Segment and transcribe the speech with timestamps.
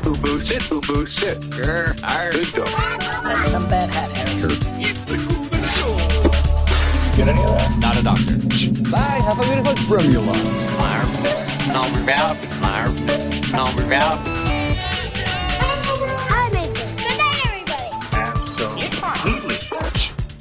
[0.00, 1.38] Sit, boo boo, sit, boo boo, sit.
[1.50, 2.68] Grr, arr, good dog.
[3.22, 4.56] That's some bad hat, Harry.
[4.80, 5.44] It's a cool
[5.76, 5.96] show.
[7.16, 7.78] Get any of that?
[7.80, 8.36] Not a doctor.
[8.90, 10.32] Bye, have a beautiful formula.
[11.68, 12.38] Number out.
[13.52, 14.20] Number out.
[16.30, 16.96] Hi, Mason.
[16.96, 17.90] Good night, everybody.
[18.14, 18.99] Absolutely.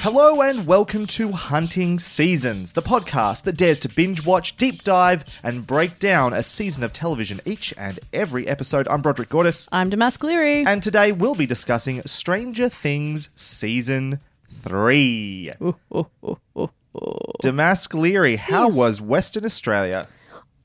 [0.02, 5.26] Hello and welcome to Hunting Seasons, the podcast that dares to binge watch, deep dive,
[5.44, 8.88] and break down a season of television each and every episode.
[8.88, 10.66] I'm Broderick Gordis, I'm Damask Leary.
[10.66, 14.20] and today we'll be discussing Stranger Things Season
[14.64, 15.52] 3.
[17.42, 18.76] Damask Leary, how Yes.
[18.76, 20.08] was Western Australia?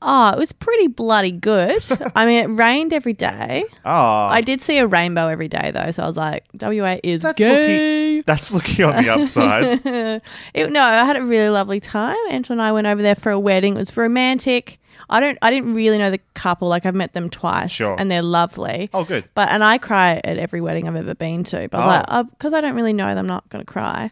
[0.01, 1.83] Oh, it was pretty bloody good.
[2.15, 3.65] I mean, it rained every day.
[3.83, 7.23] Oh, I did see a rainbow every day though, so I was like, WA is
[7.23, 8.15] that's gay.
[8.17, 9.81] looking, that's looking on the upside.
[10.53, 12.17] It, no, I had a really lovely time.
[12.29, 13.75] Angela and I went over there for a wedding.
[13.75, 14.79] It was romantic.
[15.09, 15.37] I don't.
[15.41, 16.67] I didn't really know the couple.
[16.67, 17.95] Like I've met them twice, Sure.
[17.99, 18.89] and they're lovely.
[18.93, 19.27] Oh, good.
[19.35, 21.67] But and I cry at every wedding I've ever been to.
[21.69, 22.05] But I was Oh.
[22.11, 24.11] oh like, because I don't really know them, I'm not going to cry.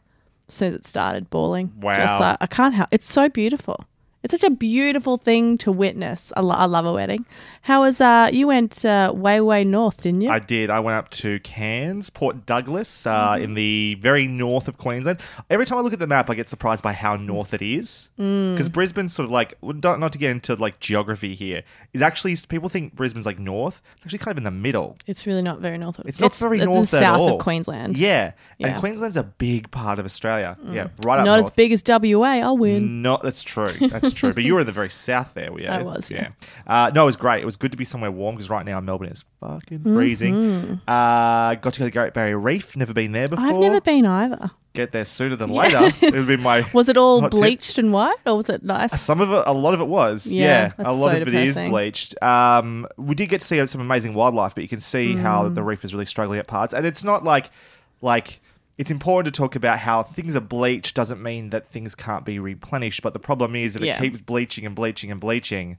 [0.49, 1.95] As soon as it started bawling, Wow.
[1.95, 2.89] Just like, I can't help.
[2.91, 3.83] It's so beautiful.
[4.23, 6.31] It's such a beautiful thing to witness.
[6.37, 7.25] I, lo- I love a wedding.
[7.61, 8.29] How was uh?
[8.31, 10.29] You went uh, way way north, didn't you?
[10.29, 10.69] I did.
[10.69, 15.19] I went up to Cairns, Port Douglas, uh, in the very north of Queensland.
[15.49, 18.09] Every time I look at the map, I get surprised by how north it is.
[18.15, 21.63] Because Brisbane's sort of like, well, not to get into like geography here,
[21.93, 23.81] is actually, people think Brisbane's like north.
[23.95, 24.97] It's actually kind of in the middle.
[25.05, 25.99] it's really not very north.
[26.05, 27.35] It's not very north the at south all.
[27.35, 27.97] of Queensland.
[27.97, 28.31] Yeah.
[28.57, 28.67] Yeah.
[28.67, 30.57] And Queensland's a big part of Australia.
[30.65, 31.43] Yeah, right up Not north.
[31.43, 32.39] as big as WA.
[32.39, 33.01] I'll win.
[33.01, 33.71] No, that's true.
[33.79, 34.33] That's true.
[34.33, 35.51] But you were in the very south there.
[35.59, 36.29] Yeah, I was, yeah.
[36.65, 37.41] Uh, no, it was great.
[37.41, 39.95] It was good to be somewhere warm because right now Melbourne is fucking Mm-hmm.
[39.95, 40.79] freezing.
[40.87, 42.75] Uh, got to go to the Great Barrier Reef.
[42.75, 43.45] Never been there before.
[43.45, 44.51] I've never been either.
[44.73, 45.93] Get there sooner than later.
[46.01, 46.65] it would be my.
[46.73, 47.39] Was it all hot tip.
[47.39, 48.99] bleached and white, or was it nice?
[49.01, 50.25] Some of it, a lot of it was.
[50.25, 52.21] Yeah, Yeah, a lot so of it is bleached.
[52.23, 55.53] Um, we did get to see some amazing wildlife, but you can see how Mm.
[55.55, 56.73] the reef is really struggling at parts.
[56.73, 57.51] And it's not like,
[58.01, 58.41] like,
[58.79, 62.39] it's important to talk about how things are bleached doesn't mean that things can't be
[62.39, 63.03] replenished.
[63.03, 63.97] But the problem is if Yeah.
[63.97, 65.77] it keeps bleaching and bleaching and bleaching,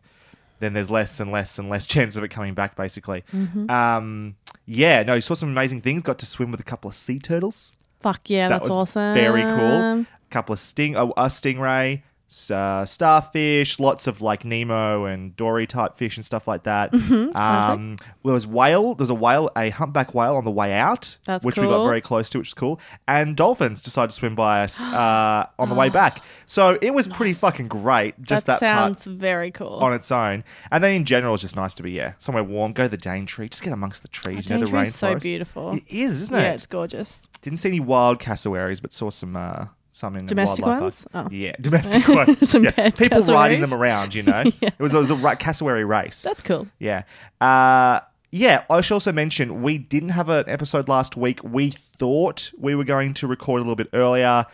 [0.60, 2.76] then there's less and less and less chance of it coming back.
[2.76, 3.68] Basically, Mm-hmm.
[3.68, 5.02] um, yeah.
[5.02, 6.04] No, you saw some amazing things.
[6.04, 9.14] Got to swim with a couple of sea turtles Fuck yeah, that that's was awesome.
[9.14, 10.00] Very cool.
[10.00, 12.02] A couple of sting, a, a stingray,
[12.50, 16.92] uh, starfish, lots of like Nemo and Dory type fish and stuff like that.
[16.92, 17.36] Mm-hmm.
[17.36, 18.94] Um, there was whale.
[18.94, 21.84] There was a whale, a humpback whale on the way out, That's which we got
[21.84, 22.80] very close to, which is cool.
[23.06, 26.22] And dolphins decided to swim by us uh, on the way back.
[26.46, 28.20] So it was pretty fucking great.
[28.22, 29.78] Just that, that, sounds very cool.
[29.80, 30.44] on its own.
[30.70, 32.72] And then in general, it's just nice to be yeah somewhere warm.
[32.72, 33.48] Go to the Daintree.
[33.48, 34.48] Just get amongst the trees.
[34.48, 34.92] you know the Daintree rainforest.
[34.92, 35.72] so beautiful.
[35.74, 36.40] It is, isn't it?
[36.40, 37.28] yeah, it's gorgeous.
[37.42, 41.30] Didn't see any wild cassowaries, but saw some uh, some in the Domestic wildlife ones?
[41.32, 41.34] Oh.
[41.34, 42.50] Yeah, domestic ones.
[42.50, 42.90] Some yeah.
[42.90, 44.12] People riding them around.
[44.12, 46.22] You know, it was it was a ra- cassowary race.
[46.22, 46.66] That's cool.
[46.80, 47.04] yeah.
[47.40, 48.00] Uh,
[48.32, 51.38] yeah, I should also mention we didn't have an episode last week.
[51.44, 54.46] We thought we were going to record a little bit earlier.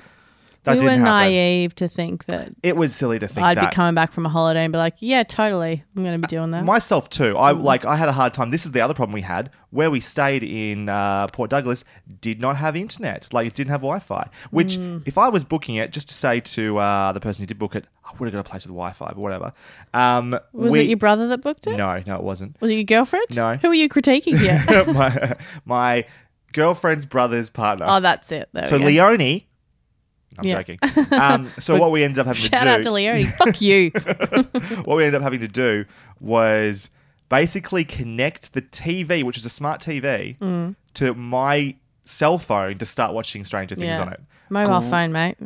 [0.65, 1.04] That we were happen.
[1.04, 3.71] naive to think that It was silly to think I'd that.
[3.71, 6.31] be coming back from a holiday and be like, yeah, totally, I'm going to be
[6.31, 6.65] doing that.
[6.66, 7.34] Myself too.
[7.38, 7.62] I Mm.
[7.62, 7.87] like.
[7.87, 8.50] I had a hard time.
[8.50, 11.84] This is the other problem we had where we stayed in uh, Port Douglas.
[12.21, 13.32] Did not have internet.
[13.32, 14.28] Like it didn't have Wi-Fi.
[14.50, 15.03] Which, Mm.
[15.06, 17.75] if I was booking it, just to say to uh, the person who did book
[17.75, 19.53] it, I would have got a place with Wi-Fi, but whatever.
[19.94, 21.77] Um, was we- it your brother that booked it?
[21.78, 22.60] No, no, it wasn't.
[22.60, 23.27] Was it your girlfriend?
[23.34, 23.56] No.
[23.56, 24.62] Who were you critiquing here?
[24.92, 26.04] my my
[26.53, 27.87] girlfriend's brother's partner.
[27.88, 28.48] oh, that's it.
[28.53, 28.77] There so.
[28.77, 29.47] Leonie.
[30.40, 30.62] I'm Yeah.
[30.62, 30.78] joking.
[31.12, 33.24] Um, so what we ended up having to Shout do out to Leonie.
[33.26, 33.90] Fuck you.
[34.84, 35.84] what we ended up having to do
[36.20, 36.90] was
[37.28, 40.74] basically connect the TV, which is a smart TV, Mm.
[40.94, 41.74] to my
[42.04, 44.00] cell phone to start watching Stranger Things yeah.
[44.03, 44.20] on it.
[44.48, 45.36] Mobile Gr- phone, mate.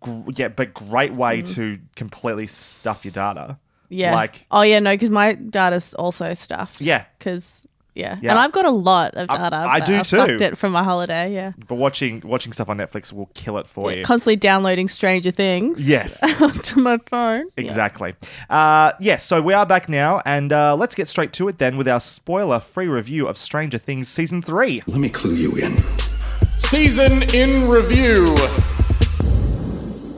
[0.00, 3.40] Gr- yeah, but great way to completely stuff your data.
[3.50, 3.56] Mm.
[3.90, 4.14] Yeah.
[4.14, 6.80] Like, oh yeah, no, because my data's also stuffed.
[6.80, 7.62] yeah, Because
[7.98, 8.18] yeah.
[8.22, 8.30] Yeah.
[8.30, 9.56] and I've got a lot of data.
[9.56, 10.44] I but do I fucked too.
[10.44, 11.32] it from my holiday.
[11.34, 11.52] Yeah.
[11.66, 14.04] but watching watching stuff on Netflix will kill it for you.
[14.04, 15.86] Constantly downloading Stranger Things.
[15.88, 16.20] Yes.
[16.62, 17.46] to my phone.
[17.56, 17.64] Yeah.
[17.64, 18.14] Exactly.
[18.48, 21.76] Uh, yes, so we are back now, and uh, let's get straight to it then
[21.76, 24.82] with our spoiler free review of Stranger Things Season 3.
[24.86, 25.76] Let me clue you in.
[26.58, 28.34] Season in review.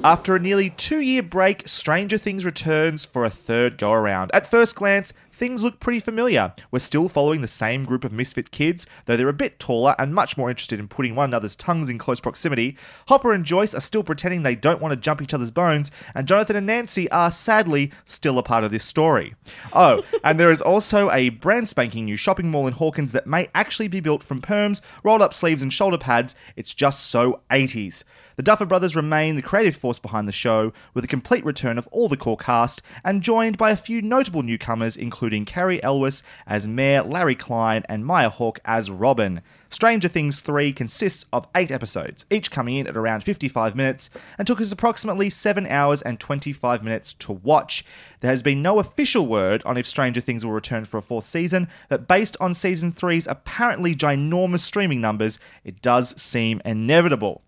[0.02, 4.30] After a nearly two year break, Stranger Things returns for a third go around.
[4.32, 6.52] At first glance, things look pretty familiar.
[6.70, 10.14] We're still following the same group of misfit kids, though they're a bit taller and
[10.14, 12.76] much more interested in putting one another's tongues in close proximity.
[13.08, 16.28] Hopper and Joyce are still pretending they don't want to jump each other's bones, and
[16.28, 19.34] Jonathan and Nancy are sadly still a part of this story.
[19.72, 23.48] Oh, and there is also a brand spanking new shopping mall in Hawkins that may
[23.54, 26.34] actually be built from perms, rolled up sleeves, and shoulder pads.
[26.54, 28.04] It's just so 80s.
[28.40, 31.86] The Duffer Brothers remain the creative force behind the show, with a complete return of
[31.88, 36.66] all the core cast, and joined by a few notable newcomers, including Cary Elwes as
[36.66, 39.42] Mayor Larry Kline and Maya Hawke as Robin.
[39.68, 44.08] Stranger Things 3 consists of eight episodes, each coming in at around 55 minutes,
[44.38, 47.84] and took us approximately 7 hours and 25 minutes to watch.
[48.20, 51.26] There has been no official word on if Stranger Things will return for a fourth
[51.26, 57.42] season, but based on season 3's apparently ginormous streaming numbers, it does seem inevitable.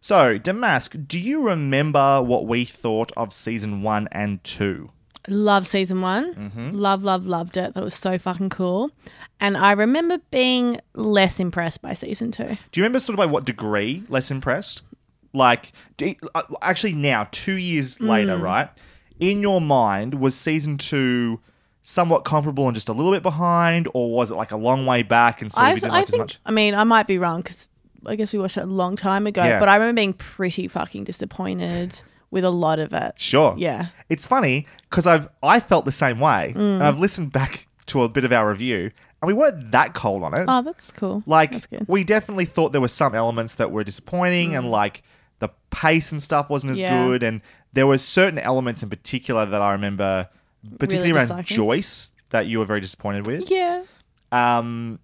[0.00, 4.90] So, Damask, do you remember what we thought of season 1 and 2?
[5.28, 6.34] Love season one.
[6.34, 6.76] Mm-hmm.
[6.76, 7.74] Love, love, loved it.
[7.74, 8.92] That was so fucking cool.
[9.40, 12.44] And I remember being less impressed by season two.
[12.46, 14.82] Do you remember sort of by what degree less impressed?
[15.32, 18.06] Like, do uh, actually, now, two years Mm.
[18.08, 18.68] later, right?
[19.18, 21.40] In your mind, was season two
[21.82, 25.02] somewhat comparable and just a little bit behind, or was it like a long way
[25.02, 26.38] back and so you didn't I like think, as much?
[26.46, 27.68] I mean, I might be wrong because
[28.06, 29.58] I guess we watched it a long time ago, Yeah.
[29.60, 32.00] but I remember being pretty fucking disappointed
[32.30, 33.14] with a lot of it.
[33.18, 33.54] Sure.
[33.58, 33.86] Yeah.
[34.08, 36.52] It's funny because I've I felt the same way.
[36.56, 36.74] Mm.
[36.76, 38.90] And I've listened back to a bit of our review,
[39.22, 40.44] and we weren't that cold on it.
[40.48, 41.22] Oh, that's cool.
[41.26, 41.86] Like that's good.
[41.88, 45.02] we definitely thought there were some elements that were disappointing and like
[45.38, 46.80] the pace and stuff wasn't as Mm.
[46.80, 47.06] Yeah.
[47.06, 47.40] good and
[47.74, 50.28] there were certain elements in particular that I remember
[50.78, 51.56] particularly around disliking.
[51.56, 53.50] Joyce that you were very disappointed with.
[53.50, 53.82] Yeah.
[54.32, 54.98] Um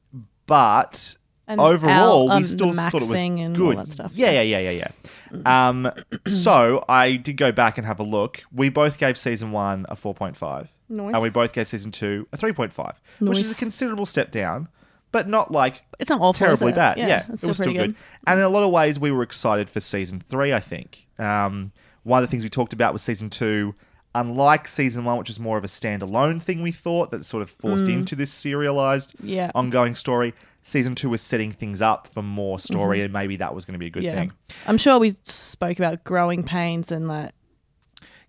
[0.46, 1.16] but
[1.48, 3.78] And overall Al- um, we still thought it was and all good.
[3.78, 4.12] that stuff.
[4.14, 4.88] Yeah, yeah, yeah, yeah,
[5.34, 5.68] yeah.
[5.68, 5.90] Um
[6.28, 8.42] so I did go back and have a look.
[8.52, 10.68] We both gave season 1 a 4.5.
[10.88, 11.14] Nice.
[11.14, 14.68] And we both gave season 2 a 3.5, which is a considerable step down,
[15.10, 16.34] but not like It's not awful.
[16.34, 16.76] terribly it?
[16.76, 16.98] bad.
[16.98, 17.94] Yeah, Yeah, it was still pretty good.
[18.26, 20.52] And in a lot of ways, we were excited for season three.
[20.52, 21.72] I think um,
[22.04, 23.74] one of the things we talked about was season two.
[24.14, 27.48] Unlike season one, which was more of a standalone thing, we thought that sort of
[27.48, 29.28] forced into this serialized, Mm.
[29.28, 29.50] Yeah.
[29.54, 30.34] ongoing story.
[30.62, 33.78] Season two was setting things up for more story, and maybe that was going to
[33.78, 34.14] be a good Mm-hmm.
[34.14, 34.20] Yeah.
[34.20, 34.32] thing.
[34.66, 37.32] I'm sure we spoke about growing pains and like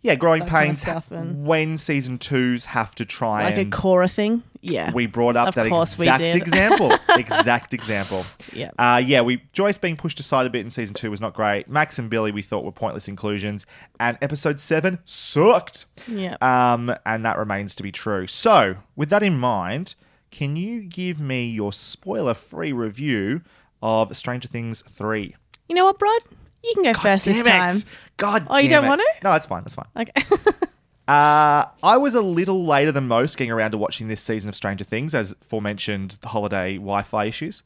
[0.01, 1.03] Yeah, growing That kind of pains.
[1.11, 4.43] and- when season twos have to try like a Cora thing.
[4.65, 4.91] Yeah.
[4.93, 6.91] we brought up Of that exact example.
[7.17, 8.25] exact example.
[8.53, 8.71] Yeah.
[8.79, 11.67] Uh, yeah, we Joyce being pushed aside a bit in season two was not great.
[11.69, 13.65] Max and Billy we thought were pointless inclusions,
[13.99, 15.85] and episode seven sucked.
[16.07, 16.37] Yeah.
[16.41, 18.25] Um, and that remains to be true.
[18.25, 19.95] So, with that in mind,
[20.33, 23.41] can you give me your spoiler-free review
[23.81, 25.35] of Stranger Things three?
[25.69, 26.21] you know what, Brod?
[26.63, 27.77] You can go first this damn time.
[27.77, 27.85] it!
[28.17, 28.89] God, Oh, you damn don't it.
[28.89, 29.09] want to?
[29.23, 29.63] No, that's fine.
[29.63, 29.87] That's fine.
[29.97, 30.13] Okay.
[31.05, 34.55] Uh, I was a little later than most getting around to watching this season of
[34.55, 37.61] Stranger Things, as aforementioned the holiday Wi Fi issues.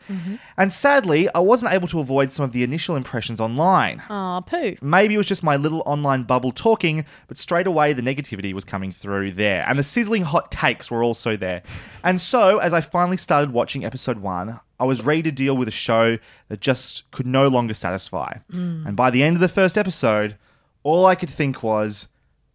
[0.57, 4.01] And sadly, I wasn't able to avoid some of the initial impressions online.
[4.09, 4.75] Aw, poo.
[4.81, 8.63] Maybe it was just my little online bubble talking, but straight away the negativity was
[8.65, 9.63] coming through there.
[9.67, 11.61] And the sizzling hot takes were also there.
[12.03, 15.67] And so, as I finally started watching episode one, I was ready to deal with
[15.67, 16.17] a show
[16.49, 18.37] that just could no longer satisfy.
[18.51, 20.37] And by the end of the first episode,
[20.81, 22.07] all I could think was,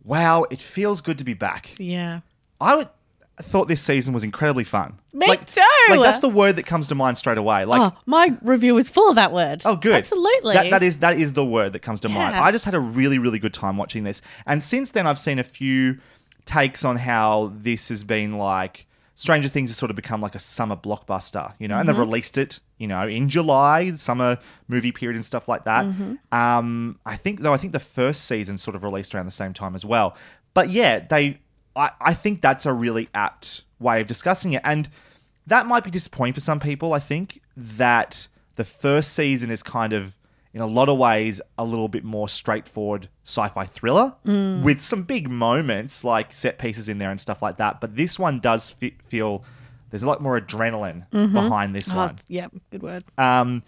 [0.05, 1.75] wow, it feels good to be back.
[1.79, 2.21] Yeah.
[2.61, 2.89] I would,
[3.43, 4.99] thought this season was incredibly fun.
[5.13, 5.63] Me like, too!
[5.91, 7.65] Like, that's the word that comes to mind straight away.
[7.65, 9.63] Like, oh, my review is full of that word.
[9.65, 9.95] Oh, good.
[9.95, 10.55] Absolutely.
[10.55, 12.37] That, that is that is the word that comes to mind.
[12.37, 15.39] I just had a really really good time watching this, and since then I've seen
[15.39, 15.99] a few
[16.45, 18.87] takes on how this has been like.
[19.15, 22.03] Stranger Things has sort of become like a summer blockbuster, you know, and they've Mm-hmm.
[22.03, 24.39] released it, you know, in July, summer
[24.69, 25.85] movie period and stuff like that.
[25.85, 26.15] Mm-hmm.
[26.37, 29.53] Um, I think though, I think the first season sort of released around the same
[29.53, 30.17] time as well.
[30.55, 31.41] But yeah, they,
[31.77, 34.89] I, I think that's a really apt way of discussing it, and
[35.47, 36.95] that might be disappointing for some people.
[36.95, 40.17] I think that the first season is kind of,
[40.55, 45.31] in a lot of ways, a little bit more straightforward sci-fi thriller with some big
[45.31, 47.81] moments like set pieces in there and stuff like that.
[47.81, 49.45] But this one does fe- feel
[49.91, 52.19] there's a lot more adrenaline behind this Oh, one.
[52.29, 53.05] yeah, good word.
[53.19, 53.63] Um,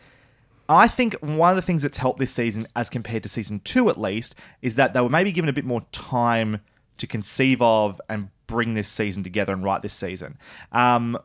[0.69, 3.89] I think one of the things that's helped this season, as compared to season two
[3.91, 6.61] at least, is that they were maybe given a bit more time
[6.97, 10.39] to conceive of and bring this season together and write this season.
[10.73, 11.19] Um,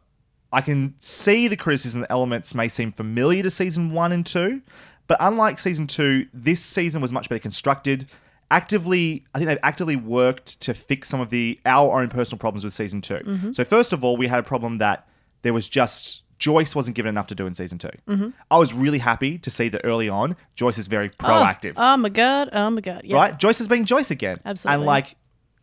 [0.51, 4.61] I can see the criticism that elements may seem familiar to season one and two,
[5.09, 8.07] but unlike season two, this season was much better constructed.
[8.51, 12.63] Actively, I think they've actively worked to fix some of the our own personal problems
[12.63, 13.51] with season 2 mm-hmm.
[13.51, 15.07] So first of all, we had a problem that
[15.41, 18.29] there was just Joyce wasn't given enough to do in season 2 mm-hmm.
[18.49, 21.93] I was really happy to see that early on Joyce is very oh, proactive Oh,
[21.93, 22.49] oh my god.
[22.53, 23.01] Oh my god.
[23.03, 23.15] Yeah.
[23.15, 23.37] right?
[23.37, 24.39] Joyce is being Joyce again.
[24.45, 24.75] Absolutely.
[24.75, 25.15] And like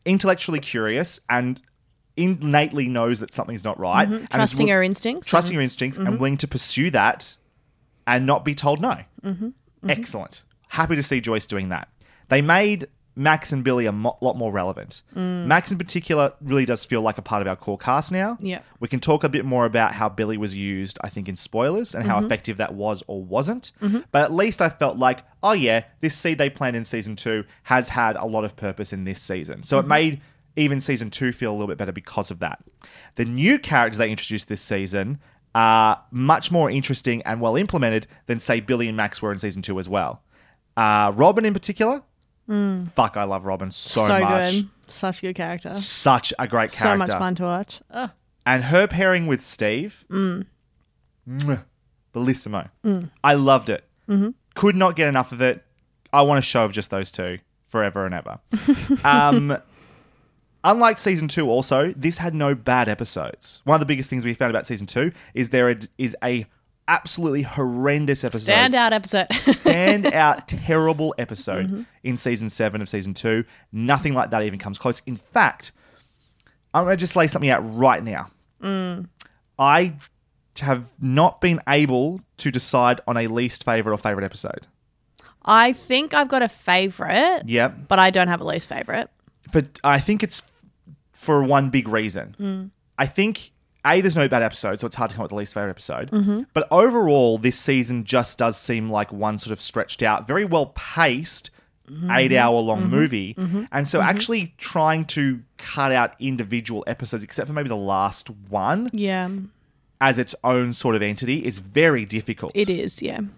[0.04, 1.60] intellectually curious and
[2.16, 4.24] innately knows that something's not right, Mm-hmm.
[4.26, 5.28] Trusting her instincts.
[5.28, 6.16] trusting her instincts, and mm-hmm.
[6.16, 7.36] willing to pursue that,
[8.06, 8.98] and not be told no.
[9.24, 9.50] Mm-hmm.
[9.90, 10.44] Excellent.
[10.68, 11.88] Happy to see Joyce doing that.
[12.28, 15.02] They made Max and Billy a mo- lot more relevant.
[15.14, 18.36] Max, in particular, really does feel like a part of our core cast now.
[18.40, 18.60] Yeah.
[18.80, 21.94] We can talk a bit more about how Billy was used, I think, in spoilers
[21.94, 22.10] and Mm-hmm.
[22.12, 23.72] how effective that was or wasn't.
[24.12, 27.44] But at least I felt like, oh, yeah, this seed they planned in season two
[27.62, 29.62] has had a lot of purpose in this season.
[29.62, 29.86] So Mm-hmm.
[29.86, 30.20] it made
[30.56, 32.62] even season two feel a little bit better because of that.
[33.14, 35.20] The new characters they introduced this season
[35.56, 39.62] are much more interesting and well implemented than, say, Billy and Max were in season
[39.62, 40.22] two as well.
[40.76, 42.02] Uh, Robin, in particular,
[42.94, 44.06] fuck, I love Robin so, Mm.
[44.06, 44.50] so much.
[44.52, 44.68] good.
[44.88, 45.72] Such a good character.
[45.74, 47.06] Such a great character.
[47.06, 47.80] So much fun to watch.
[47.90, 48.10] Ugh.
[48.44, 50.46] And her pairing with Steve, Mm.
[51.28, 51.64] mwah,
[52.14, 52.68] bellissimo.
[53.24, 53.84] I loved it.
[54.08, 54.30] Mm-hmm.
[54.54, 55.64] Could not get enough of it.
[56.12, 58.38] I want a show of just those two forever and ever.
[59.04, 59.56] um,
[60.66, 63.62] unlike season two, also this had no bad episodes.
[63.64, 66.46] One of the biggest things we found about season two is there is a
[66.88, 69.26] absolutely horrendous episode Standout episode.
[69.32, 71.82] stand out terrible episode mm-hmm.
[72.04, 73.44] in season seven of season two.
[73.72, 75.00] Nothing like that even comes close.
[75.06, 75.72] In fact,
[76.74, 78.30] I'm going to just lay something out right now.
[78.62, 79.08] Mm.
[79.58, 79.94] I
[80.60, 84.66] have not been able to decide on a least favorite or favorite episode.
[85.44, 87.88] I think I've got a favorite, Yep.
[87.88, 89.08] but I don't have a least favorite.
[89.52, 90.42] But I think it's
[91.16, 92.34] for one big reason.
[92.38, 92.64] Hmm.
[92.98, 93.50] I think
[93.84, 95.70] a there's no bad episode, so it's hard to come up with the least favorite
[95.70, 96.10] episode.
[96.10, 96.42] Mm-hmm.
[96.52, 100.72] But overall, this season just does seem like one sort of stretched out, very well
[100.74, 101.50] paced,
[101.88, 102.10] mm-hmm.
[102.10, 102.90] eight hour long mm-hmm.
[102.90, 103.36] movie.
[103.72, 108.90] And so actually trying to cut out individual episodes, except for maybe the last one,
[108.92, 109.28] Yeah,
[110.00, 112.52] as its own sort of entity, is very difficult.
[112.54, 113.00] it is.
[113.02, 113.18] Yeah.
[113.18, 113.30] and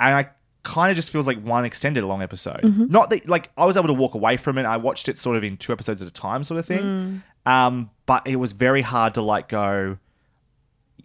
[0.00, 0.28] I
[0.66, 2.60] kind of just feels like one extended long episode.
[2.62, 2.86] Mm-hmm.
[2.88, 4.64] Not that like I was able to walk away from it.
[4.66, 7.22] I watched it sort of in two episodes at a time, sort of thing.
[7.46, 7.50] Mm.
[7.50, 9.96] Um, but it was very hard to like go.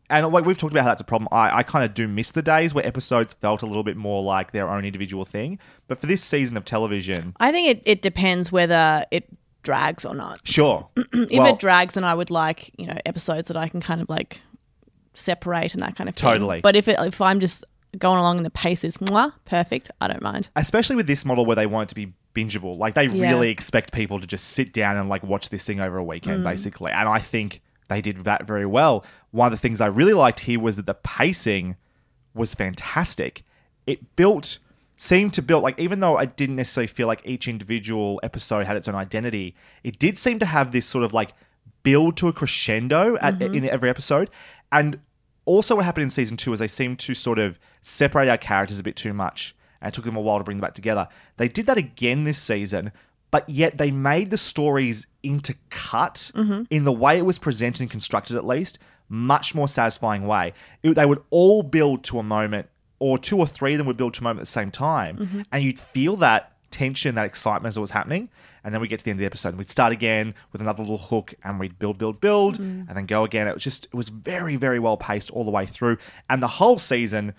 [0.10, 1.30] And like we've talked about how that's a problem.
[1.32, 4.24] I, I kind of do miss the days where episodes felt a little bit more
[4.24, 5.60] like their own individual thing.
[5.88, 9.26] But for this season of television, I think it, it depends whether it
[9.62, 10.40] drags or not.
[10.44, 10.90] sure.
[11.14, 14.02] If well, it drags, then I would like you know episodes that I can kind
[14.02, 14.42] of like
[15.14, 16.32] separate and that kind of thing.
[16.32, 16.62] Totally.
[16.62, 17.64] But if it, if I'm just
[17.98, 20.50] going along and the pace is mwah, perfect, I don't mind.
[20.56, 22.78] especially with this model where they want it to be bingeable.
[22.78, 23.30] Like they Yeah.
[23.30, 26.42] really expect people to just sit down and like watch this thing over a weekend,
[26.42, 26.44] mm.
[26.44, 26.92] basically.
[26.92, 29.06] And I think they did that very well.
[29.32, 31.76] One of the things I really liked here was that the pacing
[32.34, 33.44] was fantastic.
[33.86, 34.60] It built
[34.96, 38.78] seemed to build like even though I didn't necessarily feel like each individual episode had
[38.78, 41.34] its own identity, it did seem to have this sort of like
[41.84, 43.56] build to a crescendo at, mm-hmm.
[43.56, 44.30] in every episode.
[44.72, 45.00] And
[45.46, 48.80] also, what happened in season two is they seemed to sort of separate our characters
[48.80, 51.08] a bit too much, and it took them a while to bring them back together.
[51.38, 52.92] They did that again this season,
[53.32, 56.64] but yet they made the stories intercut mm-hmm.
[56.70, 58.78] in the way it was presented and constructed, at least,
[59.10, 60.54] much more satisfying way.
[60.84, 62.70] It- they would all build to a moment,
[63.00, 65.18] or two or three of them would build to a moment at the same time,
[65.18, 65.42] mm-hmm.
[65.52, 68.30] and you'd feel that tension, that excitement as it was happening.
[68.64, 70.62] And then we get to the end of the episode and we'd start again with
[70.62, 72.88] another little hook and we'd build, build, build, mm.
[72.88, 73.48] and then go again.
[73.48, 75.98] It was just, it was very, very well paced all the way through.
[76.30, 77.34] And the whole season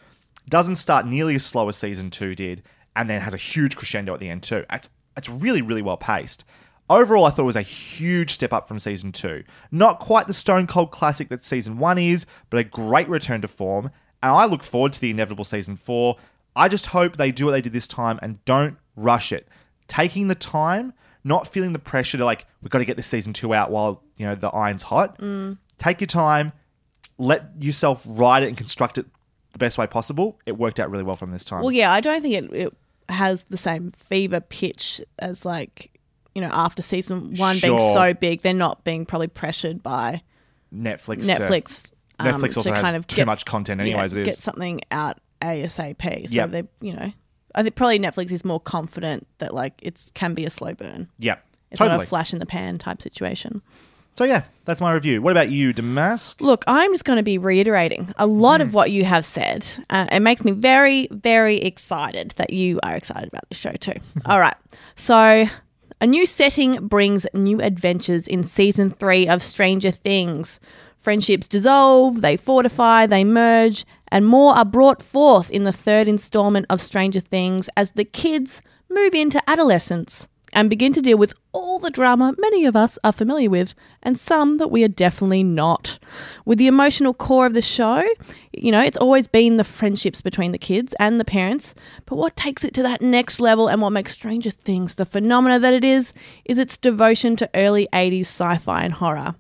[0.48, 2.62] doesn't start nearly as slow as season two did,
[2.96, 4.64] and then has a huge crescendo at the end too.
[4.70, 6.44] It's, it's really, really well paced.
[6.90, 9.44] Overall, I thought it was a huge step up from season two.
[9.70, 13.48] Not quite the stone cold classic that season one is, but a great return to
[13.48, 13.90] form.
[14.22, 16.16] And I look forward to the inevitable season four.
[16.54, 19.48] I just hope they do what they did this time and don't rush it.
[19.88, 20.92] Taking the time,
[21.24, 24.02] not feeling the pressure to like, we've got to get this season two out while,
[24.16, 25.20] you know, the iron's hot.
[25.78, 26.52] Take your time,
[27.18, 29.06] let yourself write it and construct it
[29.52, 30.38] the best way possible.
[30.46, 31.62] It worked out really well from this time.
[31.62, 32.76] Well, yeah, I don't think it, it
[33.08, 35.90] has the same fever pitch as like
[36.34, 40.22] you know after season one being so big, they're not being probably pressured by
[40.74, 41.26] Netflix.
[41.26, 41.92] to- Netflix.
[42.20, 44.24] um, Netflix also to has kind of too get- much content yeah, anyway, as it
[44.24, 46.28] Get something out ASAP.
[46.30, 46.50] So Yep.
[46.52, 47.12] they, you know,
[47.54, 51.08] I think probably Netflix is more confident that like it's can be a slow burn.
[51.18, 51.36] Yeah,
[51.70, 53.62] It's not a flash in the pan type situation.
[54.14, 55.22] so yeah, that's my review.
[55.22, 56.40] What about you, Damask?
[56.40, 58.66] Look, I'm just going to be reiterating a lot Hmm.
[58.68, 59.66] of what you have said.
[59.90, 63.94] Uh, it makes me very, very excited that you are excited about the show too.
[64.26, 64.54] All right.
[64.96, 65.46] So,
[66.00, 70.58] a new setting brings new adventures in season three of Stranger Things.
[71.00, 76.66] Friendships dissolve, they fortify, they merge, and more are brought forth in the third installment
[76.68, 81.78] of Stranger Things as the kids move into adolescence and begin to deal with all
[81.78, 85.98] the drama many of us are familiar with, and some that we are definitely not.
[86.44, 88.04] With the emotional core of the show,
[88.52, 92.36] you know, it's always been the friendships between the kids and the parents, but what
[92.36, 95.84] takes it to that next level and what makes Stranger Things the phenomena that it
[95.84, 96.12] is,
[96.44, 99.34] is its devotion to early 80s sci fi and horror.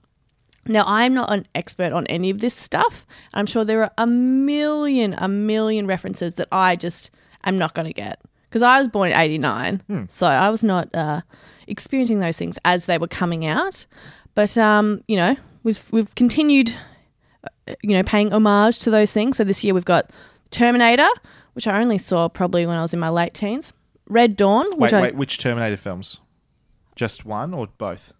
[0.66, 3.04] Now, I'm not an expert on any of this stuff.
[3.34, 7.10] I'm sure there are a million, a million references that I just
[7.44, 10.94] am not going to get because I was born in '89, so I was not
[10.94, 11.22] uh,
[11.66, 13.86] experiencing those things as they were coming out.
[14.34, 16.74] But um, you know, we've we've continued,
[17.66, 19.38] uh, you know, paying homage to those things.
[19.38, 20.10] So this year we've got
[20.50, 21.08] Terminator,
[21.54, 23.72] which I only saw probably when I was in my late teens.
[24.08, 26.18] Red Dawn, which Wait, I wait, which Terminator films?
[26.94, 28.12] Just one or both?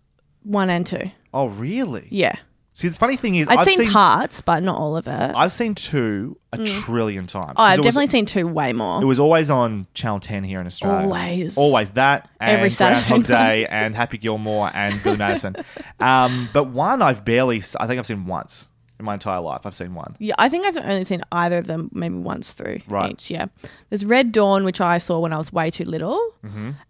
[0.45, 1.11] one and two.
[1.35, 2.09] Oh, really?
[2.11, 2.35] Yeah,
[2.75, 5.33] See, the funny thing is, I'd I've seen, parts, but not all of it.
[5.37, 7.53] I've seen two a trillion times.
[7.57, 9.03] oh, 'Cause I've it was- definitely seen two way more.
[9.03, 11.05] It was always on Channel 10 here in Australia.
[11.07, 11.57] Always.
[11.59, 13.27] Always that and Every Saturday Groundhog.
[13.39, 15.55] Day and Happy Gilmore and Billy Madison.
[16.01, 18.69] um, but one I've barely, s- I think I've seen once
[19.03, 19.63] in my entire life.
[19.67, 20.17] I've seen one.
[20.19, 23.13] Yeah, I think I've only seen either of them maybe once through Right.
[23.13, 23.31] each.
[23.31, 23.47] Yeah,
[23.91, 26.19] there's Red Dawn, which I saw when I was way too little,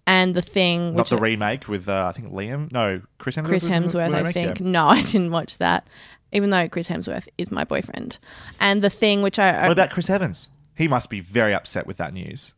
[0.07, 0.97] and the Thing, Mm-hmm.
[0.97, 2.71] Not the remake with, uh, I think Liam.
[2.73, 3.45] No, Chris Hemsworth.
[3.47, 4.25] Chris was in the Hemsworth.
[4.27, 4.67] I think Yeah.
[4.67, 5.87] no, I didn't watch that,
[6.33, 8.19] even though Chris Hemsworth is my boyfriend,
[8.61, 10.49] and the Thing, which I What about Chris Evans?
[10.75, 12.55] He must be very upset with that news.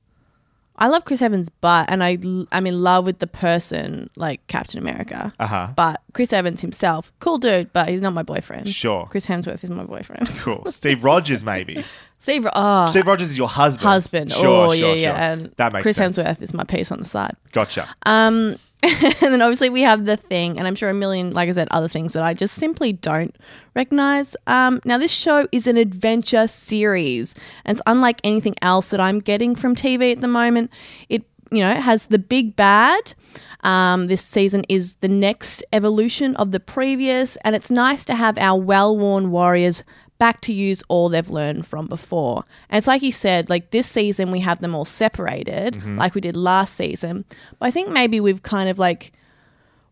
[0.77, 2.19] I love Chris Evans, but and I
[2.51, 5.33] I'm in love with the person like Captain America.
[5.39, 5.69] Uh huh.
[5.77, 8.69] But Chris Evans himself, cool dude, but he's not my boyfriend.
[8.69, 9.07] Sure.
[9.07, 10.29] Chris Hemsworth is my boyfriend.
[10.45, 10.65] Cool.
[10.67, 11.85] Steve Rogers, maybe.
[12.19, 13.89] Steve, oh, Steve Rogers is your husband.
[13.89, 14.33] husband.
[14.33, 14.97] Sure, oh, sure, yeah, sure.
[14.97, 15.33] yeah.
[15.33, 16.19] And that makes Chris sense.
[16.19, 17.35] Hemsworth is my piece on the side.
[17.53, 17.89] Gotcha.
[18.05, 18.57] Um,
[19.23, 21.69] and then obviously we have the thing, and I'm sure a million, like I said,
[21.71, 23.35] other things that I just simply don't
[23.75, 24.37] recognize.
[24.47, 29.21] Um, now this show is an adventure series, and it's unlike anything else that I'm
[29.21, 30.71] getting from TV at the moment.
[31.09, 33.15] It you know has the big bad.
[33.61, 38.37] Um, this season is the next evolution of the previous, and it's nice to have
[38.37, 39.83] our well-worn warriors
[40.19, 42.45] back to use all they've learned from before.
[42.71, 46.21] And it's like you said, like this season we have them all separated, like we
[46.21, 47.25] did last season.
[47.59, 49.13] But I think maybe we've kind of like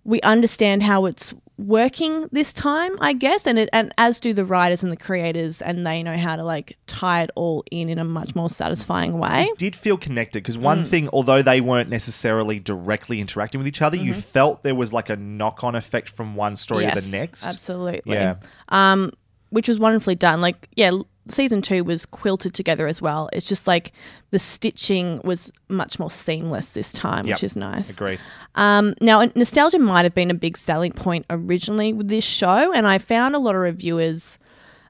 [0.05, 4.45] we understand how it's working this time, I guess, and it and as do the
[4.45, 7.99] writers and the creators, and they know how to like tie it all in in
[8.01, 9.49] a much more satisfying way.
[9.59, 10.63] did feel connected because Mm.
[10.63, 14.21] one thing, although they weren't necessarily directly interacting with each other, you Mm-hmm.
[14.21, 17.47] felt there was like a knock on effect from one story to the next.
[17.47, 18.15] absolutely.
[18.15, 18.37] Yeah.
[18.71, 19.13] um,
[19.53, 20.41] which was wonderfully done.
[20.41, 20.91] Like, yeah,
[21.29, 23.29] season two was quilted together as well.
[23.33, 23.93] It's just like
[24.33, 27.37] the stitching was much more seamless this time, Yep.
[27.37, 27.91] which is nice.
[27.91, 28.19] Agreed.
[28.57, 32.87] Um, now, nostalgia might have been a big selling point originally with this show, and
[32.87, 34.39] I found a lot of reviewers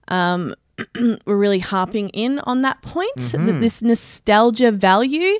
[0.08, 0.54] um,
[1.26, 5.38] were really harping in on that point, th- this nostalgia value.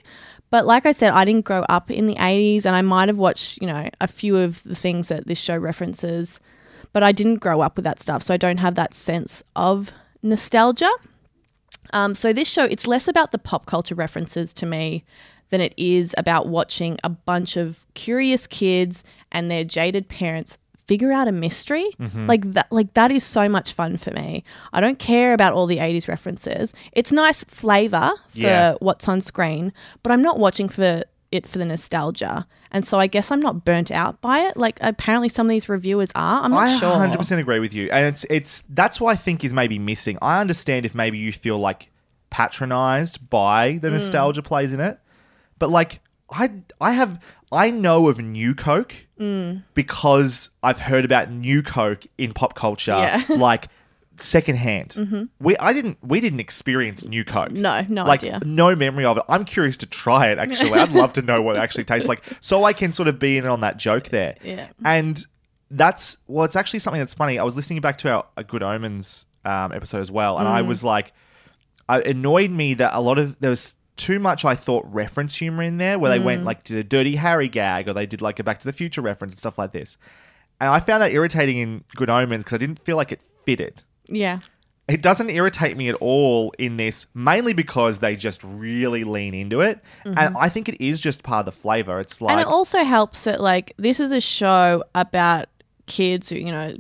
[0.51, 3.17] But like I said, I didn't grow up in the 80s, and I might have
[3.17, 6.39] watched, you know, a few of the things that this show references,
[6.93, 9.91] but I didn't grow up with that stuff, so I don't have that sense of
[10.23, 10.91] nostalgia.
[11.93, 15.05] Um, so this show, it's less about the pop culture references to me
[15.51, 20.57] than it is about watching a bunch of curious kids and their jaded parents
[20.89, 21.89] figure out a mystery.
[22.27, 24.43] Like that like that is so much fun for me.
[24.73, 26.73] I don't care about all the 80s references.
[26.93, 28.75] It's nice flavor for Yeah.
[28.81, 32.47] what's on screen, but I'm not watching for it for the nostalgia.
[32.71, 34.57] And so I guess I'm not burnt out by it.
[34.57, 36.43] Like apparently some of these reviewers are.
[36.43, 36.95] I'm not I sure.
[36.95, 37.89] 100% agree with you.
[37.91, 40.19] And it's it's that's what I think is maybe missing.
[40.23, 41.91] I understand if maybe you feel like
[42.31, 43.81] patronized by Mm.
[43.83, 44.99] the nostalgia plays in it.
[45.59, 49.63] But like I I have I know of New Coke Mm.
[49.75, 53.23] because I've heard about New Coke in pop culture Yeah.
[53.29, 53.69] Like
[54.17, 55.29] secondhand.
[55.41, 57.51] We I didn't we didn't experience New Coke.
[57.53, 58.41] No, no like, idea.
[58.45, 59.25] No memory of it.
[59.29, 60.73] I'm curious to try it actually.
[60.73, 63.39] I'd love to know what it actually tastes like so I can sort of be
[63.39, 64.37] in on that joke there.
[64.43, 64.69] Yeah.
[64.85, 65.25] And
[65.71, 67.39] that's well, it's actually something that's funny.
[67.39, 70.51] I was listening back to our a Good Omens um, episode as well, and Mm.
[70.53, 71.13] I was like,
[71.91, 74.45] it annoyed me that a lot of there was too much.
[74.45, 76.25] I thought reference humor in there, where they Mm.
[76.25, 78.73] went like did a Dirty Harry gag, or they did like a Back to the
[78.73, 79.97] Future reference and stuff like this.
[80.61, 83.83] And I found that irritating in Good Omens because I didn't feel like it fitted.
[84.15, 84.39] Yeah.
[84.89, 89.61] It doesn't irritate me at all in this, mainly because they just really lean into
[89.61, 89.79] it.
[90.05, 92.01] And I think it is just part of the flavor.
[92.01, 92.39] It's like Mm-hmm.
[92.41, 95.47] and it also helps that like this is a show about
[95.87, 96.77] kids who you know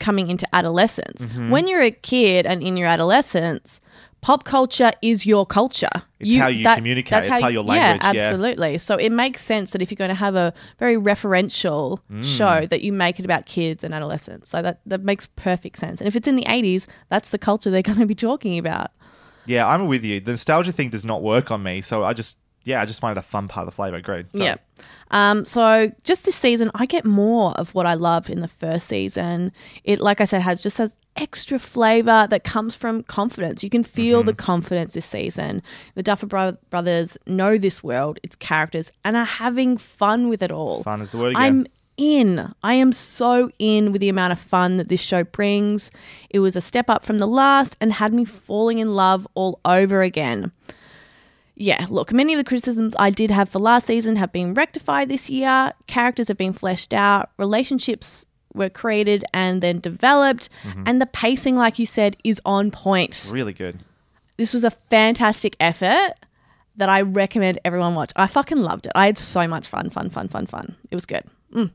[0.00, 1.50] coming into adolescence Mm-hmm.
[1.50, 3.80] when you're a kid and in your adolescence
[4.20, 7.18] pop culture is your culture It's how you communicate.
[7.20, 8.24] It's how, of your language, yeah yeah.
[8.24, 12.24] absolutely so it makes sense that if you're going to have a very referential Mm.
[12.24, 16.00] show that you make it about kids and adolescents so that that makes perfect sense
[16.00, 18.90] and if it's in the 80s that's the culture they're going to be talking about
[19.46, 20.20] Yeah, I'm with you.
[20.20, 23.16] The nostalgia thing does not work on me, so I just yeah, I just find
[23.16, 23.96] it a fun part of the flavor.
[23.96, 24.26] Agreed.
[24.34, 24.56] So, Yeah.
[25.10, 28.88] Um, so just this season, I get more of what I love in the first
[28.88, 29.52] season.
[29.84, 33.64] It, like I said, has just has extra flavor that comes from confidence.
[33.64, 35.62] You can feel the confidence this season.
[35.94, 40.52] The Duffer Bro- Brothers know this world, its characters, and are having fun with it
[40.52, 40.82] all.
[40.82, 41.42] Fun is the word again.
[41.42, 41.66] I'm
[41.96, 42.54] in.
[42.62, 45.90] I am so in with the amount of fun that this show brings.
[46.30, 49.60] It was a step up from the last and had me falling in love all
[49.64, 50.52] over again.
[51.60, 55.08] Yeah, look, many of the criticisms I did have for last season have been rectified
[55.08, 55.72] this year.
[55.88, 60.84] Characters have been fleshed out, relationships were created and then developed, mm-hmm.
[60.86, 63.28] and the pacing, like you said, is on point.
[63.28, 63.80] Really good.
[64.36, 66.12] This was a fantastic effort
[66.76, 68.12] that I recommend everyone watch.
[68.14, 68.92] I fucking loved it.
[68.94, 70.76] I had so much fun, fun, fun, fun, fun.
[70.92, 71.24] It was good.
[71.52, 71.72] Mm.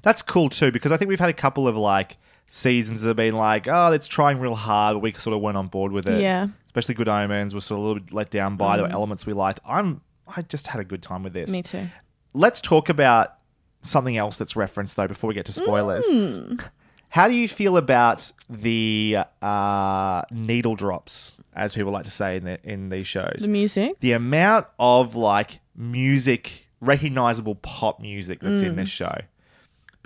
[0.00, 3.16] That's cool too because I think we've had a couple of like seasons that have
[3.16, 6.08] been like, oh, it's trying real hard, but we sort of weren't on board with
[6.08, 6.22] it.
[6.22, 6.48] Yeah.
[6.78, 6.80] Mm.
[6.80, 9.32] Especially Good Omens, we're sort of a little bit let down by the elements we
[9.32, 9.60] liked.
[9.66, 10.00] I'm
[10.34, 11.50] I just had a good time with this.
[11.50, 11.86] Me too.
[12.34, 13.34] Let's talk about
[13.82, 16.06] something else that's referenced though before we get to spoilers.
[16.06, 16.62] Mm.
[17.10, 22.44] How do you feel about the uh, needle drops, as people like to say in
[22.44, 23.38] the, in these shows?
[23.40, 23.98] The music.
[24.00, 28.66] the amount of like music, recognizable pop music that's Mm.
[28.68, 29.16] in this show.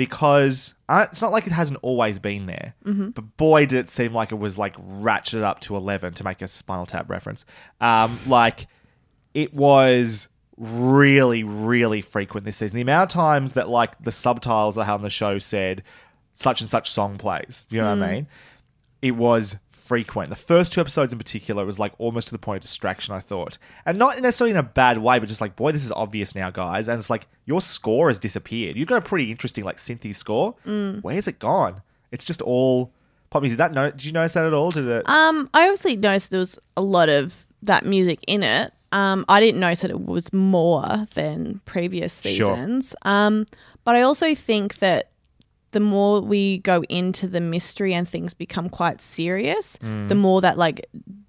[0.07, 3.11] Because uh, it's not like it hasn't always been there, Mm-hmm.
[3.11, 6.43] but boy, did it seem like it was like ratcheted up to 11 to make
[6.43, 7.45] a Spinal Tap reference.
[7.81, 8.67] Um, like
[9.35, 12.77] it was really, really frequent this season.
[12.77, 15.83] The amount of times that like the subtitles that had on the show said
[16.33, 18.27] such and such song plays, you know what I mean?
[19.03, 19.57] it was
[19.93, 20.31] frequent.
[20.31, 23.21] The first two episodes in particular was like almost to the point of distraction, I
[23.21, 23.59] thought.
[23.85, 26.51] And not necessarily in a bad way, but just like, boy, this is obvious now,
[26.51, 26.89] guys.
[26.89, 28.79] And it's like, your score has disappeared.
[28.79, 30.55] You've got a pretty interesting, like, synthy score.
[31.03, 31.83] Where's it gone?
[32.11, 32.91] It's just all
[33.29, 33.59] pop music.
[33.59, 34.71] Did, that no- did you notice that at all?
[34.71, 35.07] Did it?
[35.07, 38.73] Um, I obviously noticed there was a lot of that music in it.
[38.93, 42.95] Um, I didn't notice that it was more than previous seasons.
[43.03, 43.47] Um,
[43.85, 45.11] but I also think that
[45.73, 50.09] the more we go into the mystery and things become quite serious, Mm.
[50.09, 50.87] the more that like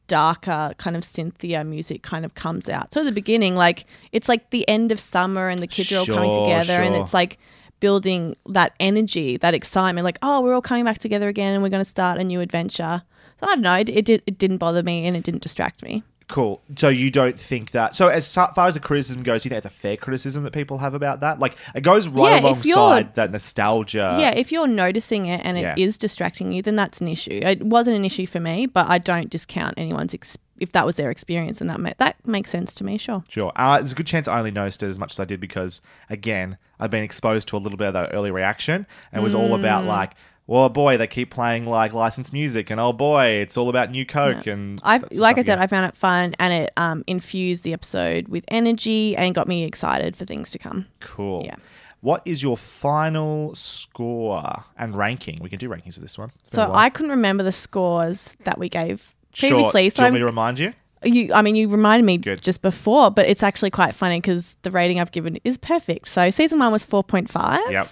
[0.08, 2.94] darker kind of synthier music kind of comes out.
[2.94, 6.00] So at the beginning, like it's like the end of summer and the kids are
[6.00, 7.40] all coming Sure, together and it's like
[7.80, 11.70] building that energy, that excitement, like, oh, we're all coming back together again and we're
[11.70, 13.02] going to start a new adventure.
[13.40, 15.84] So I don't know, it, it, did, it didn't bother me and it didn't distract
[15.84, 16.04] me.
[16.30, 16.62] Cool.
[16.78, 17.96] So you don't think that?
[17.96, 20.52] So as far as the criticism goes, do you think it's a fair criticism that
[20.54, 21.40] people have about that?
[21.40, 24.18] Like it goes right Yeah, alongside that nostalgia.
[24.20, 25.76] yeah, if you're noticing it and it yeah.
[25.78, 27.40] is distracting you, then that's an issue.
[27.44, 30.96] It wasn't an issue for me, but I don't discount anyone's ex- if that was
[30.98, 32.98] their experience and that ma- that makes sense to me.
[32.98, 33.24] Sure.
[33.28, 33.52] Sure.
[33.56, 35.82] Uh, there's a good chance I only noticed it as much as I did because,
[36.10, 38.88] again, I've been exposed to a little bit of that early reaction.
[39.12, 39.60] And it was all Mm.
[39.60, 40.14] about, like,
[40.48, 42.70] well, boy, they keep playing, like, licensed music.
[42.70, 44.46] And, oh, boy, it's all about New Coke.
[44.48, 45.64] And I that sort of like I said, yeah.
[45.64, 49.64] I found it fun and it um, infused the episode with energy and got me
[49.64, 50.88] excited for things to come.
[51.00, 51.44] Cool.
[51.46, 51.56] Yeah.
[52.02, 55.40] What is your final score and ranking?
[55.42, 56.32] We can do rankings for this one.
[56.44, 56.70] So.
[56.74, 59.50] I couldn't remember the scores that we gave Sure.
[59.50, 59.86] previously.
[59.90, 60.74] Do So you want me to remind you?
[61.06, 62.42] You, I mean, you reminded me Good.
[62.42, 66.08] just before, but it's actually quite funny because the rating I've given is perfect.
[66.08, 67.90] So season one was four point five, Yep.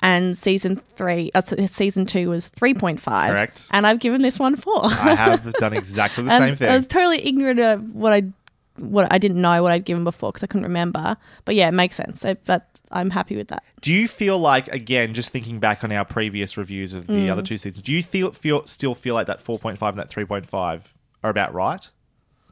[0.00, 3.30] And season three, uh, season two was three point five.
[3.30, 3.66] Correct.
[3.72, 4.84] And I've given this one four.
[4.84, 6.68] I have done exactly the same thing.
[6.68, 8.22] I was totally ignorant of what I,
[8.78, 11.16] what I didn't know what I'd given before because I couldn't remember.
[11.44, 12.20] But yeah, it makes sense.
[12.20, 13.64] So that I'm happy with that.
[13.80, 17.30] Do you feel like, again, just thinking back on our previous reviews of the Mm.
[17.30, 20.82] other two seasons, do you feel, feel still feel like that 4.5 and that 3.5
[21.24, 21.88] are about right?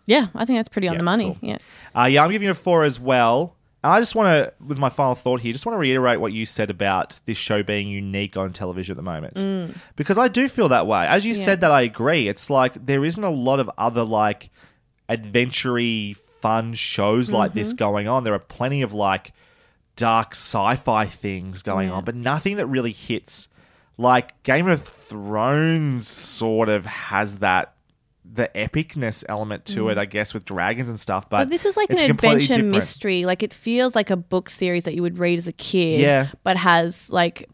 [0.07, 1.25] Yeah, I think that's pretty on Yeah, the money.
[1.25, 1.39] cool.
[1.41, 1.59] Yeah.
[1.97, 3.57] Uh, yeah, I'm giving it a four as well.
[3.85, 6.33] And I just want to, with my final thought here, just want to reiterate what
[6.33, 9.75] you said about this show being unique on television at the moment.
[9.95, 11.07] Because I do feel that way.
[11.07, 11.39] As you Mm.
[11.39, 11.45] Yeah.
[11.45, 12.27] said that, I agree.
[12.27, 14.49] It's like there isn't a lot of other like
[15.11, 17.77] adventure fun shows like this Mm-hmm.
[17.77, 18.25] going on.
[18.25, 19.33] There are plenty of like
[19.97, 23.49] dark sci-fi things going on, but nothing that really hits.
[23.99, 27.74] Like Game of Thrones sort of has that
[28.25, 31.29] the epicness element to it, I guess, with dragons and stuff.
[31.29, 31.41] But, Mm.
[31.43, 32.69] But this is like an adventure different.
[32.71, 33.25] mystery.
[33.25, 36.01] Like it feels like a book series that you would read as a kid.
[36.01, 36.29] Yeah.
[36.43, 37.49] But has like,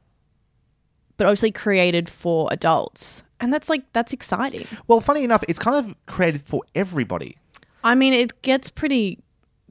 [1.17, 3.23] but obviously created for adults.
[3.41, 4.67] And that's like, that's exciting.
[4.87, 7.37] Well, funny enough, it's kind of created for everybody.
[7.83, 9.19] I mean, it gets pretty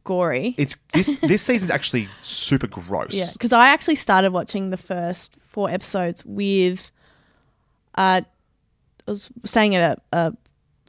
[0.03, 0.55] gory.
[0.57, 3.13] It's this this season's actually super gross.
[3.13, 3.27] yeah.
[3.33, 6.91] Because I actually started watching the first four episodes with,
[7.95, 8.25] uh, I
[9.11, 10.33] was staying at a, a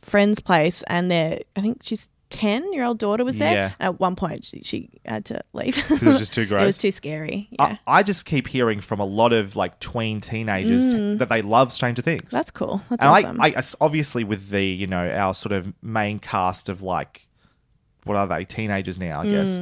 [0.03, 3.53] friend's place and their, I think she's 10 year old daughter was there.
[3.53, 3.73] Yeah.
[3.81, 5.77] At one point, she, she had to leave.
[5.91, 6.63] it was just too great.
[6.63, 7.49] it was too scary.
[7.51, 7.77] Yeah.
[7.87, 11.73] I, I just keep hearing from a lot of like tween teenagers that they love
[11.73, 12.23] Stranger Things.
[12.23, 12.31] Mm.
[12.31, 12.81] That's cool.
[12.89, 13.41] That's and awesome.
[13.41, 17.27] I, I obviously with the you know our sort of main cast of like
[18.05, 19.21] what are they teenagers now?
[19.21, 19.59] I guess.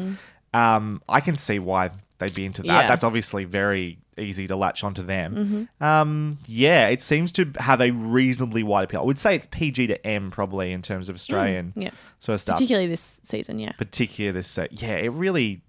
[0.55, 2.69] Um, I can see why they'd be into that.
[2.69, 2.83] Mm.
[2.83, 2.89] Yeah.
[2.89, 5.69] That's obviously very easy to latch onto them.
[5.79, 5.85] Mm-hmm.
[5.85, 9.01] Um, yeah, it seems to have a reasonably wide appeal.
[9.01, 11.91] I would say it's PG to M probably in terms of Australian Mm, yeah.
[12.19, 12.57] sort of stuff.
[12.57, 13.73] Particularly this season, yeah.
[13.79, 15.63] Particularly this, yeah, it really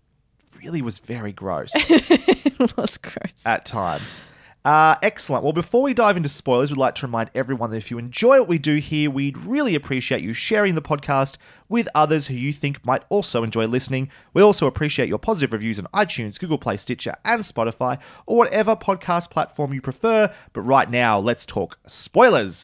[0.64, 3.44] really was very gross it was gross.
[3.46, 4.20] at times.
[4.66, 5.44] Uh, excellent.
[5.44, 8.40] Well, before we dive into spoilers, we'd like to remind everyone that if you enjoy
[8.40, 11.38] what we do here, we'd really appreciate you sharing the podcast
[11.70, 14.10] with others who you think might also enjoy listening.
[14.34, 18.76] We also appreciate your positive reviews on iTunes, Google Play, Stitcher, and Spotify, or whatever
[18.76, 20.34] podcast platform you prefer.
[20.52, 22.64] But right now, let's talk spoilers.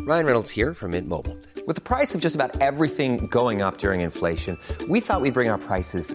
[0.00, 1.36] Ryan Reynolds here from Mint Mobile.
[1.66, 4.56] With the price of just about everything going up during inflation,
[4.88, 6.14] we thought we'd bring our prices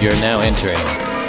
[0.00, 0.76] You're now entering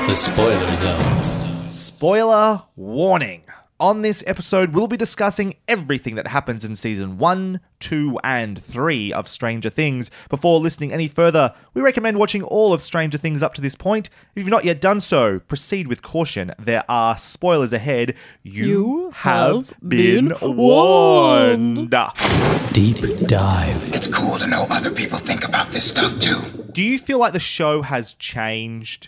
[0.08, 1.68] the spoiler zone.
[1.68, 3.49] Spoiler warning.
[3.82, 9.14] On this episode, we'll be discussing everything that happens in season 1, 2, and 3
[9.14, 10.12] of Stranger Things.
[10.28, 14.10] Before listening any further, we recommend watching all of Stranger Things up to this point.
[14.36, 16.52] If you've not yet done so, proceed with caution.
[16.60, 18.16] There are spoilers ahead.
[18.44, 21.96] You, You have, have been, been warned.
[22.74, 23.94] Deep dive.
[23.94, 26.42] It's cool to know other people think about this stuff too.
[26.74, 29.08] Do you feel like the show has changed?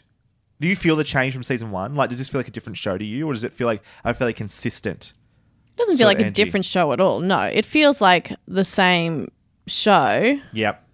[0.61, 1.95] Do you feel the change from season one?
[1.95, 3.83] Like, does this feel like a different show to you, or does it feel like
[4.05, 5.13] a fairly consistent?
[5.75, 6.43] It doesn't feel like a energy?
[6.43, 7.19] different show at all.
[7.19, 9.29] No, it feels like the same
[9.67, 10.87] show, Yep.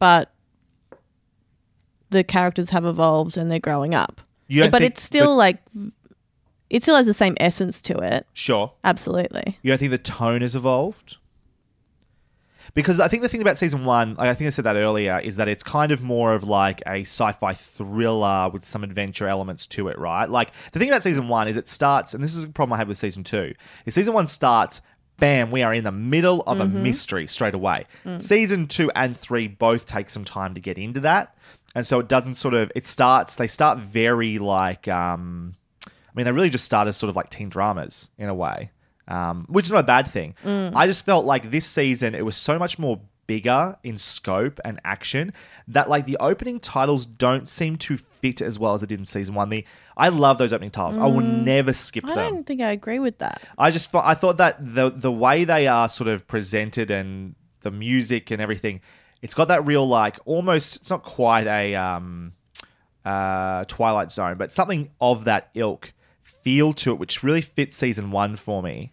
[0.00, 0.32] but
[2.10, 4.20] the characters have evolved and they're growing up.
[4.48, 5.58] You don't but it's still like
[6.70, 8.26] it still has the same essence to it.
[8.32, 8.72] Sure.
[8.84, 9.58] Absolutely.
[9.62, 11.16] You don't think the tone has evolved?
[12.74, 15.20] Because I think the thing about season one, like I think I said that earlier,
[15.22, 19.66] is that it's kind of more of like a sci-fi thriller with some adventure elements
[19.68, 20.28] to it, right?
[20.28, 22.78] Like the thing about season one is it starts, and this is a problem I
[22.78, 23.54] have with season two.
[23.86, 24.80] Is season one starts,
[25.18, 27.86] bam, we are in the middle of a mystery straight away.
[28.18, 31.36] Season two and three both take some time to get into that,
[31.76, 32.72] and so it doesn't sort of.
[32.74, 33.36] It starts.
[33.36, 34.88] They start very like.
[34.88, 35.54] um
[35.86, 38.70] I mean, they really just start as sort of like teen dramas in a way,
[39.08, 40.34] um, which is not a bad thing.
[40.44, 44.78] I just felt like this season it was so much more bigger in scope and
[44.84, 45.32] action
[45.68, 49.04] that like the opening titles don't seem to fit as well as they did in
[49.04, 49.48] season one.
[49.48, 49.64] The
[49.96, 50.96] I love those opening titles.
[50.96, 52.18] I will never skip I them.
[52.18, 53.42] I don't think I agree with that.
[53.56, 57.34] I just thought I thought that the the way they are sort of presented and
[57.60, 58.80] the music and everything,
[59.22, 62.32] it's got that real like almost it's not quite a um
[63.04, 68.10] uh Twilight Zone, but something of that ilk feel to it, which really fits season
[68.10, 68.92] one for me.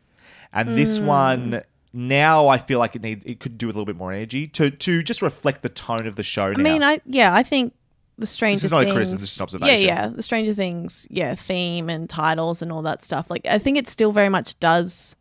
[0.53, 1.63] And this one mm.
[1.93, 4.47] now I feel like it needs it could do with a little bit more energy
[4.49, 6.63] to to just reflect the tone of the show I now.
[6.63, 7.73] mean, I yeah, I think
[8.17, 8.93] the Stranger this is not a Things.
[8.95, 9.79] criticism, this is an observation.
[9.79, 10.07] yeah, yeah.
[10.07, 13.29] the Stranger Things, yeah, theme and titles and all that stuff.
[13.29, 15.15] Like, I think it still very much does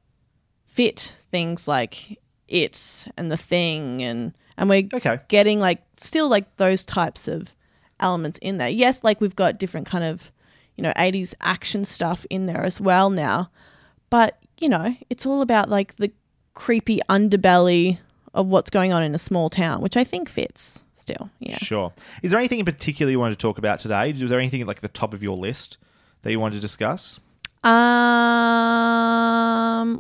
[0.67, 5.19] fit things like it and the thing, and and we're Okay.
[5.29, 7.55] getting like still like those types of
[8.01, 8.69] elements in there.
[8.69, 10.31] Yes, like we've got different kind of
[10.77, 13.51] you know 80s action stuff in there as well now,
[14.11, 16.11] but you know it's all about like the
[16.55, 17.99] creepy underbelly
[18.35, 21.31] of what's going on in a small town, which I think fits still.
[21.41, 21.57] Yeah.
[21.57, 21.93] Sure.
[22.23, 24.13] Is there anything in particular you wanted to talk about today?
[24.13, 25.79] Was there anything like the top of your list
[26.23, 27.19] that you wanted to discuss?
[27.63, 27.71] Um,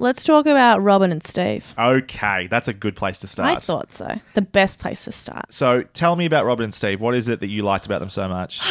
[0.00, 1.74] let's talk about Robin and Steve.
[1.78, 3.58] Okay, that's a good place to start.
[3.58, 4.08] I thought so.
[4.34, 5.52] The best place to start.
[5.52, 7.02] So tell me about Robin and Steve.
[7.02, 8.60] What is it that you liked about them so much?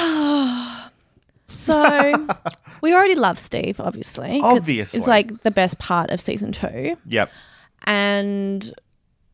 [1.49, 2.27] So
[2.81, 4.39] we already love Steve, obviously.
[4.41, 4.99] Obviously.
[4.99, 6.97] It's like the best part of season two.
[7.05, 7.29] yep.
[7.83, 8.73] And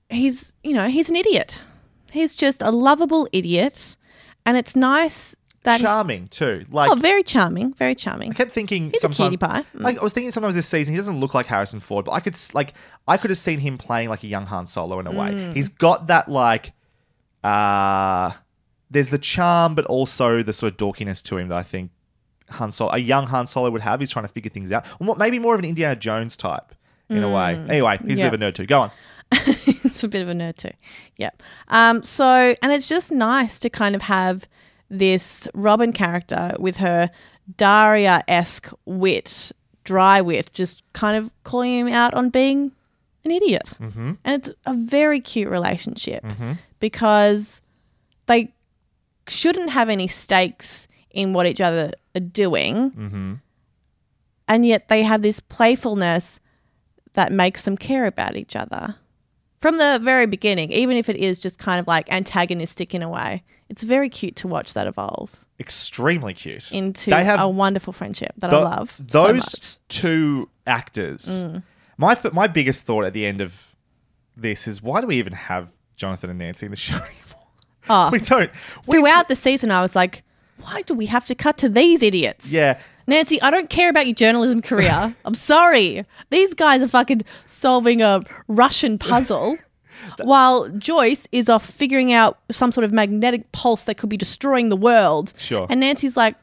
[0.10, 1.62] he's, you know, he's an idiot.
[2.12, 3.98] He's just a lovable idiot.
[4.46, 5.82] And it's nice that.
[5.82, 6.66] Charming too.
[6.72, 7.74] Like oh, very charming.
[7.74, 8.32] Very charming.
[8.32, 9.64] I kept thinking He's a sometimes, cutie pie.
[9.76, 9.82] Mm.
[9.82, 12.22] Like I was thinking sometimes this season he doesn't look like Harrison Ford, but I
[12.22, 12.74] could like
[13.08, 15.32] I could have seen him playing like a young Han Solo in a way.
[15.32, 15.54] Mm.
[15.54, 16.72] He's got that like
[17.44, 18.32] uh
[18.90, 21.92] there's the charm but also the sort of dorkiness to him that I think
[22.52, 24.00] Han Solo a young Han Solo would have.
[24.00, 24.86] He's trying to figure things out.
[25.00, 26.74] Or maybe more of an Indiana Jones type
[27.10, 27.54] in a way.
[27.56, 27.70] Mm.
[27.70, 28.26] Anyway, he's Yeah.
[28.28, 28.66] a bit of a nerd too.
[28.66, 28.92] Go on.
[29.32, 30.72] it's a bit of a nerd too.
[31.18, 31.42] Yep.
[31.70, 34.46] Um, so, and it's just nice to kind of have
[34.90, 37.10] this Robin character with her
[37.58, 39.52] Daria esque wit,
[39.84, 42.72] dry wit, just kind of calling him out on being
[43.24, 43.70] an idiot.
[43.80, 44.14] Mm-hmm.
[44.24, 46.60] And it's a very cute relationship Mhm.
[46.80, 47.62] because
[48.28, 48.52] they
[49.28, 52.92] shouldn't have any stakes in what each other are doing.
[52.92, 53.34] Mm-hmm.
[54.48, 56.40] And yet they have this playfulness
[57.14, 58.96] that makes them care about each other
[59.60, 63.10] from the very beginning, even if it is just kind of like antagonistic in a
[63.10, 63.44] way.
[63.70, 66.72] It's very cute to watch that evolve Extremely cute.
[66.72, 68.94] into They have a wonderful friendship that Tho- I love.
[68.98, 69.78] so Those much.
[69.88, 71.26] two actors.
[71.26, 71.64] Mm.
[71.98, 73.74] My my biggest thought at the end of
[74.38, 77.48] this is why do we even have Jonathan and Nancy in the show anymore?
[77.90, 78.52] Oh, We don't.
[78.86, 80.24] We throughout the season, I was like,
[80.62, 82.52] why do we have to cut to these idiots?
[82.52, 82.80] Yeah.
[83.08, 85.16] Nancy, I don't care about your journalism career.
[85.26, 86.06] I'm sorry.
[86.32, 89.58] These guys are fucking solving a Russian puzzle.
[90.24, 94.70] While Joyce is off figuring out some sort of magnetic pulse that could be destroying
[94.70, 95.34] the world.
[95.38, 95.68] Sure.
[95.70, 96.36] And Nancy's like,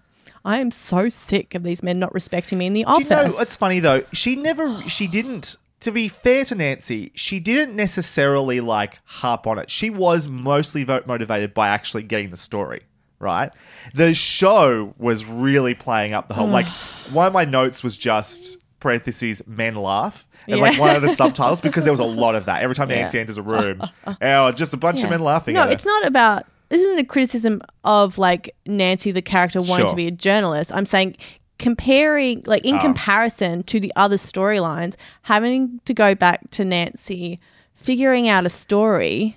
[0.45, 3.05] I am so sick of these men not respecting me in the Do office.
[3.11, 4.03] you know what's funny though?
[4.13, 4.81] She never.
[4.89, 5.57] She didn't.
[5.81, 9.71] To be fair to Nancy, she didn't necessarily like harp on it.
[9.71, 12.83] She was mostly vo- motivated by actually getting the story
[13.23, 13.51] right.
[13.95, 16.49] The show was really playing up the whole.
[16.49, 16.67] like
[17.13, 20.81] one of my notes was just parentheses men laugh as like Yeah.
[20.81, 22.89] one of the subtitles because there was a lot of that every time.
[22.91, 23.81] Nancy enters a room.
[24.21, 25.55] oh, just a bunch of men laughing.
[25.55, 25.73] No, at her.
[25.73, 26.45] it's not about.
[26.69, 29.91] This isn't a criticism of like Nancy, the character, wanting Sure.
[29.91, 30.73] to be a journalist.
[30.75, 31.17] I'm saying
[31.59, 32.81] comparing, like in Oh.
[32.81, 37.39] comparison to the other storylines, having to go back to Nancy,
[37.75, 39.37] figuring out a story.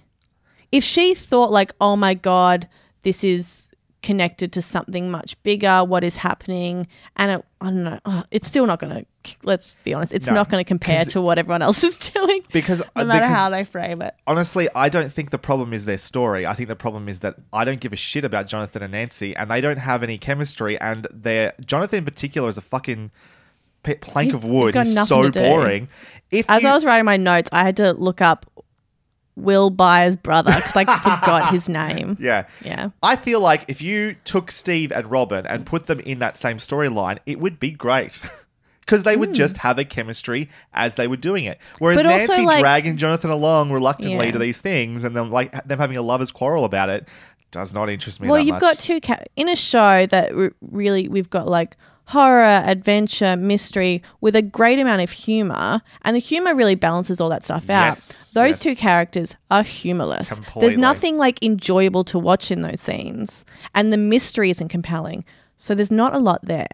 [0.71, 2.67] If she thought like, oh my god,
[3.03, 3.64] this is
[4.05, 6.87] connected to something much bigger, what is happening,
[7.17, 9.05] and it, I don't know, oh, it's still not going to.
[9.43, 12.43] Let's be honest, it's No, not going to compare to what everyone else is doing.
[12.53, 14.13] because uh, no matter because- how they frame it.
[14.27, 16.45] honestly, I don't think the problem is their story.
[16.45, 19.35] I think the problem is that I don't give a shit about Jonathan and Nancy,
[19.35, 20.79] and they don't have any chemistry.
[20.79, 23.09] And their Jonathan in particular is a fucking
[23.83, 24.73] plank He- of he's wood.
[24.75, 25.89] got He's, so boring.
[26.31, 28.45] If As you, I was writing my notes, I had to look up
[29.35, 30.85] Will Byers' brother because I
[31.19, 32.17] forgot his name.
[32.19, 32.89] yeah, Yeah.
[33.03, 36.57] I feel like if you took Steve and Robin and put them in that same
[36.57, 38.19] storyline, it would be great.
[38.81, 39.33] Because they would hmm.
[39.33, 41.59] just have a chemistry as they were doing it.
[41.79, 41.97] Whereas.
[41.97, 44.31] But also, Nancy like- dragging Jonathan along reluctantly Yeah.
[44.33, 47.07] to these things and then like them having a lovers quarrel about it
[47.49, 48.61] does not interest me Well, you've much.
[48.61, 54.01] got two ca- in a show that r- really we've got like horror, adventure, mystery
[54.21, 57.85] with a great amount of humor, and the humor really balances all that stuff out.
[57.85, 58.59] Yes, those yes.
[58.59, 60.29] two characters are humorless.
[60.29, 60.61] Completely.
[60.61, 65.25] There's nothing like enjoyable to watch in those scenes, and the mystery isn't compelling.
[65.57, 66.67] So there's not a lot there.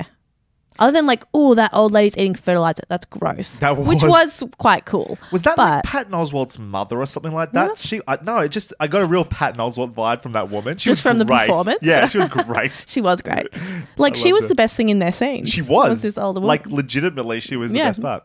[0.79, 2.81] Other than like, oh, that old lady's eating fertilizer.
[2.87, 3.57] That's gross.
[3.57, 5.17] That was- which was- was quite cool.
[5.31, 7.77] Was that but like Patton Oswalt's mother or something like that?
[7.77, 10.77] She I, no, it just I got a real Patton Oswalt vibe from that woman.
[10.77, 11.47] She Just was from the great.
[11.49, 11.79] performance?
[11.83, 12.71] Yeah, she was great.
[12.87, 13.47] she was great.
[13.97, 14.47] Like I she was her.
[14.47, 15.45] the best thing in their scene.
[15.45, 16.47] She was, this older woman.
[16.47, 18.23] like legitimately, she was the best part.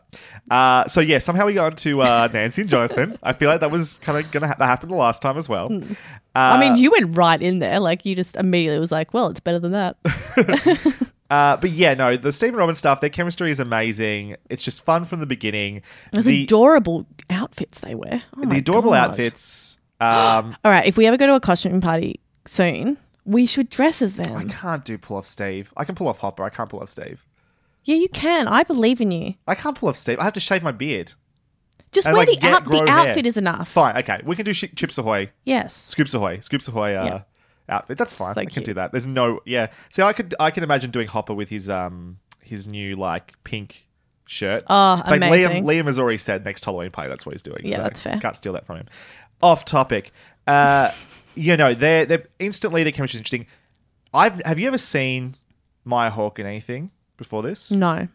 [0.49, 3.19] Uh, so yeah, somehow we got to uh, Nancy and Jonathan.
[3.21, 5.47] I feel like that was kind of gonna ha- that happened the last time as
[5.47, 5.65] well.
[5.71, 5.93] Uh, Hmm.
[6.35, 7.79] I mean, you went right in there.
[7.79, 9.97] Like you just immediately was like, well, it's better than that.
[11.29, 14.35] Uh, but yeah, no, the Steve and Robin stuff, their chemistry is amazing.
[14.49, 15.81] It's just fun from the beginning.
[16.13, 18.23] Those the adorable outfits they wear.
[18.37, 19.11] Oh the adorable God.
[19.11, 19.77] outfits.
[19.99, 24.01] Um, All right, if we ever go to a costume party soon, we should dress
[24.01, 24.35] as them.
[24.37, 25.73] I can't do pull off Steve.
[25.75, 26.43] I can pull off Hopper.
[26.43, 27.25] I can't pull off Steve.
[27.83, 28.47] Yeah, you can.
[28.47, 29.35] I believe in you.
[29.47, 30.19] I can't pull off Steve.
[30.19, 31.13] I have to shave my beard.
[31.91, 32.63] Just And, wear like, the out.
[32.65, 32.89] The grow hair.
[33.09, 33.69] outfit is enough.
[33.69, 34.19] Fine, okay.
[34.25, 35.29] We can do sh- Chips Ahoy.
[35.45, 35.73] Yes.
[35.87, 36.39] Scoops Ahoy.
[36.41, 37.21] Scoops Ahoy uh, Yeah.
[37.69, 37.97] Outfit.
[37.97, 38.35] That's fine.
[38.35, 38.65] So I can cute.
[38.65, 38.91] do that.
[38.91, 39.67] There's no yeah.
[39.89, 43.87] See, I could I can imagine doing Hopper with his um his new like pink
[44.25, 44.63] shirt.
[44.67, 45.63] Oh, In fact, amazing.
[45.63, 47.61] Liam Liam has already said next Halloween party that's what he's doing.
[47.63, 48.19] Yeah, so that's fair.
[48.19, 48.85] Can't steal that from him.
[49.41, 50.11] Off topic.
[50.45, 50.91] Uh,
[51.35, 53.47] you know, they're they're instantly the chemistry's interesting.
[54.13, 55.35] I've have you ever seen
[55.85, 57.71] Maya Hawke in anything before this?
[57.71, 58.07] No.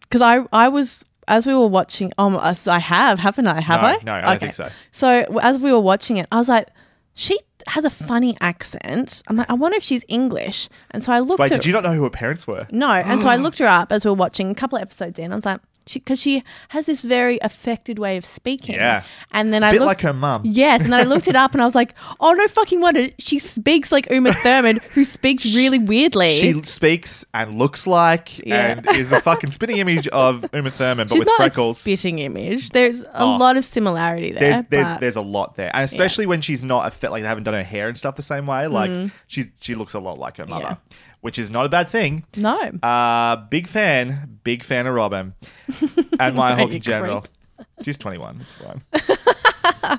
[0.00, 2.12] Because I, I was as we were watching.
[2.18, 3.60] Um, I have, haven't I?
[3.60, 3.98] Have No, I?
[4.02, 4.68] no, I don't think so.
[4.90, 6.68] So as we were watching it, I was like,
[7.18, 9.24] she has a funny accent.
[9.26, 10.68] I'm like, I wonder if she's English.
[10.92, 11.40] And so I looked.
[11.40, 12.64] Wait, at, did you not know who her parents were?
[12.70, 15.18] No, and so I looked her up as we were watching a couple of episodes
[15.18, 15.32] in.
[15.32, 15.60] I was like,
[15.94, 18.74] because she, has this very affected way of speaking.
[18.76, 19.02] Yeah.
[19.32, 20.42] and then A I bit looked, like her mum.
[20.44, 23.08] Yes, and then I looked it up and I was like, oh no, fucking wonder
[23.18, 26.38] she speaks like Uma Thurman, who speaks really weirdly.
[26.38, 28.72] She speaks and looks like Yeah.
[28.78, 31.78] and is a fucking spitting image of Uma Thurman, but She's with not freckles.
[31.78, 32.70] a spitting image.
[32.70, 33.36] There's a Oh.
[33.36, 34.40] lot of similarity there.
[34.40, 37.22] there's there's but- there's a lot there, and especially when she's not a fit, like
[37.22, 38.66] they haven't done her hair and stuff the same way.
[38.66, 39.10] Like Mm.
[39.26, 40.76] she she looks a lot like her mother,
[41.20, 42.24] which is not a bad thing.
[42.36, 42.58] no.
[42.82, 45.34] Uh, big fan, big fan of Robin
[46.20, 47.20] and Maya No, Hawke in general.
[47.22, 47.66] creep.
[47.84, 48.40] She's 21.
[48.40, 48.82] It's fine.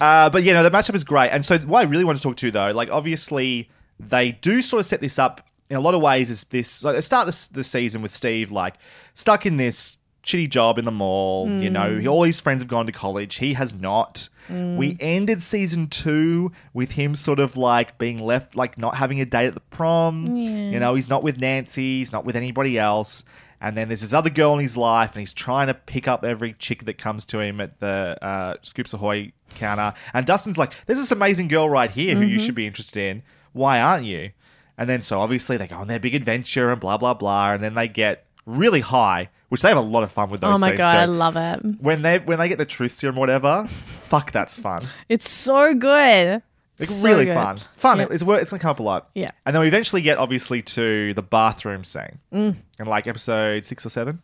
[0.00, 1.28] Uh, but you know, the matchup is great.
[1.28, 4.80] And so, what I really want to talk to though, like obviously, they do sort
[4.80, 6.30] of set this up in a lot of ways.
[6.30, 8.76] Is this like they start this the season with Steve like
[9.14, 9.98] stuck in this
[10.30, 11.48] shitty job in the mall.
[11.48, 12.10] You know, Mm.
[12.10, 13.36] all his friends have gone to college.
[13.36, 14.28] He has not.
[14.48, 14.76] Mm.
[14.76, 19.24] We ended season two with him sort of like being left, like not having a
[19.24, 20.36] date at the prom.
[20.36, 20.50] Yeah.
[20.70, 21.98] You know, he's not with Nancy.
[21.98, 23.24] He's not with anybody else.
[23.62, 26.24] And then there's this other girl in his life, and he's trying to pick up
[26.24, 29.92] every chick that comes to him at the uh, Scoops Ahoy counter.
[30.14, 32.46] And Dustin's like, "There's this amazing girl right here who you Mhm.
[32.46, 33.22] should be interested in.
[33.52, 34.30] Why aren't you?"
[34.78, 37.62] And then so obviously they go on their big adventure and blah blah blah, and
[37.62, 40.58] then they get really high, which they have a lot of fun with those Oh
[40.58, 40.96] my scenes god, too.
[40.96, 41.60] I love it.
[41.80, 43.68] when they when they get the truth serum, or whatever.
[44.04, 44.86] fuck, that's fun.
[45.08, 46.42] It's so good.
[46.78, 47.34] Like So really good.
[47.34, 47.58] fun.
[47.76, 47.98] Fun.
[47.98, 48.06] Yeah.
[48.10, 49.10] It's it's gonna come up a lot.
[49.14, 49.28] Yeah.
[49.44, 52.18] And then we eventually get obviously to the bathroom scene.
[52.32, 52.56] Mm.
[52.80, 54.22] In like episode six or seven.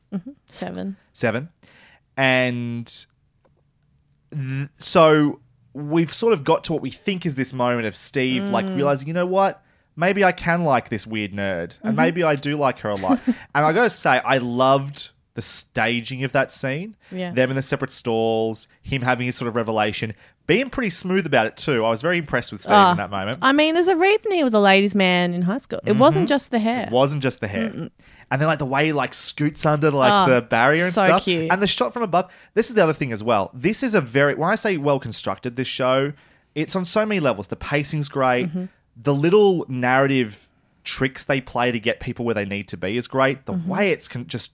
[0.50, 0.96] Seven.
[1.12, 1.50] Seven.
[2.16, 2.86] And
[4.32, 5.40] th- so
[5.74, 8.76] we've sort of got to what we think is this moment of Steve like Mm.
[8.76, 9.62] realizing, you know what?
[9.94, 11.78] Maybe I can like this weird nerd.
[11.82, 11.96] And Mhm.
[11.96, 13.18] maybe I do like her a lot.
[13.26, 16.96] and I gotta say, I loved the staging of that scene.
[17.12, 17.30] Yeah.
[17.30, 20.12] Them in the separate stalls, him having his sort of revelation,
[20.48, 21.84] being pretty smooth about it too.
[21.84, 23.38] I was very impressed with Steve Ah, in that moment.
[23.42, 25.80] I mean, there's a reason he was a ladies' man in high school.
[25.86, 26.28] It wasn't Mhm.
[26.30, 26.84] just the hair.
[26.86, 27.70] It wasn't just the hair.
[28.28, 31.04] And then like the way he like scoots under like Oh, the barrier and so
[31.04, 31.22] stuff.
[31.24, 31.52] cute.
[31.52, 32.32] And the shot from above.
[32.54, 33.50] This is the other thing as well.
[33.54, 36.12] This is a very when I say well constructed, this show,
[36.54, 37.46] it's on so many levels.
[37.48, 38.48] The pacing's great.
[38.52, 38.68] Mhm.
[39.00, 40.48] The little narrative
[40.84, 43.44] tricks they play to get people where they need to be is great.
[43.46, 43.66] The Mhm.
[43.66, 44.52] way it's con- just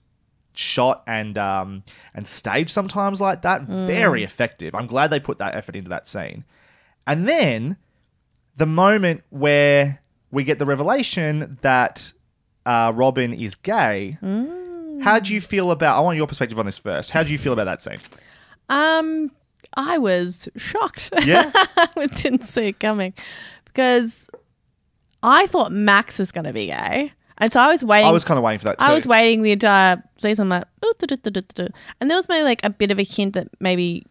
[0.54, 1.82] shot and um
[2.14, 3.86] and staged sometimes like that, Mm.
[3.86, 4.74] very effective.
[4.74, 6.44] I'm glad they put that effort into that scene.
[7.06, 7.76] And then
[8.56, 10.00] the moment where
[10.30, 12.12] we get the revelation that
[12.64, 14.18] uh, Robin is gay.
[14.22, 15.02] Mm.
[15.02, 15.96] How do you feel about?
[15.96, 17.10] I want your perspective on this first.
[17.10, 17.98] How do you feel about that scene?
[18.68, 19.32] Um,
[19.74, 21.10] I was shocked.
[21.24, 21.50] Yeah?
[21.96, 23.14] I didn't see it coming
[23.64, 24.28] because
[25.22, 27.12] I thought Max was going to be gay,
[27.42, 28.06] and so I was waiting.
[28.06, 28.84] I was kind of waiting for that too.
[28.84, 30.44] I was waiting the entire season.
[30.52, 30.68] I'm like,
[32.00, 34.06] and there was maybe like a bit of a hint that maybe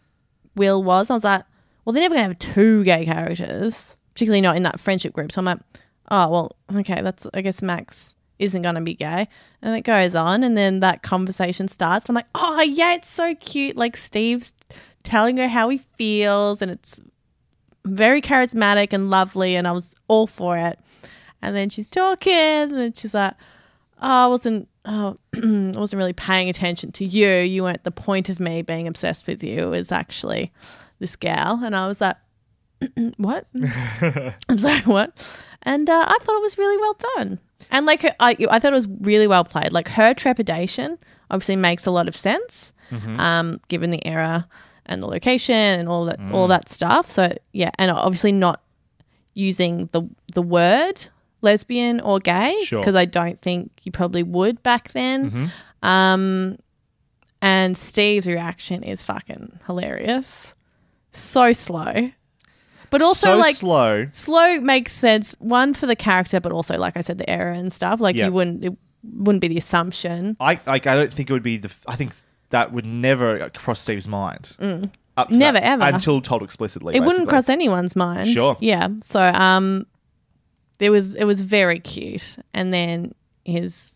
[0.55, 1.09] Will was.
[1.09, 1.45] I was like,
[1.85, 5.31] well, they're never gonna have two gay characters, particularly not in that friendship group.
[5.31, 5.59] So I'm like,
[6.11, 9.29] oh well, okay, that's I guess Max isn't gonna be gay,
[9.61, 12.09] and it goes on, and then that conversation starts.
[12.09, 13.77] I'm like, oh yeah, it's so cute.
[13.77, 14.53] Like Steve's
[15.03, 16.99] telling her how he feels, and it's
[17.85, 20.77] very charismatic and lovely, and I was all for it.
[21.41, 23.33] And then she's talking, and then she's like,
[24.01, 27.29] "Oh, I wasn't, oh, I wasn't really paying attention to you.
[27.29, 29.69] You weren't the point of me being obsessed with you.
[29.69, 30.51] Was actually
[30.99, 32.17] this gal." And I was like,
[33.17, 33.47] "What?
[34.49, 35.13] I'm sorry, what?"
[35.63, 37.39] And uh, I thought it was really well done.
[37.69, 39.71] And like, her, I, I thought it was really well played.
[39.71, 40.97] Like her trepidation
[41.29, 43.19] obviously makes a lot of sense, Mhm.
[43.19, 44.47] um, given the era
[44.87, 46.49] and the location and all that, all Mm.
[46.49, 47.09] that stuff.
[47.11, 48.61] So yeah, and obviously not
[49.33, 50.01] using the
[50.33, 51.07] the word
[51.41, 52.79] lesbian or gay Sure.
[52.79, 55.31] because I don't think you probably would back then.
[55.83, 55.87] Mhm.
[55.87, 56.57] Um,
[57.41, 60.53] and Steve's reaction is fucking hilarious.
[61.11, 62.11] So slow,
[62.89, 64.07] but also So like slow.
[64.11, 65.35] Slow makes sense.
[65.39, 67.99] One for the character, but also like I said, the error and stuff.
[67.99, 68.27] Like Yeah.
[68.27, 68.73] you wouldn't it
[69.03, 70.37] wouldn't be the assumption.
[70.39, 70.85] I like.
[70.87, 71.69] I don't think it would be the.
[71.69, 72.13] f- I think
[72.51, 74.55] that would never cross Steve's mind.
[74.61, 74.91] Mm.
[75.17, 75.83] Up to Never, that- ever.
[75.83, 76.95] until told explicitly.
[76.95, 78.29] It wouldn't cross anyone's mind.
[78.29, 78.55] Sure.
[78.61, 78.87] Yeah.
[79.01, 79.85] So um,
[80.83, 83.13] it was it was very cute, and then
[83.45, 83.95] his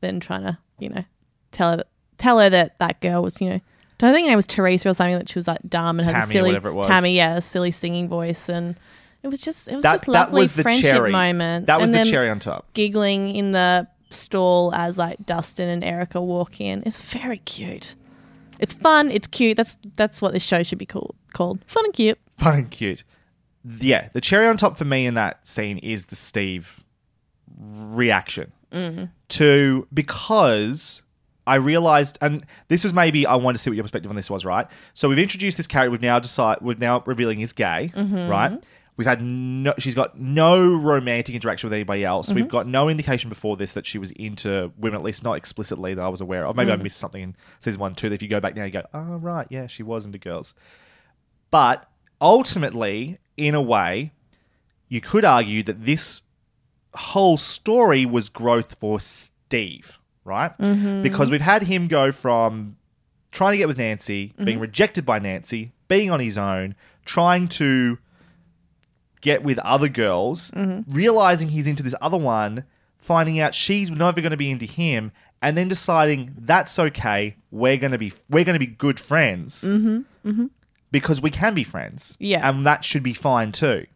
[0.00, 1.04] then trying to you know
[1.52, 1.84] tell her
[2.18, 3.60] tell her that that girl was you know.
[4.02, 6.14] I think her name was Teresa or something that she was like dumb and had
[6.14, 6.86] a Tammy silly whatever it was.
[6.86, 8.76] Tammy, yeah, a silly singing voice, and
[9.22, 11.10] it was just it was That- just lovely was friendship cherry.
[11.10, 11.66] moment.
[11.66, 12.66] That was And the then cherry on top.
[12.74, 16.82] Giggling in the stall as like Dustin and Erica walk in.
[16.84, 17.94] It's very cute.
[18.60, 19.10] It's fun.
[19.10, 19.56] It's cute.
[19.56, 21.14] That's that's what this show should be called.
[21.32, 22.18] Called fun and cute.
[22.36, 23.02] Fun and cute.
[23.80, 26.84] Yeah, the cherry on top for me in that scene is the Steve
[27.58, 29.10] reaction Mm.
[29.28, 31.02] to because
[31.46, 34.28] I realized, and this was maybe I wanted to see what your perspective on this
[34.28, 34.66] was, right?
[34.94, 35.90] So we've introduced this character.
[35.92, 38.28] We've now decided we're now revealing he's gay, Mhm.
[38.28, 38.60] right?
[38.96, 39.72] We've had no.
[39.78, 42.32] She's got no romantic interaction with anybody else.
[42.32, 42.50] We've Mhm.
[42.50, 46.02] got no indication before this that she was into women, at least not explicitly that
[46.02, 46.56] I was aware of.
[46.56, 46.82] Maybe I Mm.
[46.82, 48.08] missed something in season one, two.
[48.08, 50.54] That if you go back now, you go, oh right, yeah, she was into girls.
[51.50, 51.86] But
[52.20, 54.12] ultimately, in a way,
[54.88, 56.22] you could argue that this
[56.94, 60.56] whole story was growth for Steve, right?
[60.58, 61.02] Mhm.
[61.02, 62.76] Because we've had him go from
[63.32, 64.62] trying to get with Nancy, being Mhm.
[64.62, 66.74] rejected by Nancy, being on his own,
[67.04, 67.98] trying to
[69.20, 70.84] get with other girls, Mhm.
[70.88, 72.64] realizing he's into this other one,
[72.98, 75.12] finding out she's never going to be into him,
[75.42, 77.36] and then deciding that's okay.
[77.50, 80.28] We're going to be we're going to be good friends Mm-hmm.
[80.28, 80.46] Mm-hmm.
[80.90, 82.16] Because we can be friends.
[82.20, 82.48] Yeah.
[82.48, 83.86] and that should be fine too.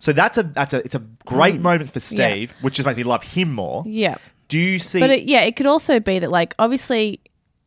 [0.00, 1.60] So that's a that's a it's a great Mm.
[1.60, 2.28] moment for Yeah.
[2.30, 3.84] Steve, which just makes me love him more.
[3.86, 4.16] Yeah.
[4.48, 5.00] Do you see?
[5.00, 7.20] But it, yeah, it could also be that like obviously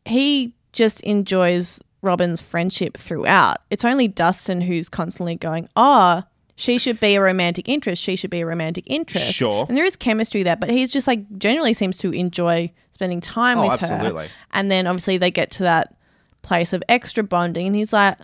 [0.04, 3.58] he just enjoys Robin's friendship throughout.
[3.70, 6.22] It's only Dustin who's constantly going, "Oh,
[6.56, 8.02] she should be a romantic interest.
[8.02, 9.64] She should be a romantic interest." Sure.
[9.68, 13.58] And there is chemistry there, but he's just like generally seems to enjoy spending time
[13.58, 14.26] Oh, with absolutely.
[14.26, 14.30] her.
[14.52, 15.94] And then obviously they get to that
[16.42, 18.18] place of extra bonding, and he's like,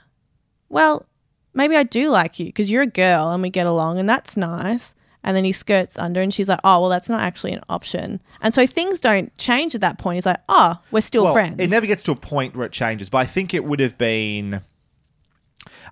[0.73, 1.07] "Well,
[1.55, 4.37] maybe I do like you because you're a girl and we get along, and that's
[4.37, 4.95] nice."
[5.25, 8.21] And then he skirts under, and she's like, "Oh, well, that's not actually an option."
[8.41, 10.17] And so things don't change at that point.
[10.17, 12.73] He's like, "Oh, we're still well, friends." It never gets to a point where it
[12.73, 14.63] changes, but I think it would have been.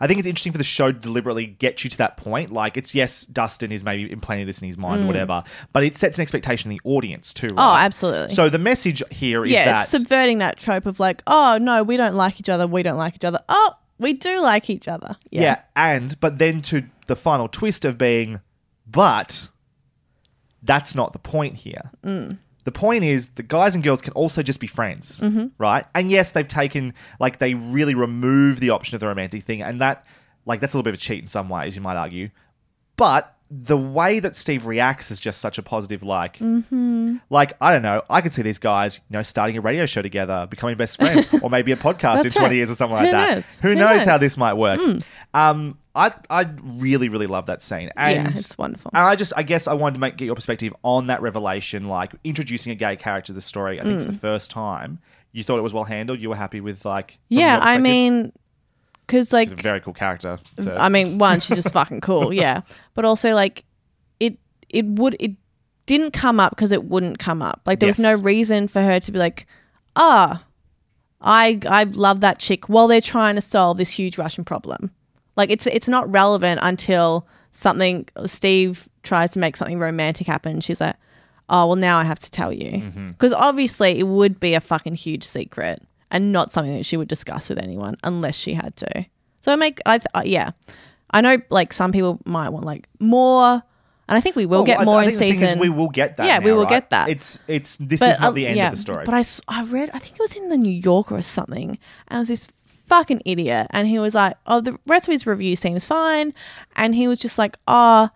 [0.00, 2.50] I think it's interesting for the show to deliberately get you to that point.
[2.52, 5.04] Like, it's yes, Dustin is maybe implanting this in his mind, Mm.
[5.04, 7.50] or whatever, but it sets an expectation in the audience too.
[7.56, 8.34] Oh, absolutely.
[8.34, 11.82] So the message here is yeah, that it's subverting that trope of like, "Oh no,
[11.84, 12.66] we don't like each other.
[12.66, 15.16] We don't like each other." Oh, we do like each other.
[15.30, 15.42] yeah.
[15.42, 15.60] yeah.
[15.76, 18.40] and but then to the final twist of being,
[18.86, 19.48] but
[20.62, 21.90] that's not the point here.
[22.04, 22.38] Mm.
[22.64, 25.52] The point is the guys and girls can also just be friends, Mhm.
[25.58, 25.86] right?
[25.94, 29.80] And yes, they've taken like they really remove the option of the romantic thing, and
[29.80, 30.04] that
[30.46, 32.28] like that's a little bit of a cheat in some ways, you might argue.
[32.96, 37.16] But the way that Steve reacts is just such a positive, like, Mm-hmm.
[37.30, 40.02] like I don't know, I could see these guys, you know, starting a radio show
[40.02, 42.56] together, becoming best friends, or maybe a podcast in That's twenty right.
[42.56, 43.34] years or something like Who that.
[43.34, 43.44] knows?
[43.62, 44.78] Who, Who knows, how this might work?
[44.80, 45.02] Mm.
[45.34, 48.92] Um, I I really really love that scene, and Yeah, it's wonderful.
[48.94, 51.88] And I just I guess I wanted to make get your perspective on that revelation,
[51.88, 53.80] like introducing a gay character to the story.
[53.80, 54.12] I think for Mm.
[54.12, 55.00] the first time,
[55.32, 56.20] you thought it was well handled.
[56.20, 58.32] You were happy with like Yeah, I mean,
[59.10, 60.38] because like She's a very cool character.
[60.62, 62.60] to- I mean, one, she's just fucking cool, yeah.
[62.94, 63.64] But also, like,
[64.20, 64.38] it
[64.68, 65.32] it would it
[65.86, 67.60] didn't come up because it wouldn't come up.
[67.66, 68.22] Like, there was no Yes.
[68.22, 69.46] reason for her to be like,
[69.96, 70.44] ah,
[71.20, 74.92] I I love that chick while they're trying to solve this huge Russian problem.
[75.36, 80.60] Like, it's it's not relevant until something Steve tries to make something romantic happen.
[80.60, 80.96] She's like,
[81.48, 83.08] oh well, now I have to tell you Mm-hmm.
[83.10, 87.08] because obviously it would be a fucking huge secret and not something that she would
[87.08, 89.06] discuss with anyone unless she had to.
[89.40, 90.50] So I make I th- uh, yeah,
[91.10, 93.52] I know like some people might want like more,
[94.08, 95.38] and I think we will Oh, get I- more I in think the thing is
[95.40, 95.58] season.
[95.60, 96.26] we will get that.
[96.26, 96.68] Yeah, we will right?
[96.68, 97.08] get that.
[97.08, 99.04] It's it's this But, is not uh, the end yeah, of the story.
[99.06, 99.24] But I,
[99.60, 102.28] I read, I think it was in the New Yorker or something, and it was
[102.28, 102.48] this
[102.86, 106.34] fucking idiot, and he was like, "Oh, the rest of his review seems fine,"
[106.76, 108.10] and he was just like, "Oh,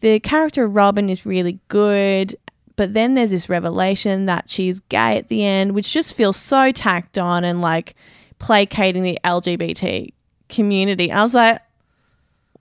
[0.00, 2.36] the character of Robin is really good."
[2.76, 6.72] But then there's this revelation that she's gay at the end, which just feels so
[6.72, 7.94] tacked on and like
[8.40, 10.12] placating the LGBT
[10.48, 11.08] community.
[11.10, 11.60] And I was like,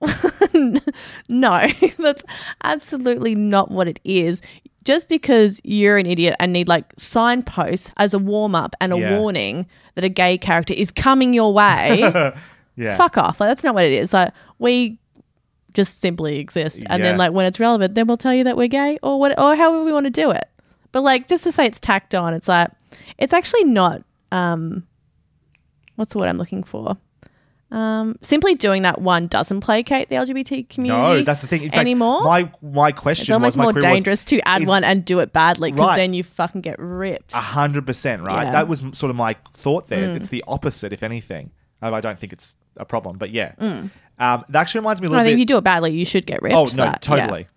[1.29, 2.23] no, that's
[2.63, 4.41] absolutely not what it is.
[4.83, 8.97] Just because you're an idiot and need like signposts as a warm up and a
[8.99, 9.17] Yeah.
[9.17, 11.99] warning that a gay character is coming your way,
[12.75, 12.97] yeah.
[12.97, 13.39] fuck off.
[13.39, 14.11] Like, that's not what it is.
[14.13, 14.99] Like, we
[15.73, 16.83] just simply exist.
[16.87, 17.17] And then, Yeah.
[17.19, 19.83] like, when it's relevant, then we'll tell you that we're gay or what, or however
[19.83, 20.45] we want to do it.
[20.91, 22.69] But, like, just to say it's tacked on, it's like,
[23.17, 24.85] it's actually not, um,
[25.95, 26.97] what's the word I'm looking for?
[27.71, 31.01] Um, simply doing that one doesn't placate the LGBT community.
[31.01, 31.63] No, that's the thing.
[31.63, 32.23] In fact, anymore.
[32.23, 34.83] my my question it's almost was my more query was, dangerous to add is- one
[34.83, 35.95] and do it badly because Right.
[35.97, 37.33] then you fucking get ripped.
[37.33, 38.43] A hundred percent, right?
[38.43, 38.51] Yeah.
[38.51, 40.09] That was sort of my thought there.
[40.09, 40.17] Mm.
[40.17, 41.49] It's the opposite, if anything.
[41.81, 43.53] Um, I don't think it's a problem, but yeah.
[44.19, 45.33] Um, that actually reminds me a I little think bit.
[45.35, 46.55] if you do it badly, you should get ripped.
[46.55, 47.07] oh for no, that.
[47.07, 47.17] Yeah.
[47.17, 47.47] totally.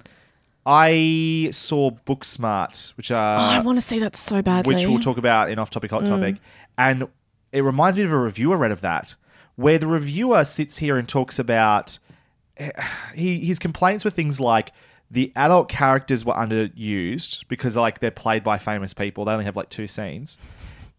[0.64, 4.74] I saw Booksmart, which uh, Oh, I want to see that so badly.
[4.74, 6.08] which we'll talk about in off-topic hot Mm.
[6.08, 6.36] topic,
[6.76, 7.06] and
[7.52, 9.14] it reminds me of a review I read of that,
[9.54, 11.98] where the reviewer sits here and talks about
[13.14, 14.72] he his complaints were things like
[15.10, 19.24] the adult characters were underused because like they're played by famous people.
[19.24, 20.36] They only have like two scenes,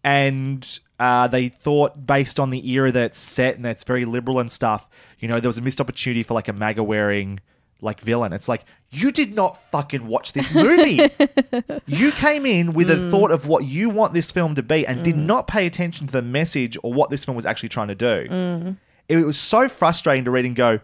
[0.02, 4.38] and uh, they thought based on the era that it's set and that's very liberal
[4.40, 4.88] and stuff,
[5.20, 7.40] you know, there was a missed opportunity for like a MAGA wearing
[7.80, 8.32] like villain.
[8.32, 11.08] It's like you did not fucking watch this movie.
[11.86, 13.10] you came in with a Mm.
[13.12, 16.12] thought of what you want this film to be and did not pay attention to
[16.12, 18.26] the message or what this film was actually trying to do.
[18.28, 18.76] Mm.
[19.08, 20.80] It was so frustrating to read and go,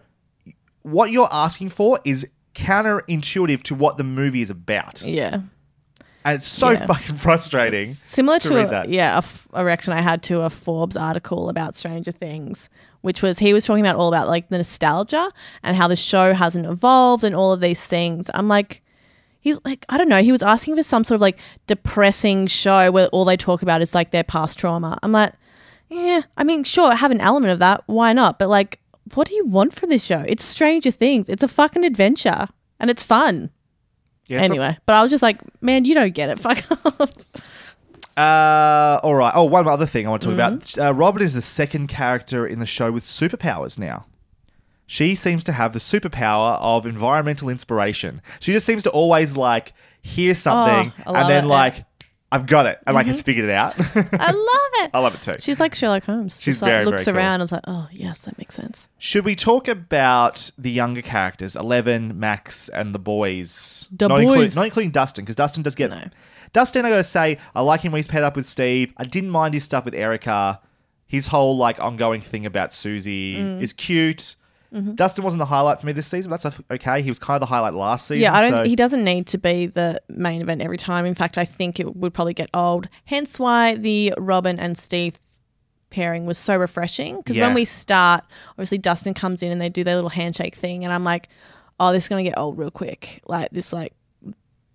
[0.83, 5.01] what you're asking for is counterintuitive to what the movie is about.
[5.03, 5.41] Yeah.
[6.25, 6.85] And it's so Yeah.
[6.87, 7.93] fucking frustrating.
[7.93, 8.89] Similar to, read a, that.
[8.89, 12.67] yeah, a, f- a reaction I had to a Forbes article about Stranger Things,
[13.01, 15.31] which was he was talking about all about like the nostalgia
[15.63, 18.29] and how the show hasn't evolved and all of these things.
[18.33, 18.81] I'm like,
[19.39, 20.23] he's like, I don't know.
[20.23, 23.81] He was asking for some sort of like depressing show where all they talk about
[23.83, 24.97] is like their past trauma.
[25.03, 25.33] I'm like,
[25.89, 27.83] yeah, I mean, sure, I have an element of that.
[27.85, 28.39] Why not?
[28.39, 28.79] But like,
[29.13, 30.25] what do you want from this show?
[30.27, 31.29] It's Stranger Things.
[31.29, 32.47] It's a fucking adventure
[32.79, 33.51] and it's fun.
[34.27, 36.39] Yeah, it's a- anyway, but I was just like, man, you don't get it.
[36.45, 36.63] Fuck
[36.99, 37.09] off.
[38.17, 39.33] Uh, all right.
[39.35, 40.79] Oh, one other thing I want to talk Mm-hmm.
[40.79, 40.89] about.
[40.89, 44.05] Uh, Robin is the second character in the show with superpowers now.
[44.87, 48.21] She seems to have the superpower of environmental inspiration.
[48.39, 51.85] She just seems to always like hear something Oh, and then it, like,
[52.31, 53.09] I've got it, I like Mhm.
[53.09, 53.75] has figured it out.
[53.95, 54.91] I love it.
[54.93, 55.35] I love it too.
[55.39, 56.35] She's like Sherlock Holmes.
[56.35, 57.19] She's Just like very, looks very cool.
[57.23, 58.89] around and is like, oh yes, that makes sense.
[58.97, 63.87] Should we talk about the younger characters, Eleven, Max, and the boys?
[63.95, 64.55] The not, boys.
[64.55, 65.91] not including Dustin, because Dustin does get.
[66.51, 68.93] Dustin, I gotta say, I like him when he's paired up with Steve.
[68.97, 70.59] I didn't mind his stuff with Erica.
[71.07, 73.61] His whole like ongoing thing about Susie Mm.
[73.61, 74.35] is cute.
[74.73, 74.95] Mhm.
[74.95, 76.29] Dustin wasn't the highlight for me this season.
[76.29, 77.01] But that's okay.
[77.01, 78.21] He was kind of the highlight last season.
[78.23, 78.65] yeah, I don't.
[78.65, 81.05] so- He doesn't need to be the main event every time.
[81.05, 82.89] In fact, I think it would probably get old.
[83.05, 85.19] Hence why the Robin and Steve
[85.89, 87.17] pairing was so refreshing.
[87.17, 87.45] Because Yeah.
[87.47, 90.93] when we start, obviously Dustin comes in and they do their little handshake thing, and
[90.93, 91.29] I'm like,
[91.79, 93.21] oh, this is gonna get old real quick.
[93.27, 93.93] Like this, like.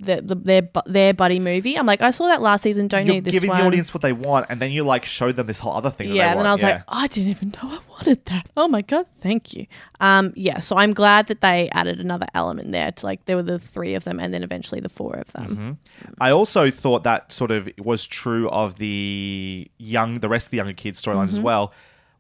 [0.03, 1.77] The, the, their their buddy movie.
[1.77, 2.89] I'm like, I saw that last season.
[2.89, 3.61] Don't You're need this giving one.
[3.61, 6.09] the audience what they want, and then you like show them this whole other thing.
[6.09, 6.49] That yeah, and want.
[6.49, 6.69] I was yeah.
[6.69, 8.49] like, I didn't even know I wanted that.
[8.57, 9.67] Oh my god, thank you.
[10.01, 12.91] Um, yeah, so I'm glad that they added another element there.
[12.93, 15.79] To like, there were the three of them, and then eventually the four of them.
[16.03, 16.15] Mhm.
[16.19, 20.57] I also thought that sort of was true of the young, the rest of the
[20.57, 21.43] younger kids' storylines as Mhm.
[21.43, 21.73] well.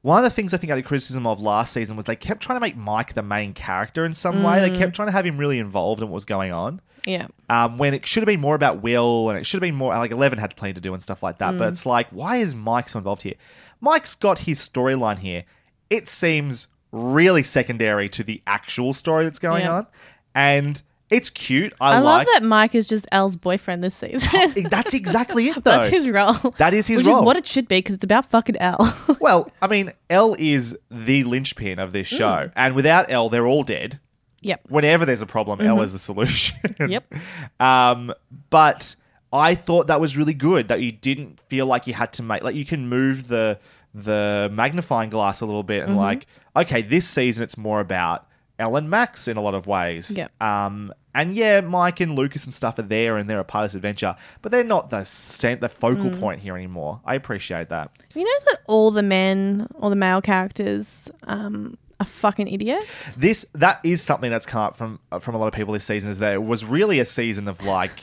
[0.02, 2.16] One of the things I think I had a criticism of last season was they
[2.16, 4.60] kept trying to make Mike the main character in some way.
[4.60, 4.78] They Mm.
[4.78, 6.80] kept trying to have him really involved in what was going on.
[7.06, 7.26] Yeah.
[7.50, 9.94] Um, when it should have been more about Will and it should have been more
[9.94, 11.58] like Eleven had plenty to do and stuff like that.
[11.58, 11.72] But Mm.
[11.72, 13.34] it's like, why is Mike so involved here?
[13.80, 15.44] Mike's got his storyline here.
[15.90, 19.72] It seems really secondary to the actual story that's going Yeah.
[19.72, 19.86] on,
[20.34, 21.72] and it's cute.
[21.80, 22.26] I, I, like.
[22.26, 24.54] love that Mike is just Elle's boyfriend this season.
[24.70, 25.70] That's exactly it, though.
[25.72, 26.34] That's his role.
[26.58, 27.18] That is his which role.
[27.18, 28.96] is what it should be because it's about fucking Elle.
[29.20, 32.52] well, I mean, Elle is the linchpin of this show, Mm.
[32.56, 33.98] and without Elle, they're all dead.
[34.42, 34.60] Yep.
[34.68, 35.82] Whenever there's a problem, Elle Mhm.
[35.84, 36.56] is the solution.
[36.88, 37.12] Yep.
[37.58, 38.14] Um,
[38.48, 38.94] but
[39.32, 42.42] I thought that was really good that you didn't feel like you had to make
[42.42, 43.58] like you can move the
[43.94, 45.96] the magnifying glass a little bit and Mhm.
[46.00, 48.26] like okay, this season it's more about
[48.60, 50.10] Elle and Max in a lot of ways.
[50.10, 50.30] Yep.
[50.42, 53.70] Um, and yeah, Mike and Lucas and stuff are there and they're a part of
[53.72, 56.20] this adventure, but they're not the cent- the focal Mm.
[56.20, 57.00] point here anymore.
[57.04, 57.90] I appreciate that.
[58.14, 62.86] you notice that all the men, all the male characters, um, are fucking idiots.
[63.16, 66.10] This that is something that's come up from from a lot of people this season
[66.10, 68.00] is that it was really a season of like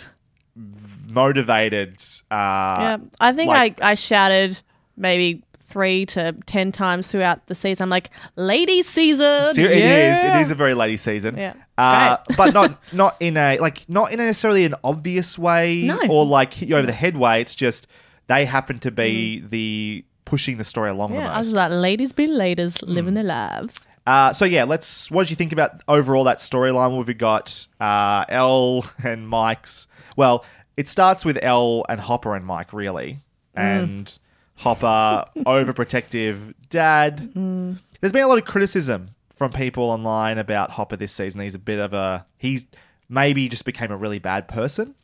[1.08, 1.98] motivated.
[2.30, 4.62] Uh, yeah, I think like- I, I shouted
[4.96, 7.84] maybe three to ten times throughout the season.
[7.84, 9.54] I'm like, ladies season.
[9.54, 9.78] Ser- It is.
[9.78, 11.38] It yeah." is a very lady season.
[11.38, 16.00] Yeah, Uh, but not not in a like not in necessarily an obvious way No.
[16.10, 17.42] or like hit you over the head way.
[17.42, 17.88] It's just
[18.28, 21.22] they happen to be the pushing the story along the Mm.
[21.22, 23.80] Yeah, I was just like, ladies be ladies, living their lives.
[24.06, 25.12] Uh, so yeah, let's.
[25.12, 26.96] What did you think about overall that storyline?
[26.96, 29.88] What We've got uh, Elle and Mike's.
[30.16, 30.46] Well,
[30.78, 33.18] it starts with Elle and Hopper and Mike really,
[33.58, 34.18] Mm.
[34.58, 37.20] Hopper overprotective dad.
[37.34, 37.80] Mm.
[38.02, 41.42] There's been a lot of criticism from people online about Hopper this season.
[41.42, 42.66] He's a bit of a he's
[43.10, 44.96] maybe just became a really bad person.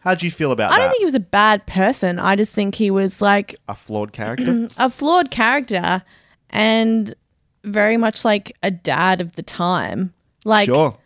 [0.00, 0.80] How do you feel about I that?
[0.82, 2.18] don't think he was a bad person.
[2.18, 4.68] I just think he was like a flawed character.
[4.78, 6.02] a flawed character
[6.50, 7.14] and
[7.64, 10.12] very much like a dad of the time.
[10.44, 10.98] Like sure.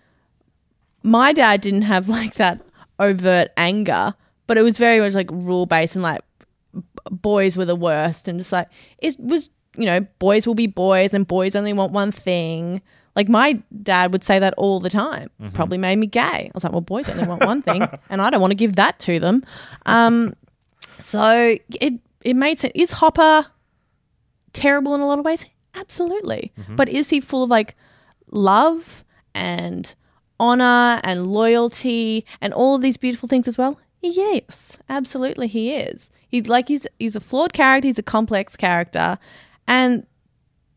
[1.04, 2.60] my dad didn't have like that
[2.98, 4.14] overt anger,
[4.48, 6.22] but it was very much like rule based and like
[7.10, 11.14] boys were the worst and just like it was you know boys will be boys
[11.14, 12.80] and boys only want one thing.
[13.16, 15.28] Like my dad would say that all the time.
[15.42, 15.52] Mhm.
[15.54, 16.20] Probably made me gay.
[16.22, 18.76] I was like, well, boys only want one thing, and I don't want to give
[18.76, 19.44] that to them.
[19.86, 20.34] Um,
[21.00, 22.72] so it it made sense.
[22.76, 23.46] Is Hopper
[24.52, 25.46] terrible in a lot of ways?
[25.74, 26.52] Absolutely.
[26.60, 26.76] Mhm.
[26.76, 27.76] But is he full of like
[28.30, 29.04] love
[29.34, 29.94] and
[30.40, 33.78] honor and loyalty and all of these beautiful things as well?
[34.00, 36.10] Yes, absolutely he is.
[36.28, 39.18] He's like he's he's a flawed character, he's a complex character.
[39.66, 40.06] And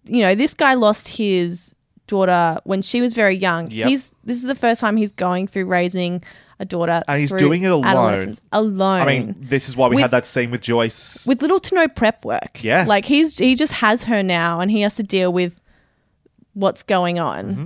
[0.05, 1.75] you know, this guy lost his
[2.07, 3.69] daughter when she was very young.
[3.71, 3.87] Yep.
[3.89, 6.23] He's this is the first time he's going through raising
[6.59, 8.37] a daughter And he's doing it alone.
[8.51, 9.01] Alone.
[9.01, 11.25] I mean, this is why we With- had that scene with Joyce.
[11.25, 12.63] with little to no prep work.
[12.63, 12.85] Yeah.
[12.87, 15.59] Like he's he just has her now and he has to deal with
[16.53, 17.45] what's going on.
[17.49, 17.65] Mm-hmm.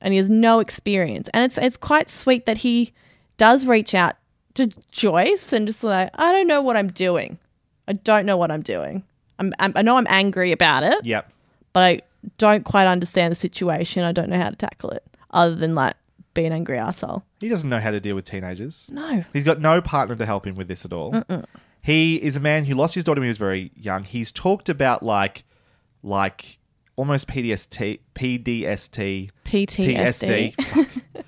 [0.00, 1.28] And he has no experience.
[1.34, 2.92] And it's it's quite sweet that he
[3.36, 4.16] does reach out
[4.56, 7.38] to Joyce and just like, I don't know what I'm doing.
[7.88, 9.04] I don't know what I'm doing.
[9.38, 11.30] I'm, I'm I know I'm angry about it, Yep.
[11.72, 12.00] but I
[12.38, 14.02] don't quite understand the situation.
[14.02, 15.94] I don't know how to tackle it other than like
[16.34, 17.22] be an angry asshole.
[17.40, 18.90] He doesn't know how to deal with teenagers.
[18.92, 19.24] No.
[19.32, 21.12] He's got no partner to help him with this at all.
[21.12, 21.44] Mm-mm.
[21.82, 24.02] He is a man who lost his daughter when he was very young.
[24.04, 25.44] He's talked about like
[26.02, 26.58] like
[26.96, 30.54] almost PDST PDST PTSD.
[30.56, 31.02] TSD.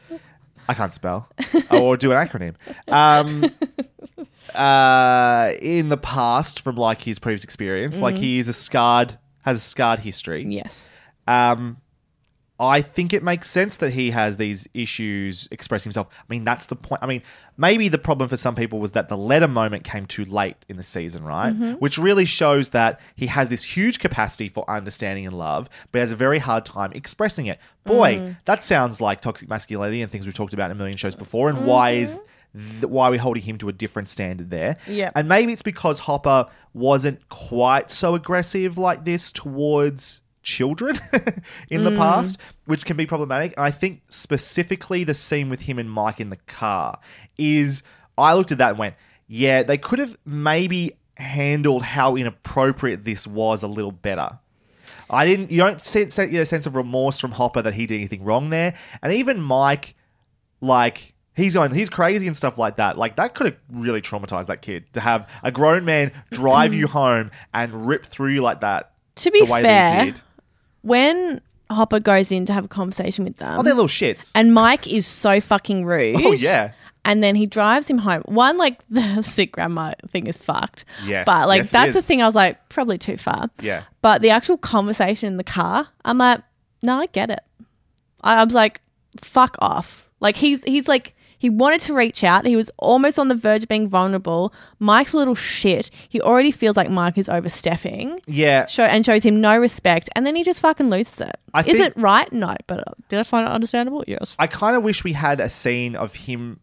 [0.68, 1.28] I can't spell.
[1.70, 2.54] or do an acronym.
[2.88, 3.44] Um,
[4.54, 8.00] uh, in the past from like his previous experience.
[8.00, 8.18] Like Mhm.
[8.18, 10.44] he is a scarred, has a scarred history.
[10.46, 10.84] Yes.
[11.26, 11.78] Um,
[12.61, 16.09] I think it makes sense that he has these issues expressing himself.
[16.18, 17.00] I mean, that's the point.
[17.02, 17.22] I mean,
[17.56, 20.76] maybe the problem for some people was that the letter moment came too late in
[20.76, 21.52] the season, right?
[21.54, 21.78] Mhm.
[21.80, 26.11] Which really shows that he has this huge capacity for understanding and love, but has
[26.11, 27.61] a very hard time expressing it.
[27.84, 28.36] Boy, Mm.
[28.46, 31.48] that sounds like toxic masculinity and things we've talked about in a million shows before.
[31.50, 32.16] And why is
[32.80, 34.76] th- why are we holding him to a different standard there?
[34.88, 35.11] Yeah.
[35.14, 40.99] And maybe it's because Hopper wasn't quite so aggressive like this towards children
[41.70, 41.96] in the Mm.
[41.96, 43.55] past, which can be problematic.
[43.57, 46.99] And I think specifically the scene with him and Mike in the car
[47.36, 47.82] is
[48.16, 48.94] I looked at that and went,
[49.26, 54.38] yeah, they could have maybe handled how inappropriate this was a little better.
[55.11, 55.51] I didn't.
[55.51, 58.51] You don't sense get a sense of remorse from Hopper that he did anything wrong
[58.51, 59.94] there, and even Mike,
[60.61, 62.99] like he's going, he's crazy and stuff like that.
[62.99, 66.86] Like that could have really traumatized that kid to have a grown man drive you
[66.86, 68.92] home and rip through you like that.
[69.16, 70.20] To be the way that he fair, did.
[70.89, 74.32] When Hopper goes in to have a conversation with them, Oh, they're little shits.
[74.34, 76.20] and Mike is so fucking rude.
[76.24, 76.72] Oh yeah,
[77.05, 78.22] And then he drives him home.
[78.24, 80.84] One, like the sick grandma thing is fucked.
[81.05, 83.51] Yes, But like yes, that's the thing I was like, probably too far.
[83.61, 83.84] yeah.
[84.03, 86.41] But the actual conversation in the car, I'm like,
[86.82, 87.41] no, I get it.
[88.22, 88.80] I, I was like,
[89.20, 90.09] fuck off.
[90.20, 92.45] Like he's he's like he wanted to reach out.
[92.45, 94.53] He was almost on the verge of being vulnerable.
[94.78, 95.91] Mike's a little shit.
[96.09, 98.20] He already feels like Mike is overstepping.
[98.26, 98.66] Yeah.
[98.66, 101.36] Show and shows him no respect, and then he just fucking loses it.
[101.55, 102.30] I is it right?
[102.32, 104.05] No, but uh, did I find it understandable?
[104.07, 104.36] Yes.
[104.39, 106.61] I kind of wish we had a scene of him,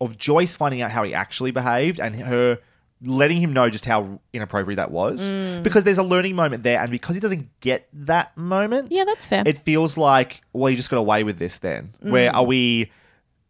[0.00, 2.58] of Joyce finding out how he actually behaved and her
[3.02, 5.20] letting him know just how inappropriate that was.
[5.22, 5.62] Mm.
[5.62, 9.26] Because there's a learning moment there, and because he doesn't get that moment, Yeah, that's
[9.26, 9.42] fair.
[9.44, 11.92] it feels like, well, you just got away with this then.
[12.00, 12.34] Where Mm.
[12.34, 12.90] are we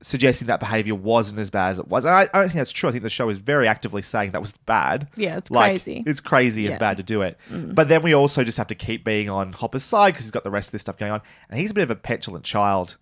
[0.07, 2.04] suggesting that behavior wasn't as bad as it was?
[2.04, 2.88] And I, I don't think that's true.
[2.88, 5.09] I think the show is very actively saying that was bad.
[5.16, 6.02] Yeah, it's Like, crazy.
[6.07, 6.70] It's crazy Yeah.
[6.72, 7.38] and bad to do it.
[7.50, 7.74] Mm.
[7.74, 10.44] But then we also just have to keep being on Hopper's side because he's got
[10.44, 11.20] the rest of this stuff going on.
[11.50, 12.96] And he's a bit of a petulant child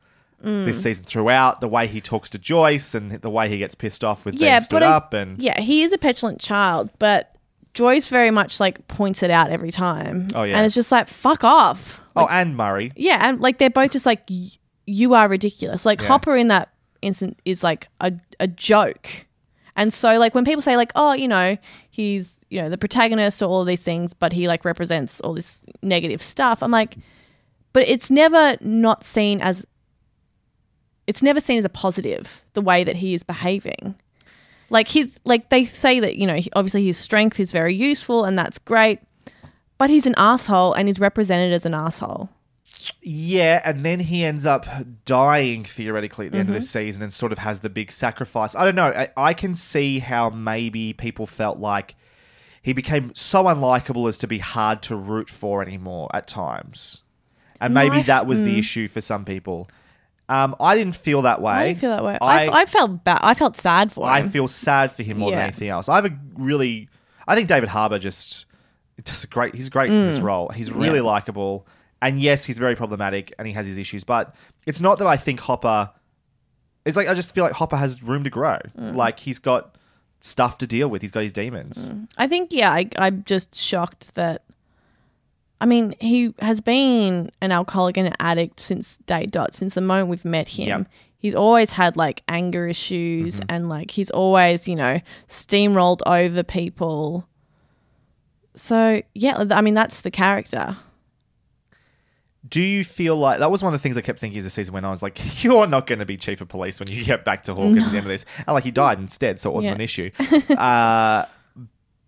[0.44, 0.66] Mm.
[0.66, 1.60] this season throughout.
[1.62, 4.58] The way he talks to Joyce and the way he gets pissed off with yeah,
[4.58, 5.14] being stood I- up.
[5.14, 7.34] And yeah, he is a petulant child, but
[7.72, 10.28] Joyce very much like points it out every time.
[10.34, 10.56] Oh, yeah.
[10.56, 12.00] and it's just like fuck off.
[12.16, 12.92] oh, and Murray.
[12.94, 14.28] Yeah, and like they're both just like
[14.86, 15.86] you are ridiculous.
[15.86, 16.08] Like Yeah.
[16.08, 16.68] Hopper in that
[17.04, 19.26] instant is like a a joke,
[19.76, 21.56] and so like when people say like oh you know
[21.90, 25.34] he's you know the protagonist or all of these things, but he like represents all
[25.34, 26.62] this negative stuff.
[26.62, 26.96] I'm like,
[27.72, 29.66] but it's never not seen as
[31.06, 33.94] it's never seen as a positive the way that he is behaving.
[34.70, 38.24] Like his like they say that you know he- obviously his strength is very useful
[38.24, 39.00] and that's great,
[39.78, 42.30] but he's an asshole and he's represented as an asshole.
[43.02, 44.66] Yeah, and then he ends up
[45.04, 46.58] dying theoretically at the end of Mhm.
[46.58, 48.54] this season and sort of has the big sacrifice.
[48.54, 48.86] I don't know.
[48.88, 51.96] I, I can see how maybe people felt like
[52.62, 57.02] he became so unlikable as to be hard to root for anymore at times.
[57.60, 58.58] And maybe f- that was the mm.
[58.58, 59.68] issue for some people.
[60.28, 61.52] Um, I didn't feel that way.
[61.52, 62.18] I didn't feel that way.
[62.20, 63.18] I, I felt bad.
[63.22, 64.28] I felt sad for I him.
[64.28, 65.88] I feel sad for him more than anything else.
[65.88, 66.88] I have a really,
[67.28, 68.46] I think David Harbour just,
[69.02, 69.54] does a great.
[69.54, 70.22] He's great in this Mm.
[70.24, 70.48] role.
[70.48, 71.04] He's really Yeah.
[71.04, 71.66] likable,
[72.06, 74.04] and yes, he's very problematic and he has his issues.
[74.04, 74.34] But
[74.66, 75.90] it's not that I think Hopper.
[76.84, 78.58] It's like I just feel like Hopper has room to grow.
[78.78, 78.94] Mm.
[78.94, 79.76] Like he's got
[80.20, 81.02] stuff to deal with.
[81.02, 81.92] He's got his demons.
[82.18, 82.70] I think yeah.
[82.72, 84.42] I, I'm just shocked that.
[85.60, 89.54] I mean, he has been an alcoholic and an addict since day dot.
[89.54, 90.86] Since the moment we've met him, Yep.
[91.16, 93.44] he's always had like anger issues Mhm.
[93.48, 97.26] and like he's always you know steamrolled over people.
[98.54, 100.76] So yeah, I mean that's the character.
[102.48, 104.50] Do you feel like that was one of the things I kept thinking as the
[104.50, 104.90] season went on?
[104.90, 107.44] I was like, you're not going to be chief of police when you get back
[107.44, 108.26] to Hawkins at the end of this.
[108.38, 109.74] And like, he died instead, so it wasn't Yeah.
[109.76, 110.10] an issue.
[110.58, 111.24] uh,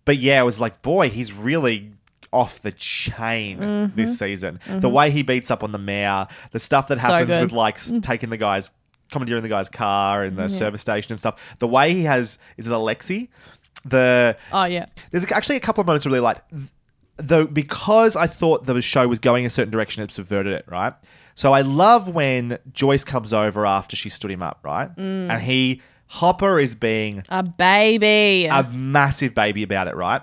[0.05, 1.91] but yeah, it was like, boy, he's really
[2.33, 3.95] off the chain Mhm.
[3.95, 4.59] this season.
[4.67, 4.91] The Mhm.
[4.91, 7.41] way he beats up on the mayor, the stuff that happens good.
[7.41, 8.69] with like s- taking the guy's,
[9.11, 10.47] commandeering the guy's car in the Yeah.
[10.47, 11.55] service station and stuff.
[11.59, 13.29] The way he has, is it Alexi?
[13.85, 14.87] The Oh yeah.
[15.11, 16.39] there's actually a couple of moments I really like,
[17.17, 20.93] though, because I thought the show was going a certain direction, it subverted it, right?
[21.35, 24.89] So I love when Joyce comes over after she stood him up, right?
[24.95, 25.29] Mm.
[25.29, 28.47] And he, Hopper is being A baby.
[28.47, 30.21] a massive baby about it, right?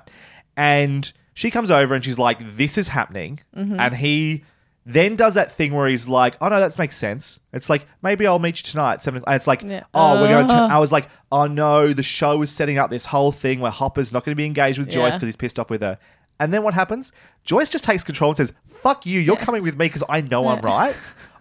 [0.56, 3.78] And she comes over and she's like, "This is happening," Mhm.
[3.78, 4.44] and he
[4.86, 8.26] then does that thing where he's like, "Oh no, that makes sense." It's like maybe
[8.26, 9.00] I'll meet you tonight.
[9.02, 9.22] Seven.
[9.26, 9.82] And it's like, Yeah.
[9.94, 10.70] "Oh, we're going to." Ugh.
[10.70, 14.12] I was like, "Oh no, the show is setting up this whole thing where Hopper's
[14.12, 15.16] not going to be engaged with Joyce Yeah.
[15.16, 15.98] because he's pissed off with her."
[16.40, 17.12] And then what happens?
[17.44, 19.20] Joyce just takes control and says, "Fuck you!
[19.20, 20.94] You're coming with me because I know I'm right."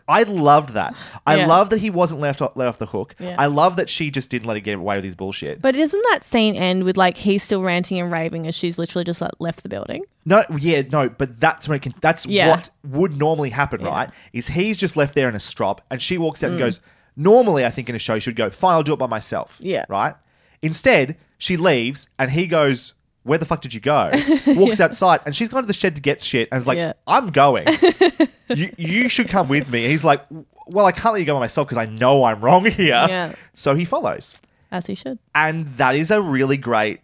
[0.05, 0.93] I loved that.
[1.25, 1.47] I Yeah.
[1.47, 3.15] love that he wasn't left off, let off the hook.
[3.19, 3.35] Yeah.
[3.39, 5.61] I love that she just didn't let him get away with his bullshit.
[5.61, 9.05] But doesn't that scene end with like he's still ranting and raving as she's literally
[9.05, 10.03] just like left the building?
[10.25, 12.49] No, yeah, no, but that's when it can, that's Yeah.
[12.49, 14.09] what would normally happen, right?
[14.33, 16.63] Is he's just left there in a strop, and she walks out and Mm.
[16.63, 16.81] goes.
[17.15, 19.55] Normally, I think in a show, she would go, "Fine, I'll do it by myself."
[19.61, 19.85] Yeah.
[19.87, 20.15] right.
[20.61, 24.11] Instead, she leaves, and he goes, "Where the fuck did you go?"
[24.47, 26.93] Walks outside, and she's gone to the shed to get shit, and is like, Yeah.
[27.07, 27.67] "I'm going.
[28.49, 30.23] you you should come with me." And he's like,
[30.67, 33.33] "Well, I can't let you go by myself because I know I'm wrong here." Yeah.
[33.53, 34.39] So he follows.
[34.71, 35.19] As he should.
[35.35, 37.01] And that is a really great,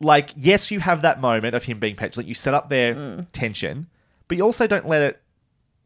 [0.00, 2.28] like, yes, you have that moment of him being petulant.
[2.28, 3.26] You set up their Mm.
[3.32, 3.88] tension,
[4.28, 5.22] but you also don't let it,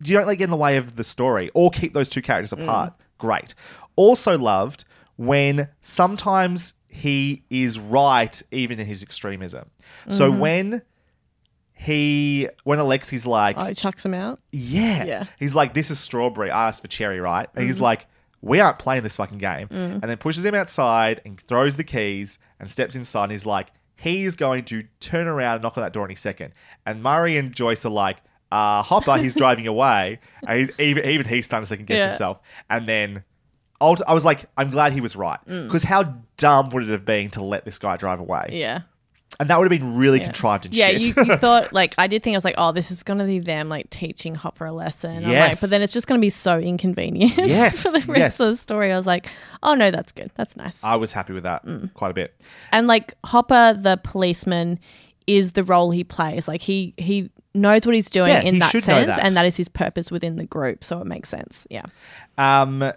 [0.04, 2.20] you don't let it get in the way of the story or keep those two
[2.20, 2.64] characters Mm.
[2.64, 2.92] apart.
[3.16, 3.54] Great.
[3.96, 4.84] Also loved
[5.16, 9.70] when sometimes he is right even in his extremism.
[10.08, 10.38] So Mhm.
[10.38, 10.82] when
[11.74, 14.40] he, when Alexi's like, Oh, he chucks him out.
[14.52, 15.04] yeah.
[15.04, 15.24] Yeah.
[15.38, 16.50] He's like, this is strawberry.
[16.50, 17.48] I asked for cherry, right?
[17.54, 18.06] And he's like,
[18.40, 19.68] we aren't playing this fucking game.
[19.68, 19.92] Mm.
[19.94, 23.24] And then pushes him outside and throws the keys and steps inside.
[23.24, 26.52] And he's like, he's going to turn around and knock on that door any second.
[26.86, 28.18] And Murray and Joyce are like,
[28.52, 30.20] uh, Hopper, he's driving away.
[30.46, 32.04] And he's, even, even he's starting to second guess Yeah.
[32.06, 32.40] himself.
[32.70, 33.24] And then
[33.80, 35.38] ult- I was like, I'm glad he was right.
[35.46, 35.66] Mm.
[35.66, 38.50] Because how dumb would it have been to let this guy drive away?
[38.52, 38.82] Yeah.
[39.40, 41.00] And that would have been really contrived and Yeah, shit.
[41.16, 43.38] you, you thought like I did think I was like, oh, this is gonna be
[43.40, 45.16] them like teaching Hopper a lesson.
[45.16, 45.60] I'm like, Yes.
[45.60, 48.40] but then it's just gonna be so inconvenient Yes, for the rest yes.
[48.40, 48.92] of the story.
[48.92, 49.26] I was like,
[49.62, 50.30] oh no, that's good.
[50.36, 50.82] That's nice.
[50.84, 51.92] I was happy with that Mm.
[51.92, 52.40] quite a bit.
[52.72, 54.78] And like Hopper, the policeman,
[55.26, 56.46] is the role he plays.
[56.48, 59.24] Like he he knows what he's doing Yeah, in he that should know sense, that.
[59.26, 60.84] and that is his purpose within the group.
[60.84, 61.66] So it makes sense.
[61.68, 61.82] Yeah.
[62.38, 62.92] Um,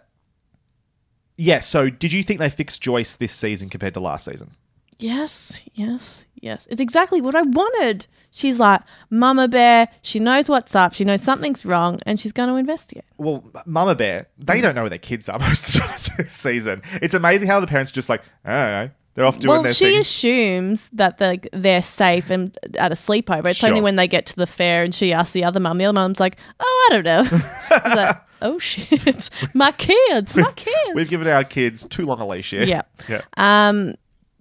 [1.40, 1.60] yeah.
[1.60, 4.52] So, did you think they fixed Joyce this season compared to last season?
[5.00, 6.68] Yes, yes, yes.
[6.70, 8.06] It's exactly what I wanted.
[8.32, 12.50] She's like, Mama Bear, she knows what's up, she knows something's wrong, and she's going
[12.50, 13.06] to investigate.
[13.18, 16.82] Well, Mama Bear, they don't know where their kids are most of the season.
[17.02, 19.63] It's amazing how the parents are just like, I don't know, they're off doing well,
[19.63, 19.99] their she thing.
[19.99, 23.47] assumes that they're, they're safe and at a sleepover.
[23.47, 25.78] It's only when they get to the fair and she asks the other mum.
[25.78, 27.28] The other mum's like, oh, I don't know.
[27.70, 29.30] I like, oh, shit.
[29.53, 30.91] My kids, my kids.
[30.95, 32.63] We've given our kids too long a leash here.
[32.63, 32.84] Yeah.
[33.09, 33.24] yeah.
[33.36, 33.95] Um,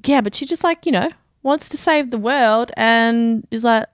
[0.05, 1.11] yeah, but she just like you know
[1.43, 3.89] wants to save the world and is like,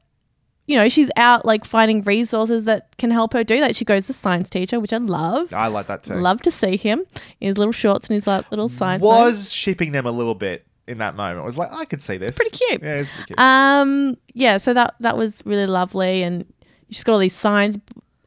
[0.66, 3.74] you know, she's out like finding resources that can help her do that.
[3.74, 5.50] She goes to science teacher, which I love.
[5.54, 6.16] I like that too.
[6.16, 7.04] Love to see him
[7.40, 9.02] in his little shorts and his like little science.
[9.02, 11.40] Was shipping them a little bit in that moment.
[11.40, 12.36] I was like, I could see this.
[12.36, 12.82] pretty cute.
[12.82, 13.38] Yeah, it's pretty cute.
[13.38, 16.44] Um, yeah, so that that was really lovely, and
[16.90, 17.78] she's got all these signs.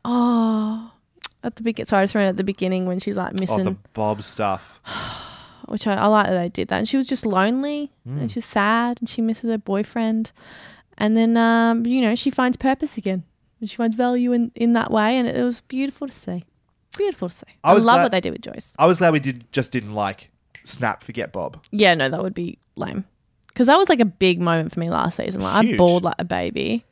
[0.06, 0.92] Oh,
[1.44, 3.64] at the beginning, sorry, I just remember at the beginning when she's like oh, missing,
[3.64, 4.80] the Bob stuff.
[5.68, 8.22] which I, I like that they did that, and she was just lonely Mm.
[8.22, 10.32] and she's sad and she misses her boyfriend,
[10.98, 13.24] and then um, you know, she finds purpose again,
[13.60, 16.44] and she finds value in in that way, and it, was beautiful to see.
[16.98, 17.46] Beautiful to see.
[17.64, 18.74] I I, was love glad- what they did with Joyce.
[18.80, 20.32] I was glad we did just didn't like
[20.68, 21.64] snap forget Bob.
[21.72, 23.06] Yeah, no, that would be lame.
[23.48, 25.42] Because that was like a big moment for me last season.
[25.42, 25.78] Like I Huge.
[25.78, 26.86] bawled like a baby.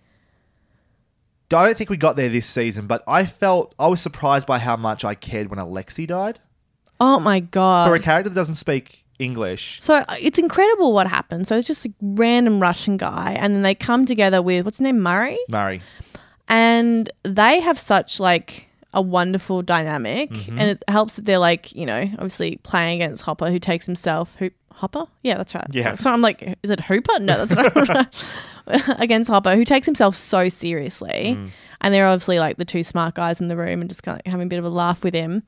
[1.54, 4.58] I don't think we got there this season, but I felt I was surprised by
[4.60, 6.40] how much I cared when Alexi died.
[7.00, 7.88] Oh my god!
[7.88, 11.48] For a character that doesn't speak English, So uh, it's incredible what happened.
[11.48, 14.82] So it's just a random Russian guy, and then they come together with what's his
[14.82, 15.82] name, Murray, Murray.
[16.48, 20.50] and they have such like a wonderful dynamic, Mhm.
[20.60, 24.36] and it helps that they're like you know obviously playing against Hopper, who takes himself
[24.40, 25.68] who Hopper, yeah, that's right.
[25.72, 25.96] Yeah.
[25.96, 27.18] So I'm like, is it Hooper?
[27.20, 28.14] No, that's not
[29.00, 31.50] against Hopper, who takes himself so seriously, Mm.
[31.82, 34.30] and they're obviously like the two smart guys in the room, and just kind of
[34.32, 35.44] having a bit of a laugh with him.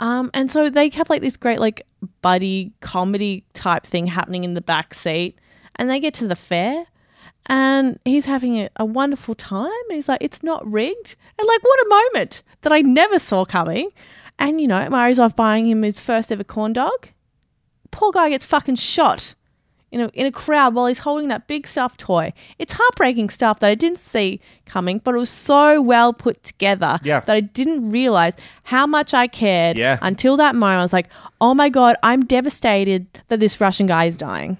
[0.00, 1.84] Um, and so they have like this great like
[2.22, 5.38] buddy comedy type thing happening in the back seat,
[5.76, 6.84] and they get to the fair,
[7.48, 11.62] and he's having a, a wonderful time, and he's like, "It's not rigged," and like
[11.62, 13.90] what a moment that I never saw coming.
[14.38, 17.08] And you know, Murray's off buying him his first ever corn dog.
[17.90, 19.34] Poor guy gets fucking shot
[19.90, 22.32] in a in a crowd while he's holding that big stuffed toy.
[22.58, 26.98] It's heartbreaking stuff that I didn't see coming, but it was so well put together
[27.02, 27.20] Yeah.
[27.20, 29.98] that I didn't realize how much I cared Yeah.
[30.02, 30.80] until that moment.
[30.80, 31.08] I was like,
[31.40, 34.58] "Oh my god, I'm devastated that this Russian guy is dying."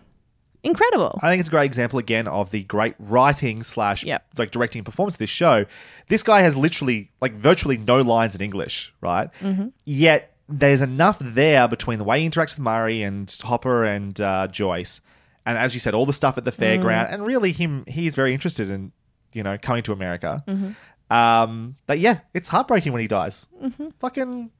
[0.64, 1.18] Incredible.
[1.22, 4.24] I think it's a great example again of the great writing slash Yep.
[4.38, 5.64] like directing and performance of this show.
[6.08, 9.30] This guy has literally like virtually no lines in English, right?
[9.40, 9.72] Mhm.
[9.84, 14.48] Yet there's enough there between the way he interacts with Murray and Hopper and uh,
[14.48, 15.00] Joyce,
[15.46, 17.14] and as you said, all the stuff at the fairground, Mm.
[17.14, 18.92] and really him he's very interested in
[19.32, 20.42] you know coming to America.
[20.48, 20.74] Mhm.
[21.14, 23.46] Um, but yeah, it's heartbreaking when he dies.
[23.62, 23.92] Mhm.
[24.00, 24.50] Fucking,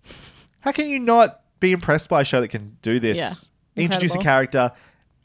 [0.61, 3.19] how can you not be impressed by a show that can do this?
[3.19, 3.85] Yeah.
[3.85, 4.73] Introduce a character,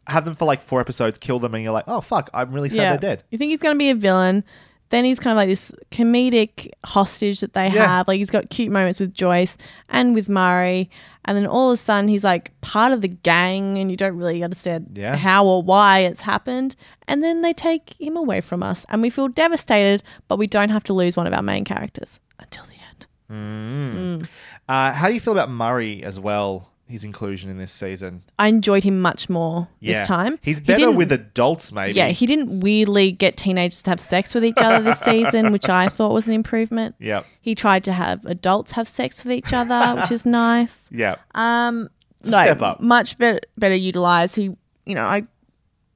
[0.08, 2.70] have them for like four episodes, kill them, and you're like, oh fuck, I'm really
[2.70, 3.24] sad they're dead.
[3.32, 4.43] You think he's going to be a villain,
[4.89, 7.88] then he's kind of like this comedic hostage that they Yeah.
[7.88, 8.08] have.
[8.08, 9.58] Like he's got cute moments with Joyce
[9.89, 10.89] and with Murray,
[11.26, 14.18] and then all of a sudden he's like part of the gang, and you don't
[14.18, 15.16] really understand Yeah.
[15.16, 16.76] how or why it's happened.
[17.08, 20.70] And then they take him away from us, and we feel devastated, but we don't
[20.70, 23.08] have to lose one of our main characters until the end.
[24.22, 24.28] Mm.
[24.68, 26.70] Uh, how do you feel about Murray as well?
[26.94, 28.22] His inclusion in this season.
[28.38, 30.00] I enjoyed him much more Yeah.
[30.02, 30.38] this time.
[30.44, 31.94] He's He better didn't- with adults, maybe.
[31.94, 35.68] Yeah, he didn't weirdly get teenagers to have sex with each other this season, which
[35.68, 36.94] I thought was an improvement.
[37.00, 37.26] Yep.
[37.41, 40.86] He tried to have adults have sex with each other, which is nice.
[40.91, 41.16] Yeah.
[41.34, 41.89] Um,
[42.26, 42.80] no, step up.
[42.80, 44.36] much better, better utilized.
[44.36, 44.52] He,
[44.86, 45.24] you know, I,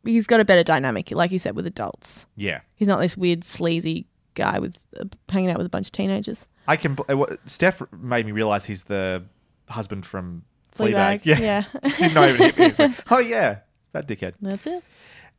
[0.03, 2.25] he's got a better dynamic, like you said, with adults.
[2.35, 2.61] Yeah.
[2.75, 6.47] He's not this weird sleazy guy with uh, hanging out with a bunch of teenagers.
[6.67, 6.97] I can.
[7.07, 9.23] uh, Steph made me realize he's the
[9.69, 10.43] husband from
[10.77, 11.25] Fleabag, Fleabag.
[11.25, 11.39] Yeah.
[11.39, 11.63] yeah.
[11.99, 12.85] Didn't even hit me.
[12.87, 13.59] Like, oh yeah,
[13.93, 14.33] that dickhead.
[14.41, 14.83] That's it.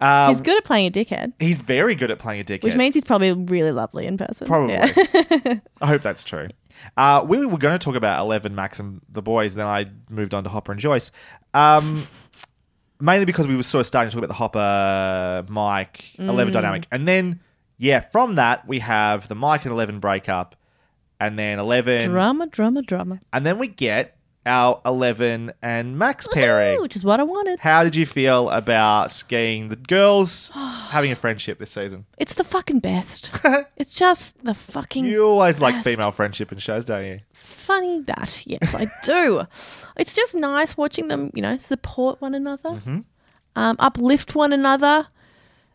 [0.01, 2.63] Um, he's good at playing a dickhead, He's very good at playing a dickhead.
[2.63, 4.47] which means he's probably really lovely in person.
[4.47, 4.75] Probably.
[4.75, 4.93] Yeah.
[5.83, 6.49] I hope that's true.
[6.97, 9.57] Uh, we were going to talk about Eleven, Max, and the boys.
[9.57, 11.11] Then I moved on to Hopper and Joyce.
[11.53, 12.07] Um,
[13.01, 16.55] mainly because we were sort of starting to talk about the Hopper, Mike, Eleven Mm.
[16.55, 17.41] dynamic, and then
[17.79, 20.55] yeah, from that we have the Mike and Eleven breakup,
[21.19, 23.19] and then Eleven, drama, drama, drama.
[23.33, 24.17] and then we get
[24.49, 26.81] our Eleven and Max pairing.
[26.83, 27.61] Which is what I wanted.
[27.61, 32.07] How did you feel about getting the girls having a friendship this season?
[32.19, 33.31] It's the fucking best.
[33.77, 35.85] it's just the fucking You always like best.
[35.87, 37.21] female friendship in shows, don't you?
[37.35, 38.43] funny that.
[38.47, 39.43] Yes, I do.
[39.97, 43.05] It's just nice watching them, you know, support one another, Mhm.
[43.57, 45.07] um, uplift one another,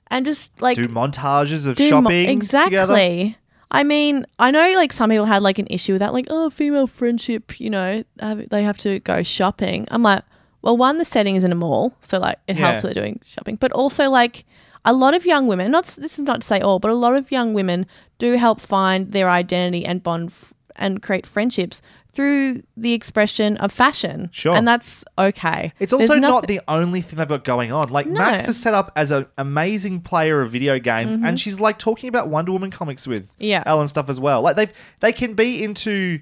[0.07, 2.71] and just like do montages of do mo- shopping exactly.
[2.71, 3.36] together.
[3.74, 6.49] I mean, I know like some people had like an issue with that, like oh,
[6.49, 9.88] female friendship, you know, have, they have to go shopping.
[9.91, 10.24] I'm like,
[10.61, 12.67] well, one, the setting is in a mall, so like it Yeah.
[12.71, 14.45] helps that they're doing shopping, but also like
[14.86, 15.71] a lot of young women.
[15.71, 17.86] Not s- this is not to say all, but a lot of young women
[18.19, 21.82] do help find their identity and bond f- and create friendships
[22.14, 24.30] through the expression of fashion.
[24.32, 24.55] Sure.
[24.55, 25.74] and that's okay.
[25.80, 27.89] It's There's also not nothing- the only thing they've got going on.
[27.89, 28.20] Like No.
[28.20, 31.28] Max is set up as an amazing player of video games, Mhm.
[31.28, 33.64] and she's like talking about Wonder Woman comics with Yeah.
[33.66, 34.41] Ellen stuff as well.
[34.41, 36.20] Like they've they can be into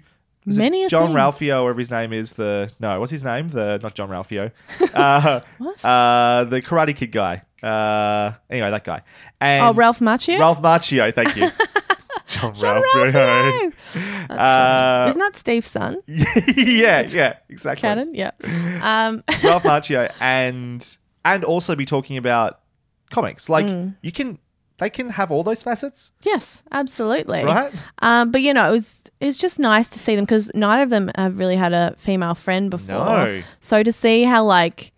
[0.47, 1.17] is it Many a John thing.
[1.17, 2.33] Ralphio, whatever his name is.
[2.33, 3.49] The no, what's his name?
[3.49, 4.51] The not John Ralphio.
[4.95, 5.41] Uh,
[5.87, 7.43] uh, the Karate Kid guy.
[7.61, 9.01] Uh, anyway, that guy.
[9.39, 10.39] And Oh, Ralph Macchio?
[10.39, 11.13] Ralph Macchio.
[11.13, 11.49] Thank you.
[12.31, 13.11] John, John Ralphio.
[13.11, 13.73] Ralphio.
[14.27, 15.09] That's Uh, funny.
[15.09, 15.97] Isn't that Steve's son?
[16.07, 17.81] yeah, yeah, exactly.
[17.81, 18.31] Cannon, yeah.
[18.81, 22.59] Um, Ralph Macchio and and also be talking about
[23.11, 23.49] comics.
[23.49, 23.95] Like Mm.
[24.01, 24.39] you can
[24.79, 26.11] they can have all those facets.
[26.23, 27.43] yes, absolutely.
[27.43, 27.71] Right?
[27.99, 30.89] Um, but you know, it was it's just nice to see them because neither of
[30.89, 32.95] them have really had a female friend before.
[32.95, 33.41] No.
[33.59, 34.91] So to see how like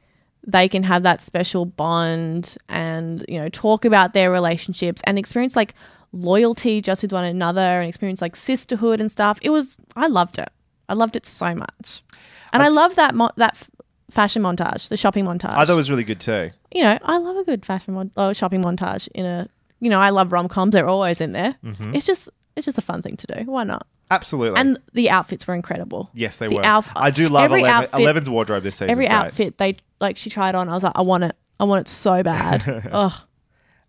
[0.48, 5.56] they can have that special bond and you know talk about their relationships and experience
[5.56, 5.74] like
[6.14, 9.40] loyalty just with one another and experience like sisterhood and stuff.
[9.42, 10.50] It was I loved it.
[10.90, 12.04] I loved it so much,
[12.52, 13.70] and I, love that mo- that f-
[14.12, 15.54] fashion montage, the shopping montage.
[15.54, 16.52] I thought it was really good too.
[16.74, 19.50] you know, I love a good fashion mon- oh, shopping montage in a.
[19.80, 21.56] You know, I love rom coms; they're always in there.
[21.64, 21.96] Mhm.
[21.96, 23.44] It's just it's just a fun thing to do.
[23.52, 23.88] Why not?
[24.12, 24.60] Absolutely.
[24.60, 26.10] And the outfits were incredible.
[26.14, 26.62] yes, they the were.
[26.62, 28.92] outf- I do love every 11, outfit- 11's wardrobe this season.
[28.92, 31.36] Every outfit they like she tried on, I was like, I want it.
[31.60, 32.90] I want it so bad.
[32.92, 33.14] Ugh.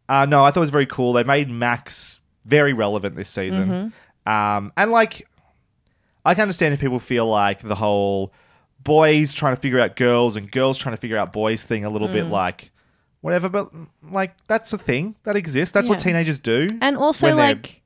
[0.09, 1.13] Uh, no, I thought it was very cool.
[1.15, 3.69] They made Max very relevant this season.
[4.27, 4.31] Mm-hmm.
[4.31, 5.27] Um, and like,
[6.25, 8.33] I can understand if people feel like the whole
[8.83, 11.91] boys trying to figure out girls and girls trying to figure out boys thing a
[11.91, 12.31] little bit Mm.
[12.31, 12.71] like
[13.23, 13.71] whatever, but
[14.11, 15.73] like that's a thing that exists.
[15.73, 16.69] That's what teenagers do.
[16.83, 17.81] And also, like,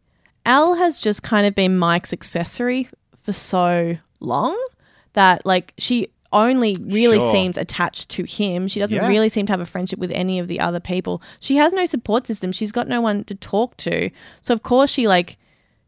[0.45, 2.89] El has just kind of been Mike's accessory
[3.23, 4.61] for so long
[5.13, 7.33] that, like, she only really Sure.
[7.33, 8.69] seems attached to him.
[8.69, 9.09] She doesn't Yeah.
[9.09, 11.23] really seem to have a friendship with any of the other people.
[11.41, 12.53] She has no support system.
[12.53, 14.11] She's got no one to talk to.
[14.43, 15.39] So, of course, she, like,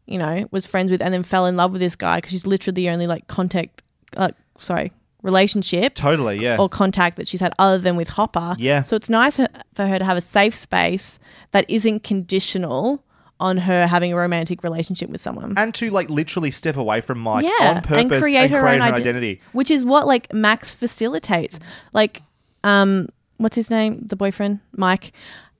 [0.07, 2.47] you know, was friends with and then fell in love with this guy because she's
[2.47, 3.81] literally the only, like, contact,
[4.17, 6.57] uh, sorry, relationship totally, yeah.
[6.59, 8.55] or contact that she's had other than with Hopper.
[8.57, 8.81] Yeah.
[8.81, 11.19] So it's nice for for her to have a safe space
[11.51, 13.03] that isn't conditional
[13.41, 15.53] on her having a romantic relationship with someone.
[15.57, 18.81] and to like literally step away from Mike yeah, on purpose and create her own
[18.81, 19.41] ide- identity.
[19.51, 21.59] which is what like Max facilitates.
[21.93, 22.21] Like,
[22.63, 24.05] um, what's his name?
[24.05, 25.11] The boyfriend, Mike.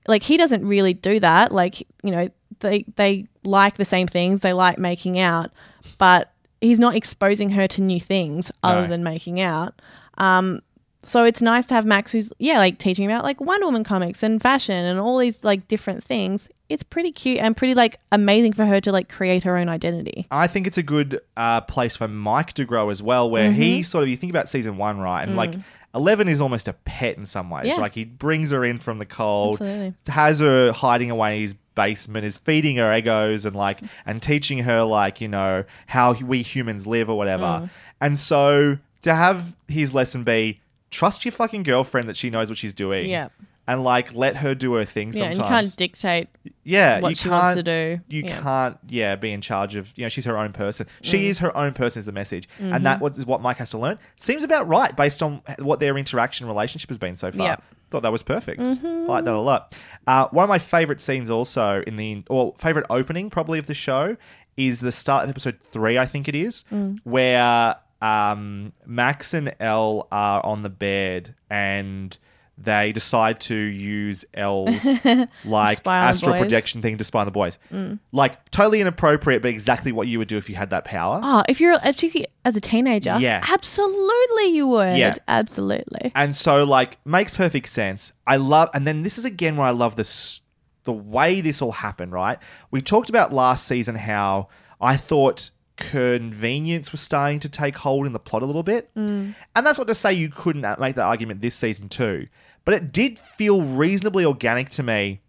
[0.08, 1.52] Like he doesn't really do that.
[1.52, 2.28] Like you know,
[2.60, 4.40] they they like the same things.
[4.40, 5.50] They like making out,
[5.98, 8.88] but he's not exposing her to new things other No.
[8.88, 9.74] than making out.
[10.18, 10.60] Um,
[11.04, 14.22] so it's nice to have Max, who's yeah, like teaching about like Wonder Woman comics
[14.22, 16.48] and fashion and all these like different things.
[16.68, 20.26] It's pretty cute and pretty like amazing for her to like create her own identity.
[20.30, 23.80] I think it's a good uh, place for Mike to grow as well, where he
[23.80, 23.84] Mhm.
[23.84, 25.36] sort of you think about season one, right, and Mm.
[25.36, 25.54] like
[25.94, 27.66] Eleven is almost a pet in some ways.
[27.66, 27.74] Yeah.
[27.74, 29.94] Like he brings her in from the cold, Absolutely.
[30.08, 34.60] has her hiding away in his basement, is feeding her egos and like and teaching
[34.60, 37.42] her like you know how we humans live or whatever.
[37.44, 37.70] Mm.
[38.00, 40.60] And so to have his lesson be
[40.92, 43.08] trust your fucking girlfriend that she knows what she's doing.
[43.10, 43.28] Yeah.
[43.66, 45.38] And like let her do her thing Yeah, sometimes.
[45.38, 46.28] and you can't dictate
[46.64, 48.00] Yeah, what you she can't, wants to do.
[48.08, 48.40] You Yeah.
[48.40, 49.92] can't, yeah, be in charge of.
[49.96, 50.88] You know, she's her own person.
[51.00, 51.30] She Mm.
[51.30, 52.00] is her own person.
[52.00, 52.74] Is the message, Mhm.
[52.74, 53.98] and that is what Mike has to learn.
[54.16, 57.46] Seems about right based on what their interaction relationship has been so far.
[57.46, 57.62] Yep.
[57.90, 58.60] Thought that was perfect.
[58.60, 59.04] Mhm.
[59.04, 59.76] I like that a lot.
[60.08, 63.74] Uh, one of my favorite scenes, also in the or favorite opening probably of the
[63.74, 64.16] show,
[64.56, 65.98] is the start of episode three.
[65.98, 66.98] I think it is Mm.
[67.04, 72.16] where um, Max and El are on the bed and.
[72.58, 74.84] They decide to use El's
[75.44, 77.58] like Spy on the astral projection thing to spy on the boys.
[77.72, 77.98] Mm.
[78.12, 81.18] Like totally inappropriate, but exactly what you would do if you had that power.
[81.24, 83.42] Oh, if you're actually as a teenager, Yeah.
[83.50, 84.98] absolutely you would.
[84.98, 85.14] Yeah.
[85.26, 86.12] Absolutely.
[86.14, 88.12] And so like makes perfect sense.
[88.26, 90.42] I love and then this is again where I love this
[90.84, 92.38] the way this all happened, right?
[92.70, 94.48] We talked about last season how
[94.80, 98.94] I thought convenience was starting to take hold in the plot a little bit.
[98.94, 99.34] Mm.
[99.56, 102.28] And that's not to say you couldn't make that argument this season too,
[102.64, 105.20] but it did feel reasonably organic to me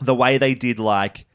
[0.00, 1.26] the way they did like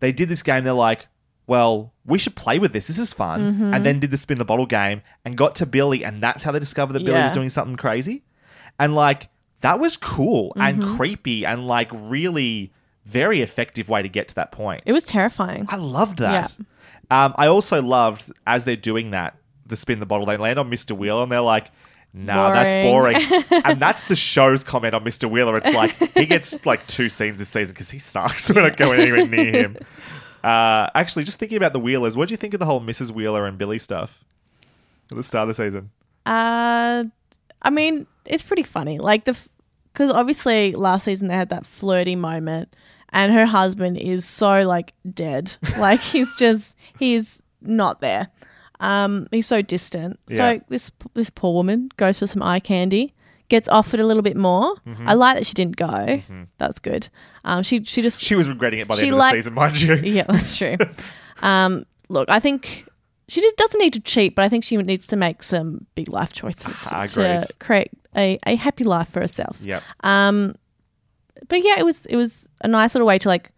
[0.00, 1.06] they did this game they're like
[1.46, 3.76] well we should play with this this is fun Mhm.
[3.76, 6.50] and then did the spin the bottle game and got to billy and that's how
[6.50, 8.24] they discovered that billy was doing something crazy
[8.78, 9.28] and like
[9.60, 10.96] that was cool and Mhm.
[10.96, 12.72] creepy and like really
[13.04, 15.66] very effective way to get to that point It was terrifying.
[15.68, 16.56] I loved that.
[17.10, 19.36] Um, I also loved as they're doing that,
[19.66, 20.26] the spin the bottle.
[20.26, 20.96] They land on Mr.
[20.96, 21.70] Wheeler and they're like,
[22.12, 23.18] "Nah, that's Boring.
[23.28, 25.30] boring." and that's the show's comment on Mr.
[25.30, 25.56] Wheeler.
[25.56, 28.50] It's like he gets like two scenes this season because he sucks.
[28.50, 29.76] We're not going anywhere near him.
[30.46, 33.10] Uh, actually, just thinking about the Wheelers, what do you think of the whole Mrs.
[33.10, 34.24] Wheeler and Billy stuff
[35.10, 35.90] at the start of the season?
[36.24, 37.02] Uh,
[37.62, 38.98] I mean, it's pretty funny.
[38.98, 39.36] Like the,
[39.92, 42.76] because obviously last season they had that flirty moment,
[43.10, 45.56] and her husband is so like dead.
[45.78, 48.28] like he's just he's not there.
[48.80, 50.18] Um, he's so distant.
[50.28, 50.36] Yeah.
[50.36, 53.14] So this this poor woman goes for some eye candy,
[53.48, 54.74] gets offered a little bit more.
[54.86, 55.06] Mhm.
[55.06, 55.86] I like that she didn't go.
[55.86, 56.48] Mhm.
[56.58, 57.08] That's good.
[57.44, 59.54] Um, she she just She was regretting it by the she end of the season,
[59.54, 59.94] mind you.
[60.04, 60.76] Yeah, that's true.
[61.42, 62.86] um, look, I think
[63.28, 66.08] she just doesn't need to cheat, but I think she needs to make some big
[66.08, 67.58] life choices I to agreed.
[67.58, 69.58] create a, a happy life for herself.
[69.62, 69.82] Yep.
[70.04, 70.54] Um,
[71.48, 73.52] but yeah, it was it was a nice little way to like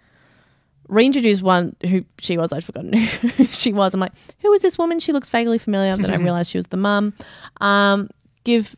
[0.88, 2.52] reintroduce one who she was.
[2.52, 3.94] I'd forgotten who she was.
[3.94, 4.98] I'm like, who is this woman?
[5.00, 5.96] She looks vaguely familiar.
[5.96, 7.14] Then I realized she was the mum.
[7.60, 8.08] Um,
[8.44, 8.74] give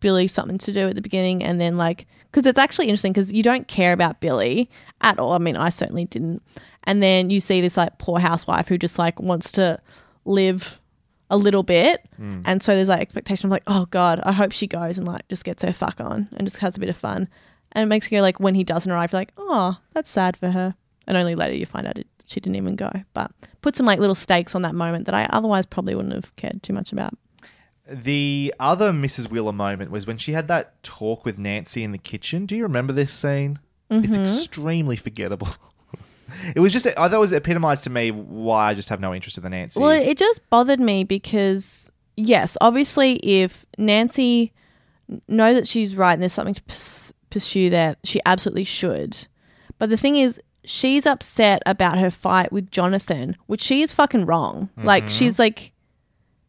[0.00, 3.32] Billy something to do at the beginning, and then like, because it's actually interesting because
[3.32, 4.70] you don't care about Billy
[5.00, 5.32] at all.
[5.32, 6.42] I mean, I certainly didn't.
[6.84, 9.78] And then you see this like poor housewife who just like wants to
[10.24, 10.78] live
[11.28, 12.42] a little bit, Mm.
[12.44, 15.26] and so there's like expectation of like, oh god, I hope she goes and like
[15.28, 17.28] just gets her fuck on and just has a bit of fun.
[17.72, 20.36] And it makes you go like when he doesn't arrive, you're like, oh, that's sad
[20.36, 20.74] for her.
[21.06, 22.90] And only later you find out it, she didn't even go.
[23.14, 23.30] But
[23.62, 26.62] put some like little stakes on that moment that I otherwise probably wouldn't have cared
[26.62, 27.14] too much about.
[27.88, 29.30] The other Mrs.
[29.30, 32.46] Wheeler moment was when she had that talk with Nancy in the kitchen.
[32.46, 33.58] Do you remember this scene?
[33.90, 34.22] It's Mhm.
[34.22, 35.48] extremely forgettable.
[36.54, 39.12] it was just, I thought it was epitomized to me why I just have no
[39.12, 39.80] interest in the Nancy.
[39.80, 44.52] Well, it just bothered me because, yes, obviously, if Nancy
[45.26, 46.62] knows that she's right and there's something to
[47.30, 49.26] pursue there, she absolutely should.
[49.80, 54.26] But the thing is, she's upset about her fight with Jonathan, which she is fucking
[54.26, 54.68] wrong.
[54.76, 55.10] Like, Mhm.
[55.10, 55.72] she's like,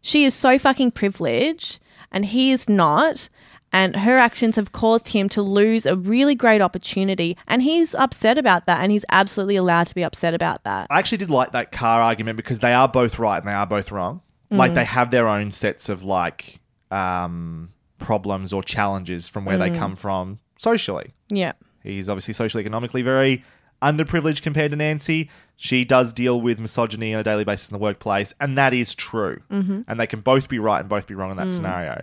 [0.02, 1.80] she is so fucking privileged
[2.12, 3.30] and he is not.
[3.74, 7.38] And her actions have caused him to lose a really great opportunity.
[7.48, 8.82] And he's upset about that.
[8.82, 10.88] And he's absolutely allowed to be upset about that.
[10.90, 13.66] I actually did like that car argument because they are both right and they are
[13.66, 14.20] both wrong.
[14.50, 14.76] Like Mm.
[14.76, 16.60] they have their own sets of like
[16.92, 17.70] um,
[18.00, 19.78] problems or challenges from where they Mm.
[19.78, 21.14] come from socially.
[21.30, 21.54] Yeah.
[21.84, 23.46] He's obviously socially economically very
[23.82, 25.30] underprivileged compared to Nancy.
[25.58, 28.96] She does deal with misogyny on a daily basis in the workplace, and that is
[28.96, 29.42] true.
[29.52, 29.86] Mhm.
[29.88, 31.52] And they can both be right and both be wrong in that Mm.
[31.56, 32.02] scenario.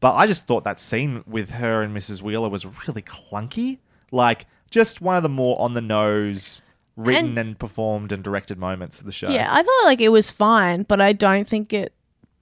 [0.00, 2.22] But I just thought that scene with her and Mrs.
[2.22, 3.78] Wheeler was really clunky.
[4.10, 6.62] Like, just one of the more on the nose
[6.96, 9.30] written and, performed and directed moments of the show.
[9.30, 11.92] Yeah, I thought like it was fine, but I don't think it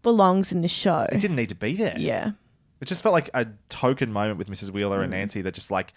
[0.02, 1.06] belongs in the show.
[1.12, 1.96] It didn't need to be there.
[1.98, 2.30] Yeah.
[2.80, 4.70] It just felt like a token moment with Mrs.
[4.70, 5.16] Wheeler and Mm.
[5.16, 5.92] Nancy that just like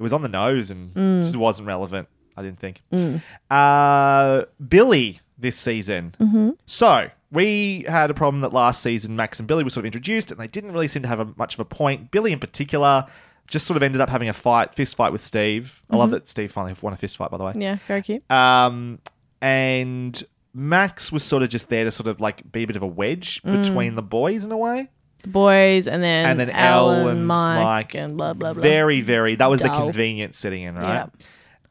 [0.00, 1.22] it was on the nose and Mm.
[1.22, 2.08] just wasn't relevant.
[2.36, 2.82] I didn't think.
[2.92, 3.20] Mm.
[3.50, 6.14] Uh, Billy this season.
[6.18, 6.56] Mhm.
[6.66, 10.30] So we had a problem that last season Max and Billy were sort of introduced
[10.32, 12.10] and they didn't really seem to have a, much of a point.
[12.10, 13.04] Billy in particular
[13.46, 15.82] just sort of ended up having a fight, fist fight with Steve.
[15.90, 16.12] I love Mhm.
[16.12, 17.52] that Steve finally won a fist fight, by the way.
[17.56, 18.22] Yeah, very cute.
[18.30, 19.00] Um,
[19.42, 20.22] and
[20.54, 22.86] Max was sort of just there to sort of like be a bit of a
[22.86, 23.62] wedge Mm.
[23.62, 24.88] between the boys in a way.
[25.22, 28.62] The boys, and then and then El and Mike, Mike, and blah blah blah.
[28.62, 29.34] Very, very.
[29.36, 29.82] That was the Dull.
[29.84, 31.08] convenient sitting in, right?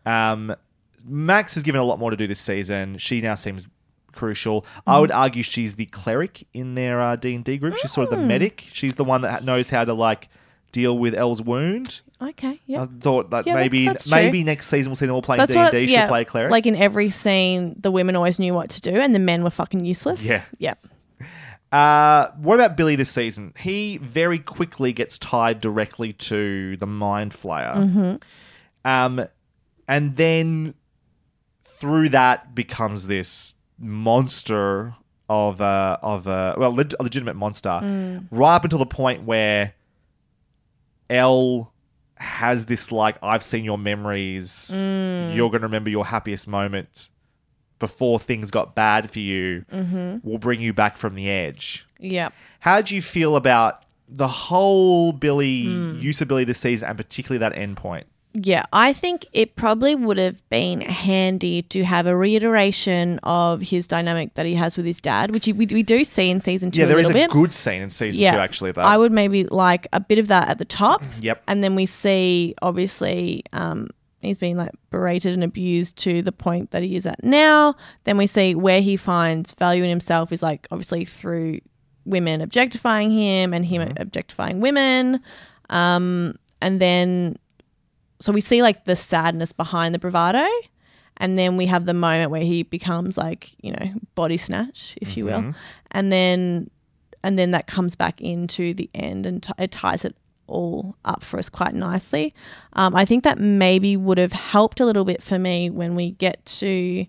[0.06, 0.56] Um,
[1.06, 2.98] Max has given a lot more to do this season.
[2.98, 3.68] She now seems
[4.12, 4.66] crucial.
[4.86, 5.02] I Mm.
[5.02, 7.76] would argue she's the cleric in their uh, D and D group.
[7.78, 8.28] She's sort of the Mm.
[8.28, 8.66] medic.
[8.72, 10.28] She's the one that knows how to like
[10.72, 12.02] deal with El's wound.
[12.22, 12.84] Okay, yeah.
[12.84, 15.58] I thought that Yeah, maybe that's maybe next season we'll see them all playing D
[15.58, 15.88] and D.
[15.88, 16.52] She'll yeah, play a cleric.
[16.52, 19.50] Like in every scene, the women always knew what to do, and the men were
[19.50, 20.24] fucking useless.
[20.26, 20.42] Yeah.
[20.58, 20.74] yeah.
[21.72, 23.54] Uh, what about Billy this season?
[23.58, 27.76] He very quickly gets tied directly to the Mind Flayer.
[27.76, 28.22] Mhm.
[28.86, 29.26] Um,
[29.88, 30.74] and then
[31.64, 34.96] through that becomes this monster
[35.30, 38.28] of a of a well leg- a legitimate monster, Mm.
[38.32, 39.74] right up until the point where
[41.10, 41.72] El
[42.16, 44.72] has this like I've seen your memories.
[44.74, 45.36] Mm.
[45.36, 47.10] You're gonna remember your happiest moment
[47.80, 49.66] before things got bad for you.
[49.74, 50.24] Mhm.
[50.24, 51.86] Will bring you back from the edge.
[52.00, 52.30] Yeah.
[52.60, 56.02] How do you feel about the whole Billy Mm.
[56.02, 58.06] use of Billy this season, and particularly that end point?
[58.34, 63.88] Yeah, I think it probably would have been handy to have a reiteration of his
[63.88, 66.80] dynamic that he has with his dad, which we, we do see in season two
[66.82, 67.32] yeah, a there is little a bit.
[67.32, 68.72] good scene in season two actually.
[68.72, 71.04] That I would maybe like a bit of that at the top.
[71.22, 71.42] Yep.
[71.48, 73.88] And then we see, obviously, um,
[74.22, 77.76] he's been like berated and abused to the point that he is at now.
[78.04, 81.60] Then we see where he finds value in himself is like obviously through
[82.06, 85.22] women objectifying him and him objectifying women.
[85.70, 87.38] Um, and then,
[88.20, 90.46] so we see like the sadness behind the bravado.
[91.18, 95.18] And then we have the moment where he becomes like, you know, body snatch, if
[95.18, 95.42] you will.
[95.42, 95.56] Mhm.
[95.92, 96.70] And then
[97.22, 100.16] and then that comes back into the end and t- it ties it
[100.50, 102.34] all up for us quite nicely.
[102.74, 106.12] Um, I think that maybe would have helped a little bit for me when we
[106.12, 107.06] get to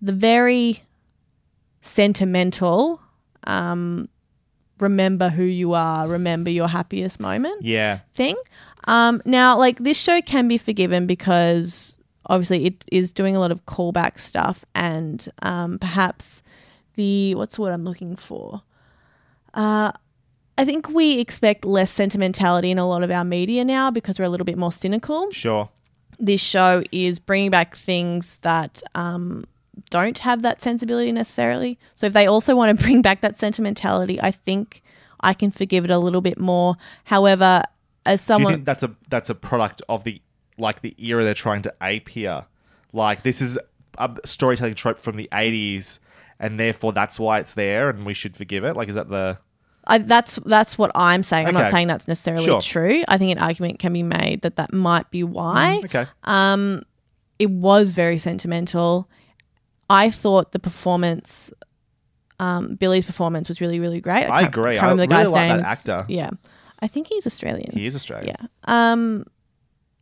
[0.00, 0.82] the very
[1.80, 3.00] sentimental
[3.44, 4.08] um,
[4.78, 8.00] remember who you are, remember your happiest moment Yeah.
[8.14, 8.36] thing.
[8.86, 11.96] Um, now, like this show can be forgiven because
[12.26, 16.42] obviously it is doing a lot of callback stuff and um, perhaps
[16.94, 18.62] the what's the word I'm looking for?
[19.54, 19.92] Uh,
[20.58, 24.24] I think we expect less sentimentality in a lot of our media now because we're
[24.24, 25.30] a little bit more cynical.
[25.30, 25.68] Sure.
[26.18, 29.44] This show is bringing back things that um,
[29.90, 31.78] don't have that sensibility necessarily.
[31.94, 34.82] So if they also want to bring back that sentimentality, I think
[35.20, 36.74] I can forgive it a little bit more.
[37.04, 37.62] However,
[38.04, 40.20] as Do you someone think that's a that's a product of the
[40.58, 42.46] like the era they're trying to ape here?
[42.92, 43.60] Like this is
[43.96, 46.00] a storytelling trope from the eighties,
[46.40, 48.74] and therefore that's why it's there, and we should forgive it.
[48.74, 49.38] Like, is that the
[49.90, 51.46] I, that's that's what I'm saying.
[51.46, 52.60] I'm not saying that's necessarily Sure.
[52.60, 53.02] true.
[53.08, 55.80] I think an argument can be made that that might be why.
[55.80, 56.06] Mm, okay.
[56.24, 56.82] Um,
[57.38, 59.08] it was very sentimental.
[59.88, 61.50] I thought the performance,
[62.38, 64.24] um, Billy's performance was really really great.
[64.28, 64.74] I can't- agree.
[64.74, 66.04] can't I remember really like that actor.
[66.08, 66.30] Yeah,
[66.80, 67.70] I think he's Australian.
[67.72, 68.36] he is Australian?
[68.38, 68.46] Yeah.
[68.64, 69.24] Um,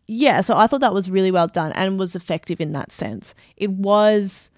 [0.08, 0.40] yeah.
[0.40, 3.34] So I thought that was really well done and was effective in that sense.
[3.56, 4.50] It was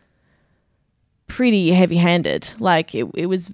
[1.26, 2.54] pretty heavy-handed.
[2.58, 3.50] Like it, it was.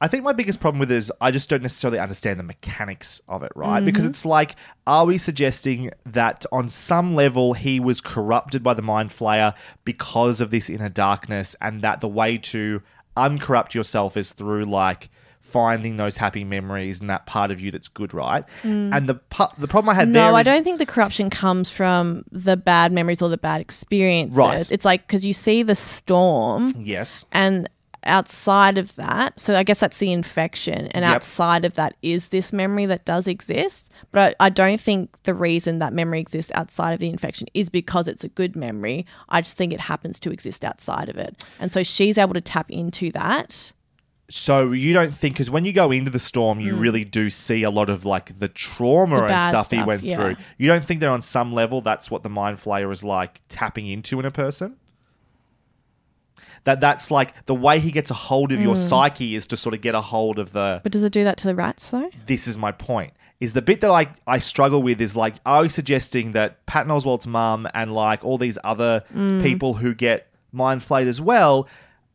[0.00, 3.20] I think my biggest problem with it is I just don't necessarily understand the mechanics
[3.28, 3.80] of it, right?
[3.82, 3.86] Mhm.
[3.86, 4.56] Because it's like,
[4.86, 9.54] are we suggesting that on some level he was corrupted by the Mind Flayer
[9.84, 12.82] because of this inner darkness, and that the way to
[13.16, 15.08] uncorrupt yourself is through like
[15.40, 18.44] finding those happy memories and that part of you that's good, right?
[18.62, 18.94] Mm.
[18.96, 21.30] And the pu- the problem I had no, there I is- don't think the corruption
[21.30, 24.36] comes from the bad memories or the bad experiences.
[24.36, 24.70] Right.
[24.70, 27.68] It's like because you see the storm, yes, and
[28.06, 31.14] outside of that, so I guess that's the infection, and Yep.
[31.16, 33.90] outside of that is this memory that does exist.
[34.12, 37.68] But I, I don't think the reason that memory exists outside of the infection is
[37.68, 39.06] because it's a good memory.
[39.28, 42.40] I just think it happens to exist outside of it, and so she's able to
[42.40, 43.72] tap into that.
[44.30, 46.80] So you don't think because when you go into the storm, you Mm.
[46.80, 50.02] really do see a lot of like the trauma The and bad stuff, he went
[50.02, 50.16] yeah.
[50.16, 50.36] through.
[50.56, 53.86] You don't think that on some level that's what the mind flayer is like tapping
[53.86, 54.76] into in a person.
[56.64, 58.88] That that's like the way he gets a hold of your Mm.
[58.88, 60.80] psyche is to sort of get a hold of the.
[60.82, 62.08] But does it do that to the rats though?
[62.26, 63.12] This is my point.
[63.40, 66.90] Is the bit that I, I struggle with is like, are we suggesting that Patton
[66.90, 69.42] Oswalt's mum and like all these other Mm.
[69.42, 71.68] people who get mind flayed as well,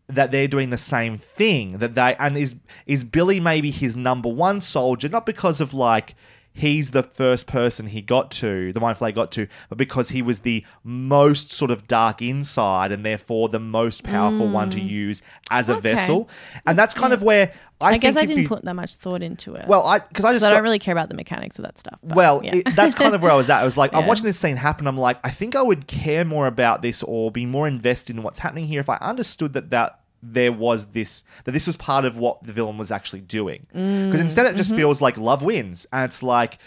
[0.07, 1.73] that they're doing the same thing?
[1.77, 2.55] That they and is
[2.87, 6.15] is Billy maybe his number one soldier, not because of like
[6.59, 10.21] he's the first person he got to, the mind flay got to, but because he
[10.21, 14.89] was the most sort of dark inside and therefore the most powerful one to Mm.
[14.89, 15.21] use
[15.51, 15.81] as a Okay.
[15.95, 16.29] vessel.
[16.65, 19.21] And that's kind of where I, I, guess I didn't you- put that much thought
[19.23, 19.65] into it.
[19.65, 21.97] Well, I- 'cause I just I don't really care about the mechanics of that stuff.
[22.03, 22.55] Well, yeah.
[22.55, 23.61] it, that's kind of where I was at.
[23.61, 24.85] I was like, I'm watching this scene happen.
[24.85, 28.23] I'm like, I think I would care more about this or be more invested in
[28.23, 32.05] what's happening here if I understood that that there was this that this was part
[32.05, 33.61] of what the villain was actually doing.
[33.67, 34.77] Because Mm, instead, it just mhm.
[34.77, 36.57] feels like love wins, and it's like,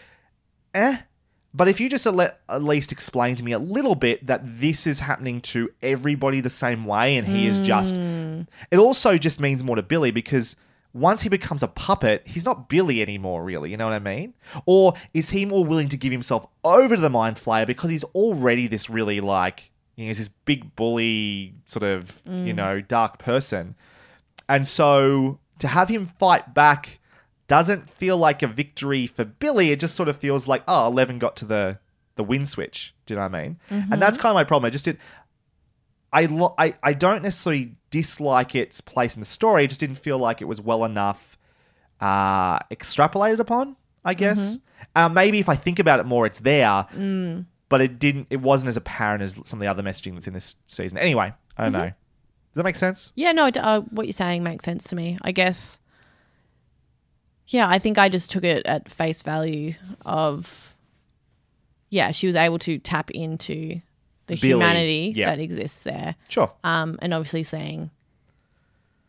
[0.74, 0.99] eh.
[1.55, 4.41] But if you just at, le- at least explain to me a little bit that
[4.43, 8.47] this is happening to everybody the same way, and he is just, Mm.
[8.70, 10.57] it also just means more to Billy because
[10.95, 13.70] once he becomes a puppet, he's not Billy anymore, really.
[13.70, 14.33] You know what I mean?
[14.65, 18.05] Or is he more willing to give himself over to the Mind Flayer because he's
[18.05, 22.56] already this really like, you know, he's this big bully, sort of, you Mm.
[22.56, 23.74] know, dark person.
[24.48, 26.98] And so to have him fight back
[27.48, 29.70] doesn't feel like a victory for Billy.
[29.70, 31.78] It just sort of feels like, oh, Eleven got to the
[32.16, 32.94] the win switch.
[33.06, 33.59] Do you know what I mean?
[33.70, 33.93] Mhm.
[33.93, 34.66] And that's kind of my problem.
[34.66, 34.98] I just did.
[36.12, 39.64] I, lo- I I don't necessarily dislike its place in the story.
[39.64, 41.39] It just didn't feel like it was well enough
[42.01, 43.77] uh, extrapolated upon.
[44.05, 44.59] I guess
[44.97, 46.66] uh, maybe if I think about it more, it's there,
[46.97, 47.47] Mm.
[47.73, 48.27] But it didn't.
[48.28, 50.99] It wasn't as apparent as some of the other messaging that's in this season.
[50.99, 51.78] Anyway, I don't Mhm.
[51.78, 51.86] know.
[51.86, 53.15] Does that make sense?
[53.16, 55.19] Yeah, no, uh, what you're saying makes sense to me.
[55.23, 55.78] I guess.
[57.47, 59.73] Yeah, I think I just took it at face value
[60.05, 60.77] of.
[61.89, 63.81] Yeah, she was able to tap into
[64.27, 65.31] the Billy, humanity yeah.
[65.31, 66.15] that exists there.
[66.28, 66.53] Sure.
[66.62, 67.90] Um, and obviously saying.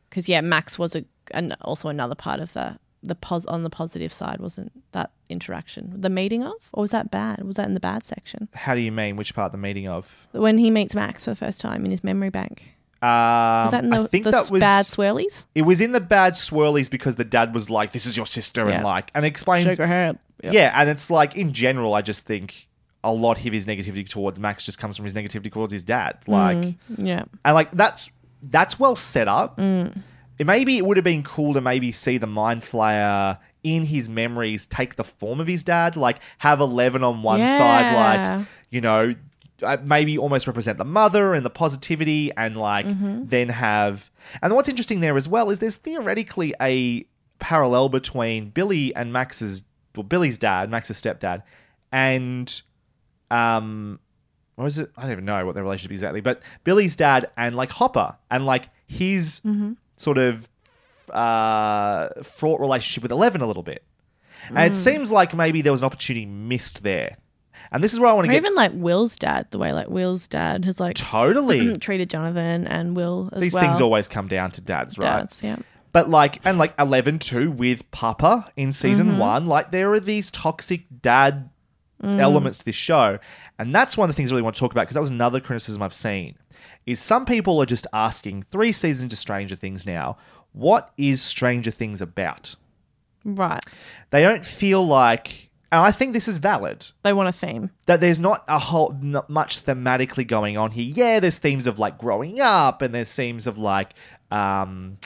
[0.09, 2.79] Because yeah, Max was a and also another part of that.
[3.05, 7.11] The pos on the positive side wasn't that interaction, the meeting of, or was that
[7.11, 7.43] bad?
[7.43, 9.17] Was that in the bad section How do you mean?
[9.17, 10.27] Which part of the meeting of?
[10.31, 12.69] when he meets Max for the first time in his memory bank?
[13.01, 15.45] Um, Was that in the, I think the that was bad swirlies?
[15.53, 18.65] It was in the bad swirlies because the dad was like, "This is your sister,"
[18.69, 18.75] Yeah.
[18.75, 19.65] and like, and explains.
[19.65, 20.19] Shake her hand.
[20.41, 20.53] Yep.
[20.53, 22.67] Yeah, and it's like in general, I just think
[23.03, 26.19] a lot of his negativity towards Max just comes from his negativity towards his dad.
[26.27, 27.23] Like, Mm, yeah.
[27.43, 28.09] and like that's
[28.43, 29.57] that's well set up.
[30.39, 34.09] It maybe it would have been cool to maybe see the mind flayer in his
[34.09, 38.81] memories take the form of his dad, like have Eleven on one side, like you
[38.81, 39.13] know,
[39.61, 43.29] uh, maybe almost represent the mother and the positivity, and like Mhm.
[43.29, 44.09] then have.
[44.41, 47.05] And what's interesting there as well is there's theoretically a
[47.39, 49.63] parallel between Billy and Max's,
[49.95, 51.43] well, Billy's dad, Max's stepdad,
[51.91, 52.61] and
[53.31, 53.99] um,
[54.55, 54.91] what is it?
[54.97, 58.15] I don't even know what their relationship is exactly, but Billy's dad and like Hopper
[58.29, 59.77] and like his Mhm.
[59.95, 60.49] Sort of
[61.11, 63.83] uh, fraught relationship with Eleven a little bit.
[64.49, 64.75] And it Mm.
[64.75, 67.17] seems like maybe there was an opportunity missed there.
[67.71, 69.71] And this is where I want Or to get even like Will's dad, the way
[69.73, 71.77] like Will's dad has like Totally.
[71.79, 73.63] treated Jonathan and Will as these well.
[73.63, 75.19] things always come down to dads, right?
[75.19, 75.57] Dads, yeah.
[75.91, 79.17] But like, and like Eleven too with Papa in season Mhm.
[79.19, 81.49] one, like there are these toxic dad
[82.03, 82.19] Mm.
[82.19, 83.17] elements to this show,
[83.57, 85.09] and that's one of the things I really want to talk about because that was
[85.09, 86.35] another criticism I've seen.
[86.85, 90.17] Is some people are just asking three seasons to Stranger Things now,
[90.51, 92.55] what is Stranger Things about?
[93.25, 93.63] Right.
[94.09, 97.71] They don't feel like, and I think this is valid They want a theme.
[97.85, 100.91] that there's not a whole not much thematically going on here.
[100.93, 103.93] Yeah, there's themes of like growing up, and there's themes of like
[104.29, 104.97] um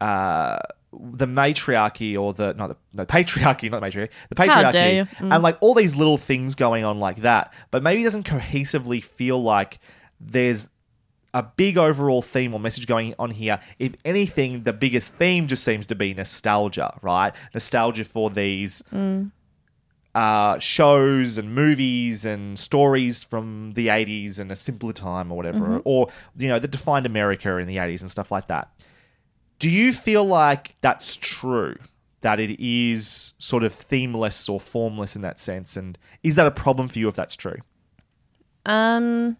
[0.00, 0.58] uh
[0.92, 4.92] the matriarchy or the not the no, patriarchy, not the matriarchy, the How patriarchy, dare
[4.94, 5.04] you.
[5.04, 5.34] Mm.
[5.34, 7.54] and like all these little things going on like that.
[7.70, 9.78] But maybe it doesn't cohesively feel like
[10.20, 10.68] there's
[11.32, 13.60] a big overall theme or message going on here.
[13.78, 17.32] If anything, the biggest theme just seems to be nostalgia, right?
[17.54, 19.30] Nostalgia for these Mm.
[20.12, 25.78] uh, shows and movies and stories from the 80s and a simpler time or whatever,
[25.78, 25.82] Mhm.
[25.84, 28.68] or, you know, that defined America in the 80s and stuff like that.
[29.60, 31.76] Do you feel like that's true?
[32.22, 35.76] That it is sort of themeless or formless in that sense?
[35.76, 37.58] And is that a problem for you if that's true?
[38.66, 39.36] Um,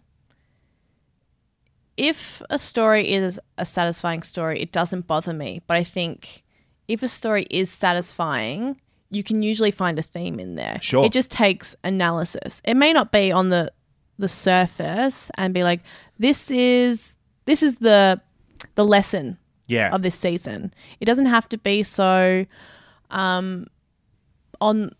[1.97, 5.61] if a story is a satisfying story, it doesn't bother me.
[5.67, 6.43] But I think
[6.87, 10.79] if a story is satisfying, you can usually find a theme in there.
[10.81, 11.05] Sure.
[11.05, 12.61] It just takes analysis.
[12.63, 13.71] It may not be on the
[14.17, 15.81] the surface and be like,
[16.19, 17.15] this is
[17.45, 18.21] this is the
[18.75, 19.37] the lesson
[19.67, 19.89] Yeah.
[19.93, 20.73] of this season.
[20.99, 22.45] It doesn't have to be so
[23.09, 23.65] um
[24.59, 24.91] on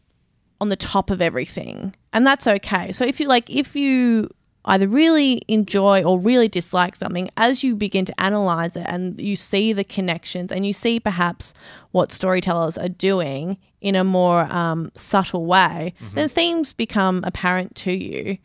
[0.60, 1.96] on the top of everything.
[2.14, 2.92] And that's okay.
[2.92, 4.30] So if you like if you
[4.66, 9.36] either really enjoy or really dislike something as you begin to analyze it and you
[9.36, 11.54] see the connections and you see perhaps
[11.92, 17.92] what storytellers are doing in a more um, subtle way then themes become apparent to
[17.92, 18.38] you.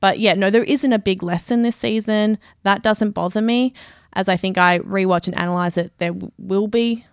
[0.00, 2.38] But yeah no there isn't a big lesson this season.
[2.62, 3.72] That doesn't bother me.
[4.12, 7.04] As i think i rewatch and analyze it there w- will be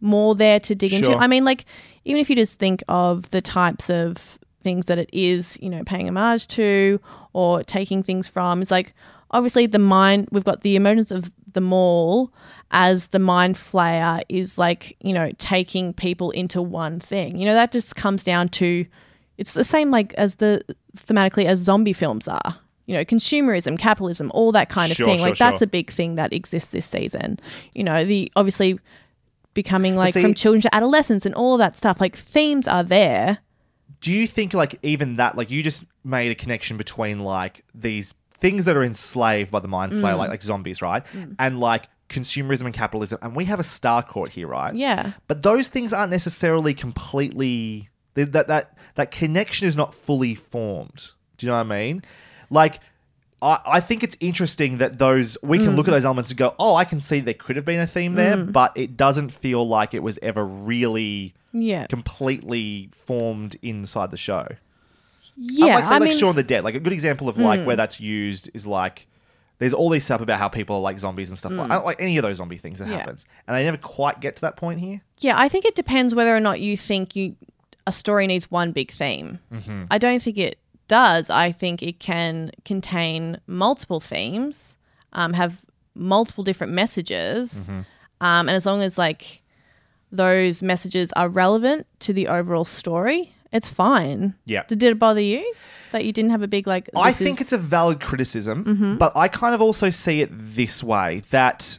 [0.00, 1.12] more there to dig into.
[1.18, 1.64] I mean, like,
[2.04, 5.82] even if you just think of the types of things that it is, you know,
[5.84, 7.00] paying homage to
[7.34, 8.92] or taking things from, it's like
[9.30, 12.32] obviously the mind, we've got the emergence of the mall
[12.72, 17.38] as the mind flayer is like, you know, taking people into one thing.
[17.38, 18.84] You know, that just comes down to
[19.38, 20.62] it's the same like as the
[21.06, 22.56] thematically as zombie films are.
[22.86, 25.18] you know, consumerism, capitalism, all that kind of Sure, thing.
[25.18, 25.64] sure, like that's sure.
[25.64, 27.38] a big thing that exists this season.
[27.74, 28.78] You know, the obviously
[29.54, 32.00] becoming like see- from children to adolescents and all of that stuff.
[32.00, 33.38] Like themes are there.
[34.04, 38.12] Do you think like even that like you just made a connection between like these
[38.38, 40.18] things that are enslaved by the mind flayer, Mm.
[40.18, 41.02] like like zombies, right?
[41.14, 41.36] Mm.
[41.38, 44.74] And like consumerism and capitalism, and we have a Starcourt here, right?
[44.74, 45.12] Yeah.
[45.26, 51.10] But those things aren't necessarily completely that that that connection is not fully formed.
[51.38, 52.02] Do you know what I mean?
[52.50, 52.80] Like
[53.40, 55.76] I, I think it's interesting that those we can Mm.
[55.76, 57.86] look at those elements and go, oh, I can see there could have been a
[57.86, 58.52] theme there, Mm.
[58.52, 61.86] but it doesn't feel like it was ever really Yeah.
[61.86, 64.46] completely formed inside the show.
[65.36, 67.60] Yeah, Unlike, say, I like mean- Shaun the Dead, like a good example of like
[67.60, 67.66] Mm.
[67.66, 69.06] where that's used is like
[69.60, 71.52] there's all these stuff about how people are like zombies and stuff.
[71.52, 71.70] Like, Mm.
[71.70, 72.98] I don't like any of those zombie things that Yeah.
[72.98, 75.00] happens, and they never quite get to that point here.
[75.20, 77.36] Yeah, I think it depends whether or not you think you
[77.86, 79.38] a story needs one big theme.
[79.52, 79.86] Mhm.
[79.90, 80.58] I don't think it
[80.88, 81.30] does.
[81.30, 84.76] I think it can contain multiple themes,
[85.12, 85.64] um, have
[85.94, 87.84] multiple different messages, Mhm.
[88.20, 89.42] um, and as long as like
[90.16, 94.34] those messages are relevant to the overall story, it's fine.
[94.46, 94.64] Yeah.
[94.68, 95.54] Did, did it bother you
[95.92, 96.88] that you didn't have a big like?
[96.96, 98.98] I think is- it's a valid criticism, Mhm.
[98.98, 101.78] but I kind of also see it this way that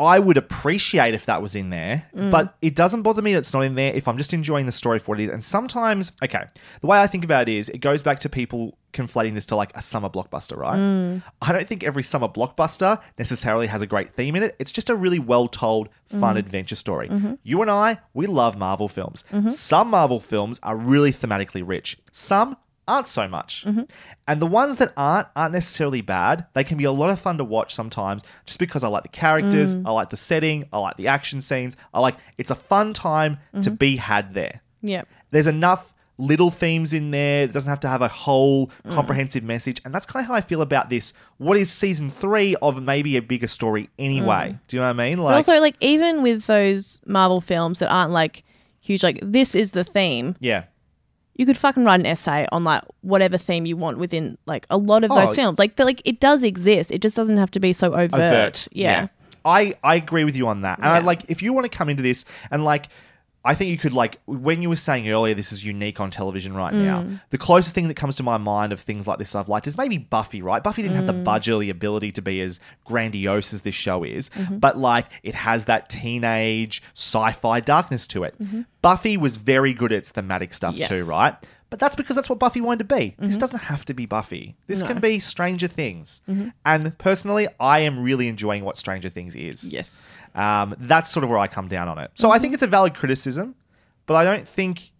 [0.00, 2.30] I would appreciate if that was in there, Mm.
[2.30, 4.72] but it doesn't bother me that it's not in there if I'm just enjoying the
[4.72, 5.28] story for what it is.
[5.28, 6.44] And sometimes, okay,
[6.80, 9.56] the way I think about it is it goes back to people conflating this to
[9.56, 10.76] like a summer blockbuster, right?
[10.78, 11.22] Mm.
[11.42, 14.56] I don't think every summer blockbuster necessarily has a great theme in it.
[14.58, 16.38] It's just a really well told, fun Mhm.
[16.38, 17.08] adventure story.
[17.08, 17.38] Mhm.
[17.44, 19.22] You and I, we love Marvel films.
[19.32, 19.50] Mhm.
[19.52, 22.56] Some Marvel films are really thematically rich, some
[22.90, 23.64] aren't so much.
[23.66, 23.82] Mm-hmm.
[24.28, 26.46] And the ones that aren't aren't necessarily bad.
[26.54, 29.08] They can be a lot of fun to watch sometimes just because I like the
[29.08, 29.82] characters, Mm.
[29.86, 31.76] I like the setting, I like the action scenes.
[31.94, 33.78] I like it's a fun time to Mhm.
[33.78, 34.60] be had there.
[34.82, 35.08] Yep.
[35.30, 37.44] There's enough little themes in there.
[37.44, 38.94] It doesn't have to have a whole Mm.
[38.94, 39.80] comprehensive message.
[39.86, 41.14] And that's kind of how I feel about this.
[41.38, 44.54] What is season three of maybe a bigger story anyway?
[44.68, 45.16] Do you know what I mean?
[45.16, 48.44] But Like also, like even with those Marvel films that aren't like
[48.80, 50.36] huge, like this is the theme.
[50.40, 50.64] Yeah.
[51.40, 54.76] You could fucking write an essay on like whatever theme you want within like a
[54.76, 55.34] lot of those Oh.
[55.34, 55.58] films.
[55.58, 56.90] Like, like it does exist.
[56.90, 58.12] It just doesn't have to be so overt.
[58.12, 58.68] overt.
[58.72, 59.06] Yeah.
[59.46, 60.80] I I agree with you on that.
[60.80, 62.90] And I like if you want to come into this and like
[63.42, 66.52] I think you could like when you were saying earlier this is unique on television
[66.54, 67.02] right now.
[67.04, 67.20] Mm.
[67.30, 69.78] The closest thing that comes to my mind of things like this I've liked is
[69.78, 70.62] maybe Buffy, right?
[70.62, 71.24] Buffy didn't have the Mm.
[71.24, 74.60] budget or the ability to be as grandiose as this show is, Mhm.
[74.60, 78.34] but like it has that teenage sci-fi darkness to it.
[78.38, 78.66] Mhm.
[78.82, 80.88] Buffy was very good at its thematic stuff Yes.
[80.88, 81.34] too, right?
[81.70, 83.14] But that's because that's what Buffy wanted to be.
[83.18, 83.40] This Mhm.
[83.40, 84.56] doesn't have to be Buffy.
[84.66, 84.88] This No.
[84.88, 86.20] can be Stranger Things.
[86.28, 86.52] Mhm.
[86.66, 89.72] And personally, I am really enjoying what Stranger Things is.
[89.72, 90.04] Yes.
[90.34, 92.10] Um, that's sort of where I come down on it.
[92.14, 92.42] So I Mm-hmm.
[92.42, 93.54] think it's a valid criticism,
[94.06, 94.92] but I don't think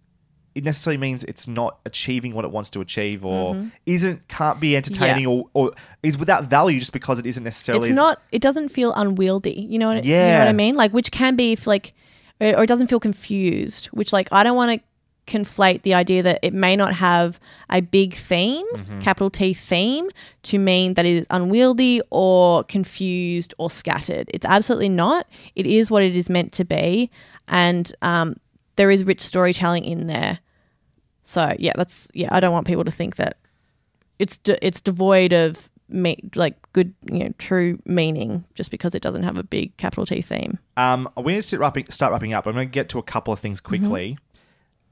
[0.56, 3.70] it necessarily means it's not achieving what it wants to achieve or Mhm.
[3.86, 5.70] isn't can't be entertaining or, or
[6.02, 8.20] is without value just because it isn't necessarily It's not.
[8.32, 9.66] It doesn't feel unwieldy.
[9.70, 10.04] You know what?
[10.04, 10.38] You know Yeah.
[10.40, 10.74] what I mean?
[10.74, 11.92] Like, which can be if like,
[12.40, 13.86] or, or it doesn't feel confused.
[13.86, 14.86] Which like, I don't want to
[15.30, 17.38] conflate the idea that it may not have
[17.70, 19.00] a big theme, Mhm.
[19.00, 20.10] capital T theme,
[20.44, 24.28] to mean that it is unwieldy or confused or scattered.
[24.34, 25.26] It's absolutely not.
[25.54, 27.10] It is what it is meant to be,
[27.48, 28.36] and um,
[28.76, 30.40] there is rich storytelling in there.
[31.24, 32.28] So yeah, that's yeah.
[32.32, 33.36] I don't want people to think that
[34.18, 39.02] it's de- it's devoid of me like good you know true meaning just because it
[39.02, 40.58] doesn't have a big capital T theme.
[40.76, 42.46] Um, we need to start wrapping, start wrapping up.
[42.46, 43.76] I'm going to get to a couple of things Mm-hmm.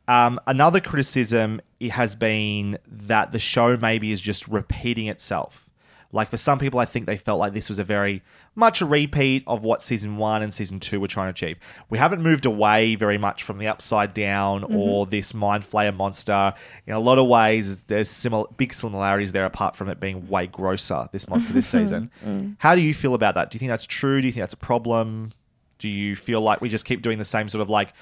[0.08, 5.68] Um, another criticism it has been that the show maybe is just repeating itself.
[6.10, 8.22] Like for some people, I think they felt like this was a very
[8.54, 11.58] much a repeat of what season one and season two were trying to achieve.
[11.90, 16.54] We haven't moved away very much from the upside down or this mind flayer monster.
[16.86, 20.46] In a lot of ways, there's similar big similarities there, apart from it being way
[20.46, 21.10] grosser.
[21.12, 22.10] This monster this season.
[22.24, 22.56] Mm.
[22.58, 23.50] How do you feel about that?
[23.50, 24.22] Do you think that's true?
[24.22, 25.32] Do you think that's a problem?
[25.76, 27.92] Do you feel like we just keep doing the same sort of like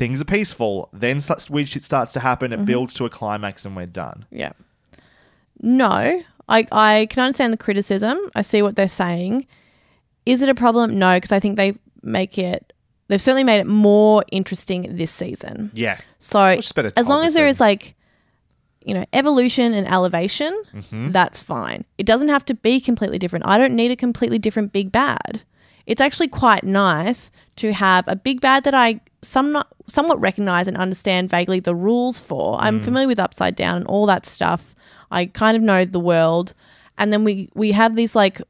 [0.00, 1.20] things are peaceful, then
[1.50, 2.64] weird shit starts to happen, it Mhm.
[2.64, 4.24] builds to a climax, and we're done?
[4.32, 4.52] Yeah.
[5.62, 8.18] No, I I can understand the criticism.
[8.34, 9.46] I see what they're saying.
[10.24, 10.98] Is it a problem?
[10.98, 12.72] No, because I think they make it.
[13.08, 15.70] They've certainly made it more interesting this season.
[15.74, 15.98] Yeah.
[16.18, 17.94] So Which is better as long as there is like,
[18.84, 21.12] you know, evolution and elevation, Mhm.
[21.12, 21.84] that's fine.
[21.98, 23.46] It doesn't have to be completely different.
[23.46, 25.42] I don't need a completely different big bad.
[25.90, 30.76] It's actually quite nice to have a big bad that I some somewhat recognize and
[30.76, 32.56] understand vaguely the rules for.
[32.60, 32.84] I'm Mm.
[32.84, 34.74] familiar with Upside Down and all that stuff.
[35.10, 36.54] I kind of know the world,
[36.96, 38.40] and then we we have these like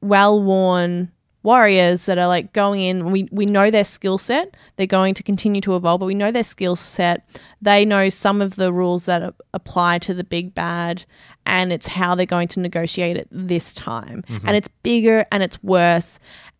[0.00, 1.12] well worn
[1.42, 3.12] warriors that are like going in.
[3.12, 4.56] We we know their skill set.
[4.76, 7.28] They're going to continue to evolve, but we know their skill set.
[7.62, 11.04] They know some of the rules that apply to the big bad,
[11.44, 14.24] and it's how they're going to negotiate it this time.
[14.28, 14.40] Mhm.
[14.46, 16.18] And it's bigger and it's worse,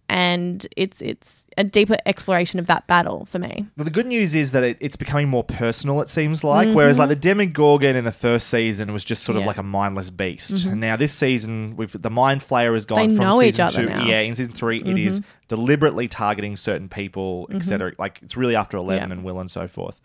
[0.09, 3.67] and it's it's a deeper exploration of that battle for me.
[3.79, 6.01] Well, the good news is that it, it's becoming more personal.
[6.03, 9.41] It seems like, whereas like the Demogorgon in the first season was just sort of
[9.41, 9.45] Mm-hmm.
[9.45, 9.47] Yeah.
[9.49, 10.73] like a mindless beast, Mhm.
[10.73, 13.65] and now this season, we've the Mind Flayer has gone They from know each season
[13.67, 13.89] other two.
[13.89, 14.07] now.
[14.07, 15.25] Yeah, in season 3 it is Mhm.
[15.49, 17.93] deliberately targeting certain people, etc.
[17.99, 19.13] Like it's really after Eleven Yeah.
[19.15, 20.01] and Will and so forth.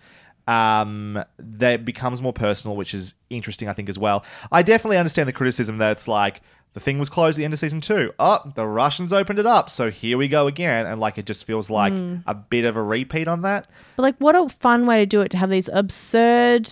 [0.48, 4.26] Um, that becomes more personal, which is interesting, I think, as well.
[4.52, 6.42] I definitely understand the criticism that it's like
[6.74, 8.14] the thing was closed at the end of season two.
[8.20, 11.46] Oh, the Russians opened it up, so here we go again, and like it just
[11.46, 12.24] feels like Mm.
[12.28, 13.68] a bit of a repeat on that.
[13.98, 16.70] But like, what a fun way to do it to have these absurd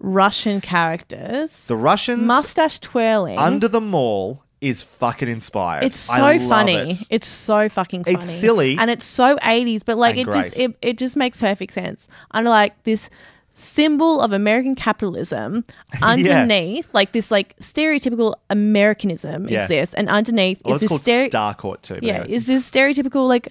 [0.00, 3.38] Russian characters, The Russians mustache twirling.
[3.38, 5.84] under the mall is fucking inspired.
[5.84, 6.74] it's I so love funny.
[6.90, 7.02] it.
[7.10, 8.16] It's so fucking funny.
[8.16, 8.76] It's silly.
[8.78, 12.08] and it's so eighties, but like And it just it, it just makes perfect sense.
[12.32, 13.08] And like this
[13.54, 15.64] symbol of American capitalism
[16.02, 19.62] underneath, like this like stereotypical Americanism Yeah.
[19.62, 21.98] exists, and underneath Well, is it's this stere- Starcourt too.
[22.02, 22.32] yeah, anyway.
[22.34, 23.48] is this stereotypical like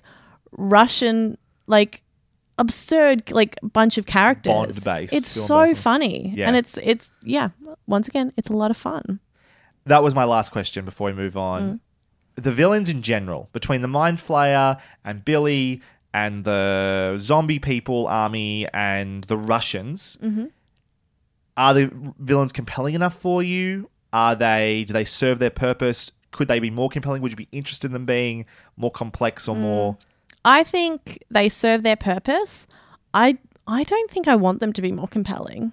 [0.57, 2.01] Russian like
[2.59, 4.53] absurd like bunch of characters.
[4.53, 5.81] Bond-based, It's so basis.
[5.81, 6.33] funny.
[6.35, 6.47] Yeah.
[6.47, 7.49] And it's it's yeah,
[7.87, 9.19] once again, it's a lot of fun.
[9.85, 11.61] that was my last question before we move on.
[11.61, 11.79] Mm.
[12.43, 15.81] The villains in general, between the Mind Flayer and Billy
[16.13, 20.51] and the zombie people army and the Russians, Mhm.
[21.57, 23.89] are the villains compelling enough for you?
[24.11, 24.83] Are they?
[24.87, 26.11] Do they serve their purpose?
[26.31, 27.21] Could they be more compelling?
[27.21, 28.45] Would you be interested in them being
[28.77, 29.49] more complex Mm.
[29.49, 29.97] or more?
[30.45, 32.67] I think they serve their purpose.
[33.13, 35.71] I I don't think I want them to be more compelling.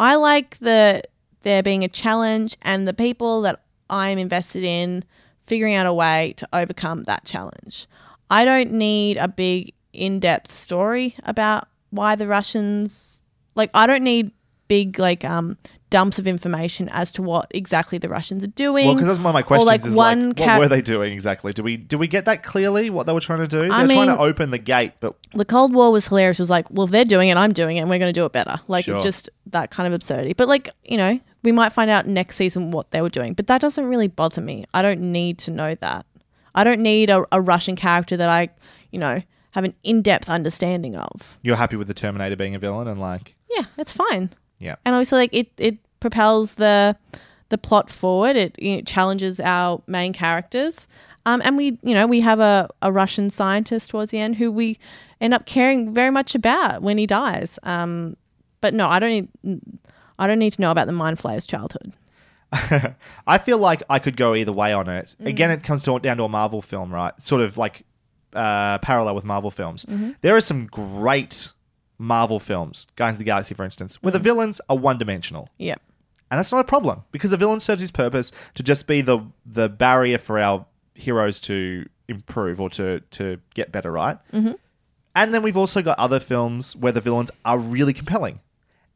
[0.00, 1.02] I like the
[1.42, 3.60] there being a challenge and the people that
[3.90, 5.04] I'm invested in
[5.46, 7.86] figuring out a way to overcome that challenge.
[8.30, 13.20] I don't need a big in-depth story about why the Russians
[13.54, 14.30] like I don't need
[14.68, 15.56] big like um
[15.88, 18.86] dumps of information as to what exactly the Russians are doing.
[18.86, 19.66] Well, because that's one of my questions.
[19.66, 21.52] Like is one like, char- what were they doing exactly?
[21.52, 22.90] Do we do we get that clearly?
[22.90, 23.60] What they were trying to do?
[23.68, 26.38] They're trying to open the gate, but the Cold War was hilarious.
[26.38, 28.24] It was like, well, they're doing it, I'm doing it, and we're going to do
[28.24, 28.58] it better.
[28.66, 29.00] Like, Sure.
[29.00, 30.32] just that kind of absurdity.
[30.32, 33.34] But, like, you know, we might find out next season what they were doing.
[33.34, 34.64] But that doesn't really bother me.
[34.74, 36.04] I don't need to know that.
[36.54, 38.48] I don't need a, a Russian character that I,
[38.90, 39.22] you know,
[39.56, 41.38] have an in depth understanding of.
[41.40, 44.34] you're happy with the Terminator being a villain and like, Yeah, it's fine.
[44.58, 44.76] yeah.
[44.84, 46.94] And obviously, like, it, it propels the
[47.48, 48.36] the plot forward.
[48.36, 50.86] It, know, challenges our main characters.
[51.24, 54.52] Um, and we, you know, we have a, a Russian scientist towards the end who
[54.52, 54.78] we
[55.22, 57.58] end up caring very much about when he dies.
[57.62, 58.16] Um,
[58.60, 59.10] but no, I don't
[59.42, 59.60] need,
[60.18, 61.94] I don't need to know about the Mind Flayer's childhood.
[63.26, 65.16] I feel like I could go either way on it.
[65.20, 65.26] Mm.
[65.28, 67.12] Again, it comes to, down to a Marvel film, right?
[67.22, 67.84] Sort of like
[68.36, 69.84] uh, parallel with Marvel films.
[69.86, 70.14] Mhm.
[70.20, 71.50] There are some great
[71.98, 75.48] Marvel films, Guardians of the Galaxy, for instance, where the villains are one dimensional.
[75.58, 75.80] Yep.
[76.30, 79.20] And that's not a problem because the villain serves his purpose to just be the
[79.46, 84.18] the barrier for our heroes to improve or to to get better, right?
[84.32, 84.52] Mm-hmm.
[85.14, 88.40] And then we've also got other films where the villains are really compelling.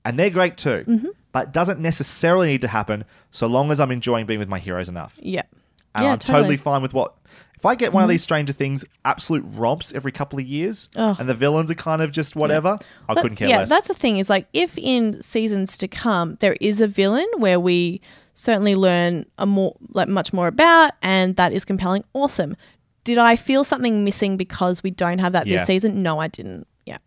[0.05, 0.85] And they're great too.
[0.87, 1.07] Mhm.
[1.33, 4.59] But it doesn't necessarily need to happen so long as I'm enjoying being with my
[4.59, 5.19] heroes enough.
[5.23, 5.47] Yep.
[5.95, 6.39] And yeah, I'm totally.
[6.41, 7.15] totally fine with what
[7.61, 8.12] if I get one of Mhm.
[8.15, 11.16] these Stranger Things absolute romps every couple of years Ugh.
[11.20, 12.78] and the villains are kind of just whatever,
[13.09, 13.69] I But, couldn't care yeah, less.
[13.70, 17.27] Yeah, that's the thing is like if in seasons to come there is a villain
[17.37, 18.01] where we
[18.32, 22.57] certainly learn a more like much more about and that is compelling, awesome.
[23.05, 25.59] Did I feel something missing because we don't have that Yeah.
[25.59, 26.03] this season?
[26.03, 26.66] No, I didn't.
[26.87, 26.99] Yeah.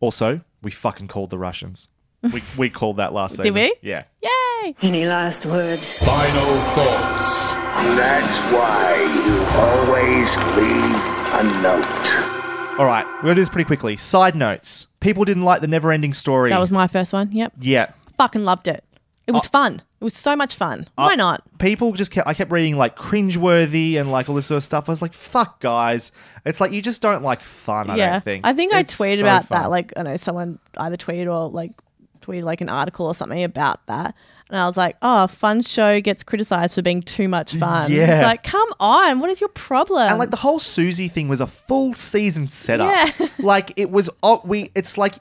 [0.00, 1.88] Also, we fucking called the Russians.
[2.32, 3.44] We, we called that last season.
[3.52, 3.74] Did we?
[3.88, 4.04] Yeah.
[4.22, 4.74] Yay!
[4.82, 5.98] Any last words?
[5.98, 7.63] Final thoughts.
[7.96, 8.96] That's why
[9.26, 11.00] you always leave
[11.34, 12.78] a note.
[12.78, 13.96] All right, we're going to do this pretty quickly.
[13.96, 14.86] Side notes.
[15.00, 16.50] People didn't like the NeverEnding Story.
[16.50, 17.30] That was my first one.
[17.32, 17.52] Yep.
[17.60, 17.92] yeah.
[18.18, 18.82] Fucking loved it.
[19.26, 19.80] It was fun.
[20.00, 20.86] It was so much fun.
[20.96, 21.42] Why Uh, not?
[21.58, 24.88] People just kept, I kept reading like cringeworthy and like all this sort of stuff.
[24.88, 26.12] I was like, fuck, guys.
[26.44, 28.12] It's like you just don't like fun, I yeah.
[28.12, 28.46] don't think.
[28.46, 29.62] I think I tweeted so about fun.
[29.62, 29.70] that.
[29.70, 31.72] Like, I know someone either tweeted or like
[32.20, 34.14] tweeted like an article or something about that.
[34.54, 37.90] And I was like, oh, fun show gets criticized for being too much fun.
[37.90, 38.18] Yeah.
[38.18, 39.18] It's like, come on.
[39.18, 40.08] What is your problem?
[40.08, 43.10] And like the whole Suzie thing was a full season setup.
[43.18, 43.28] Yeah.
[43.40, 44.08] like it was.
[44.22, 44.70] Oh, we.
[44.76, 45.16] It's like,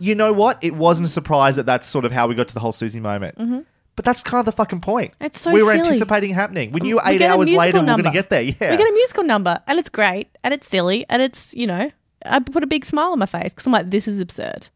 [0.00, 0.58] you know what?
[0.60, 3.00] It wasn't a surprise that that's sort of how we got to the whole Suzie
[3.00, 3.38] moment.
[3.38, 3.64] Mhm.
[3.94, 5.14] But that's kind of the fucking point.
[5.20, 5.86] It's so we were silly.
[5.86, 6.72] anticipating happening.
[6.72, 8.42] We knew We eight hours later we were going to get there.
[8.42, 8.72] Yeah.
[8.72, 11.92] We get a musical number and it's great and it's silly and it's, you know,
[12.26, 14.66] I put a big smile on my face because I'm like, this is absurd.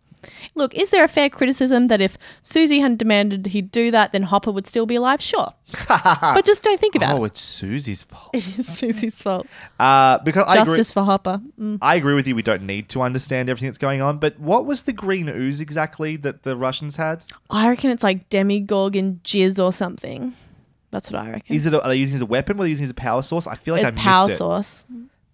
[0.55, 4.24] Look, is there a fair criticism that if Suzie hadn't demanded he do that, then
[4.24, 5.20] Hopper would still be alive?
[5.20, 5.53] Sure.
[5.89, 7.20] but just don't think about it.
[7.20, 8.31] oh, it's Suzie's fault.
[8.35, 9.47] It is Suzie's fault.
[9.78, 11.40] Uh, because I agree, Justice for Hopper.
[11.59, 11.78] Mm.
[11.81, 12.35] I agree with you.
[12.35, 14.19] We don't need to understand everything that's going on.
[14.19, 17.24] But what was the green ooze exactly that the Russians had?
[17.51, 20.35] I reckon it's like Demogorgon jizz or something.
[20.90, 21.57] That's what I reckon.
[21.57, 21.74] Is it?
[21.74, 22.59] Are they using it as a weapon?
[22.59, 23.47] Were they using it as a power source?
[23.47, 24.39] I feel like it's I power missed it.
[24.39, 24.85] source.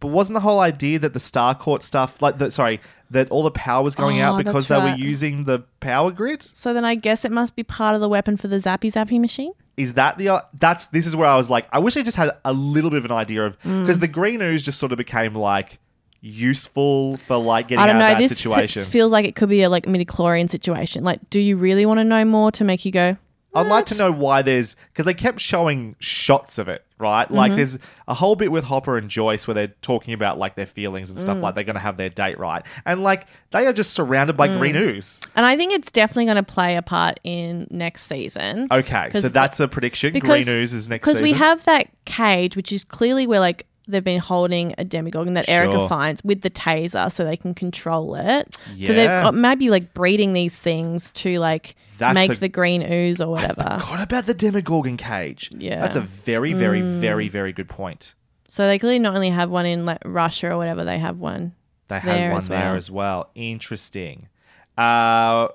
[0.00, 3.50] But wasn't the whole idea that the Starcourt stuff, like the sorry, that all the
[3.50, 6.48] power was going Oh, out because they that's were using the power grid?
[6.52, 9.20] So then I guess it must be part of the weapon for the zappy zappy
[9.20, 9.52] machine.
[9.76, 10.28] Is that the?
[10.30, 12.90] Uh, that's this is where I was like, I wish I just had a little
[12.90, 13.82] bit of an idea of Mm.
[13.82, 15.78] because the green ooze just sort of became like
[16.20, 18.06] useful for like getting I don't out know.
[18.06, 18.88] of bad This situations.
[18.88, 21.04] feels like it could be a like midi-chlorian situation.
[21.04, 23.16] Like, do you really want to know more to make you go?
[23.54, 27.28] I'd like to know why there's because they kept showing shots of it, right?
[27.30, 27.56] Like Mhm.
[27.56, 31.10] there's a whole bit with Hopper and Joyce where they're talking about like their feelings
[31.10, 31.40] and stuff Mm.
[31.40, 34.48] like they're going to have their date right, and like they are just surrounded by
[34.48, 34.58] Mm.
[34.58, 35.20] green ooze.
[35.34, 38.68] And I think it's definitely going to play a part in next season.
[38.70, 40.12] Okay, 'Cause so that's a prediction.
[40.12, 41.22] because- green ooze is next season.
[41.22, 41.38] Because season.
[41.40, 45.48] we have that cage, which is clearly where like they've been holding a Demogorgon that
[45.48, 45.88] Erica Sure.
[45.88, 48.54] finds with the taser, so they can control it.
[48.80, 49.22] So they've Yeah.
[49.22, 53.28] got maybe like breeding these things to like That's make a- the green ooze or
[53.30, 53.78] whatever.
[53.88, 55.50] What about the Demogorgon cage?
[55.56, 55.80] Yeah.
[55.80, 57.00] that's a very, very, Mm.
[57.00, 58.14] very, very good point.
[58.48, 61.52] So they clearly not only have one in like Russia or whatever, they have one.
[61.88, 62.76] They there one as there well.
[62.76, 63.30] as well.
[63.34, 64.28] Interesting.
[64.76, 65.48] Uh,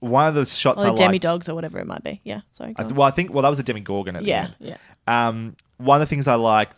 [0.00, 2.20] one of the shots Or I the demi dogs or whatever it might be.
[2.24, 2.40] Yeah.
[2.52, 2.74] Sorry.
[2.76, 2.96] I th- on.
[2.96, 4.56] well, I think well that was a Demogorgon at the Yeah, end.
[4.60, 4.76] yeah.
[5.06, 6.76] Um, one of the things I liked,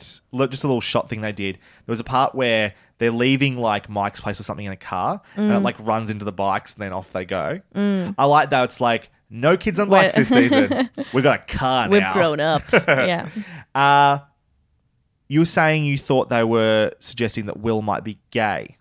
[0.51, 1.57] just a little shot thing they did.
[1.57, 5.20] There was a part where they're leaving like Mike's place or something in a car,
[5.37, 5.62] and it Mm.
[5.62, 7.61] like runs into the bikes, and then off they go.
[7.75, 8.15] Mm.
[8.19, 8.65] I like that.
[8.65, 10.91] It's like no kids on We're- bikes this season.
[11.12, 12.12] We've got a car We've now.
[12.12, 12.62] grown up.
[12.73, 13.29] Yeah.
[13.75, 14.19] Uh,
[15.29, 18.77] you were saying you thought they were suggesting that Will might be gay.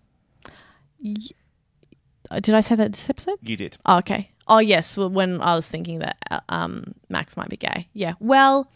[2.30, 3.38] Uh, Did I say that this episode?
[3.42, 3.76] You did.
[3.86, 4.30] Oh, okay.
[4.46, 4.96] Oh, yes.
[4.96, 7.88] Well, when I was thinking that uh, um, Max might be gay.
[7.92, 8.14] Yeah.
[8.20, 8.70] Well,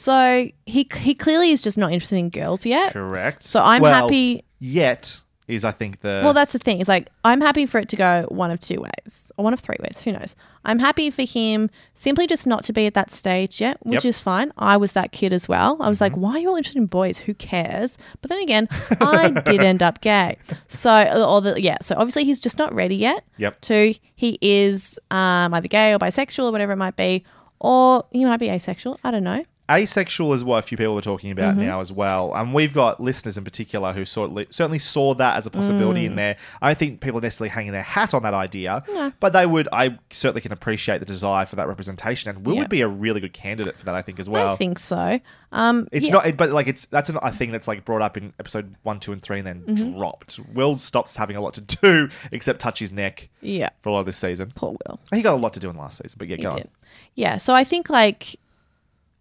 [0.00, 2.94] so he he clearly is just not interested in girls yet.
[2.94, 3.42] Correct.
[3.42, 4.44] So I'm Well, happy.
[4.58, 6.80] Yet is I think the Well, that's the thing.
[6.80, 9.60] It's like I'm happy for it to go one of two ways or one of
[9.60, 10.00] three ways.
[10.00, 10.34] Who knows?
[10.64, 14.00] I'm happy for him simply just not to be at that stage yet, which Yep.
[14.00, 14.08] Mm-hmm.
[14.08, 14.52] is fine.
[14.56, 15.76] I was that kid as well.
[15.80, 17.18] I was like, why are you all interested in boys?
[17.18, 17.98] Who cares?
[18.22, 18.68] But then again,
[19.02, 20.36] I did end up gay.
[20.68, 20.90] So,
[21.26, 21.78] or the, yeah.
[21.82, 23.24] So obviously he's just not ready yet.
[23.38, 23.60] Yep.
[23.60, 27.24] Two, he is um, either gay or bisexual or whatever it might be,
[27.58, 28.98] or he might be asexual.
[29.04, 29.44] I don't know.
[29.70, 31.58] Asexual is what a few people are talking about Mhm.
[31.66, 32.34] now as well.
[32.34, 36.12] And we've got listeners in particular who certainly, certainly saw that as a possibility in
[36.12, 36.16] Mm.
[36.16, 36.36] there.
[36.60, 39.12] I don't think people are necessarily hanging their hat on that idea, No.
[39.20, 39.68] but they would.
[39.72, 42.60] I certainly can appreciate the desire for that representation, and Will Yeah.
[42.62, 43.94] would be a really good candidate for that.
[43.94, 44.54] I think as well.
[44.54, 45.20] I think so.
[45.52, 46.12] Um, It's yeah.
[46.14, 48.74] not, it- but like it's that's an, a thing that's like brought up in episode
[48.82, 49.96] one, two, and three, and then Mhm.
[49.96, 50.38] dropped.
[50.54, 53.28] Will stops having a lot to do except touch his neck.
[53.40, 53.70] Yeah.
[53.80, 54.52] for a lot of this season.
[54.54, 55.00] Poor Will.
[55.14, 56.60] He got a lot to do in last season, but yeah, He go did.
[56.60, 56.68] on.
[57.14, 58.36] Yeah, so I think like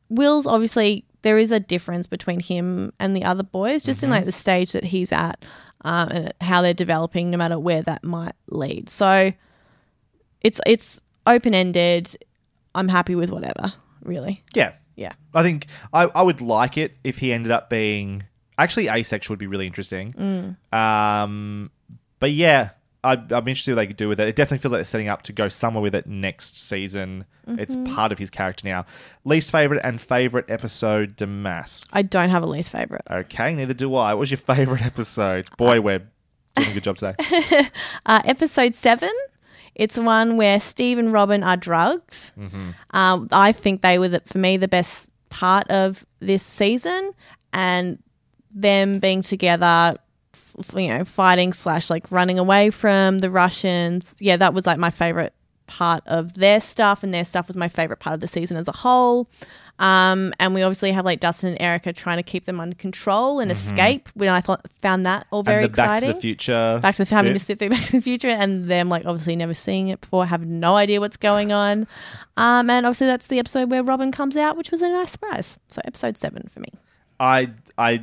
[0.10, 4.14] Will's obviously there is a difference between him and the other boys, just in Mhm.
[4.14, 5.44] like the stage that he's at,
[5.82, 8.90] um, and how they're developing, no matter where that might lead.
[8.90, 9.32] So
[10.42, 12.16] it's it's open ended.
[12.76, 13.74] I'm happy with whatever,
[14.04, 14.44] really.
[14.56, 14.72] Yeah.
[14.96, 15.14] Yeah.
[15.34, 18.24] I think I, I would like it if he ended up being
[18.58, 20.12] actually asexual would be really interesting.
[20.12, 20.74] Mm.
[20.78, 21.72] Um,
[22.20, 22.70] but yeah,
[23.04, 24.28] I'd, I'm interested what they could do with it.
[24.28, 27.26] It definitely feels like they're setting up to go somewhere with it next season.
[27.48, 27.96] It's Mhm.
[27.96, 28.86] part of his character now.
[29.24, 31.88] Least favorite and favorite episode, Damask.
[31.94, 33.04] I don't have a least favorite.
[33.10, 34.14] Okay, neither do I.
[34.14, 35.48] What was your favorite episode?
[35.58, 36.00] Boy, we're
[36.58, 37.16] doing a good job today.
[38.06, 39.12] uh, episode seven.
[39.76, 42.32] It's one where Steve and Robin are drugged.
[42.38, 42.76] Mhm.
[42.92, 47.12] Um, I think they were, the, for me, the best part of this season,
[47.54, 48.00] and
[48.52, 49.96] them being together,
[50.76, 54.16] you know, fighting slash like running away from the Russians.
[54.20, 55.34] Yeah, that was like my favorite
[55.68, 58.68] part of their stuff, and their stuff was my favorite part of the season as
[58.68, 59.30] a whole.
[59.78, 63.40] Um, and we obviously have like Dustin and Erica trying to keep them under control
[63.40, 63.54] and Mhm.
[63.54, 64.10] escape.
[64.14, 66.10] When I thought found that all very and the Back exciting.
[66.10, 66.80] to the Future.
[66.82, 67.40] Back to the having bit.
[67.40, 70.26] to sit through Back to the Future, and them like obviously never seeing it before,
[70.26, 71.88] have no idea what's going on.
[72.38, 75.60] Um, and obviously that's the episode where Robin comes out, which was a nice surprise.
[75.68, 76.70] So episode seven for me.
[77.20, 78.02] I I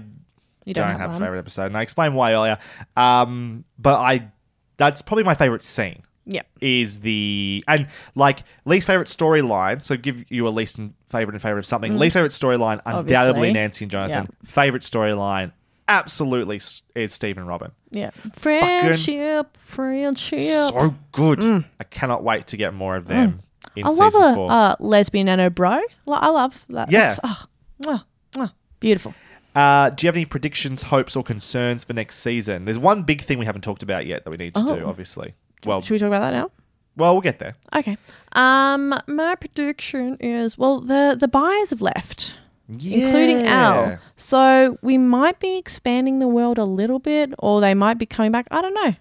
[0.67, 2.59] You don't, don't have, have a favorite episode, and I explained why earlier.
[2.97, 4.31] Um, but I
[4.77, 6.03] that's probably my favorite scene.
[6.27, 6.47] Yep.
[6.61, 7.87] Is the and
[8.17, 9.85] like least favorite storyline.
[9.85, 11.93] So give you a least and favorite and favorite of something.
[11.93, 11.99] Mm.
[11.99, 13.53] Least favorite storyline, undoubtedly.
[13.53, 14.29] Nancy and Jonathan.
[14.45, 15.53] Favorite storyline,
[15.87, 16.61] absolutely
[16.97, 17.71] is Steve and Robin.
[17.93, 20.41] Yeah, friendship, friendship.
[20.41, 21.65] So good.
[21.79, 23.41] I cannot wait to get more of them
[23.77, 23.87] in Mm.
[23.87, 25.81] I love a uh, lesbian nano bro.
[26.09, 26.91] I love that.
[26.91, 27.17] Yeah.
[27.23, 27.45] Oh,
[27.83, 29.15] mwah, mwah, beautiful.
[29.57, 32.67] Uh, do you have any predictions, hopes, or concerns for next season?
[32.67, 34.89] There's one big thing we haven't talked about yet that we need to do, Oh.
[34.89, 35.35] obviously.
[35.65, 36.51] Well, Should we talk about that now?
[36.97, 37.55] well, we'll get there.
[37.75, 37.97] Okay.
[38.33, 42.35] Um, my prediction is well, the the Byers have left,
[42.69, 43.99] including El.
[44.17, 48.33] So we might be expanding the world a little bit, or they might be coming
[48.33, 48.47] back.
[48.51, 48.95] I don't know.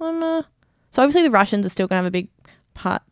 [0.00, 0.42] Um, uh,
[0.92, 2.28] so obviously the Russians are still going to have a big
[2.72, 3.02] part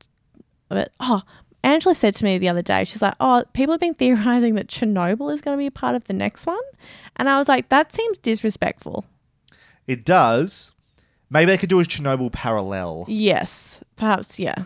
[0.70, 0.90] of it.
[1.00, 1.20] Oh,
[1.64, 4.68] Angela said to me the other day, she's like, "Oh, people have been theorizing that
[4.68, 6.58] Chernobyl is going to be a part of the next one,"
[7.16, 9.04] and I was like, "That seems disrespectful."
[9.86, 10.72] It does.
[11.30, 13.04] Maybe they could do a Chernobyl parallel.
[13.08, 14.38] Yes, perhaps.
[14.38, 14.64] Yeah,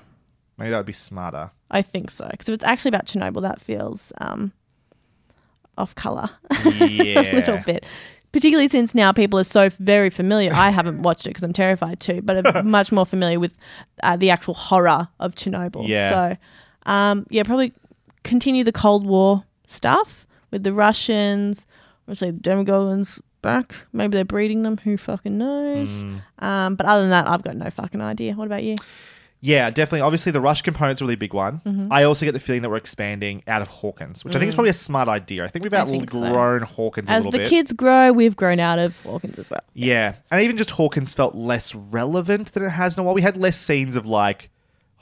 [0.58, 1.50] Maybe that would be smarter.
[1.70, 2.28] I think so.
[2.30, 4.52] Because if it's actually about Chernobyl, that feels um,
[5.78, 6.28] off color
[6.64, 7.20] Yeah.
[7.32, 7.84] a little bit.
[8.32, 10.52] Particularly since now people are so very familiar.
[10.54, 13.56] I haven't watched it because I'm terrified too, but are much more familiar with
[14.02, 15.86] uh, the actual horror of Chernobyl.
[15.88, 16.08] Yeah.
[16.10, 16.36] So,
[16.86, 17.72] um, yeah, probably
[18.24, 21.66] continue the Cold War stuff with the Russians.
[22.08, 23.74] Obviously, the Demogorgons back.
[23.92, 24.76] Maybe they're breeding them.
[24.78, 25.88] Who fucking knows?
[25.88, 26.22] Mm.
[26.38, 28.34] Um, but other than that, I've got no fucking idea.
[28.34, 28.74] What about you?
[29.44, 30.02] Yeah, definitely.
[30.02, 31.60] Obviously, the Rush component's a really big one.
[31.66, 31.88] Mhm.
[31.90, 34.54] I also get the feeling that we're expanding out of Hawkins, which I think is
[34.54, 34.58] Mm.
[34.58, 35.44] probably a smart idea.
[35.44, 36.24] I think we've think so.
[36.24, 37.48] outgrown Hawkins a As the bit.
[37.48, 39.62] kids grow, we've grown out of Hawkins as well.
[39.74, 43.14] Yeah, and even just Hawkins felt less relevant than it has in a while.
[43.14, 44.48] We had less scenes of like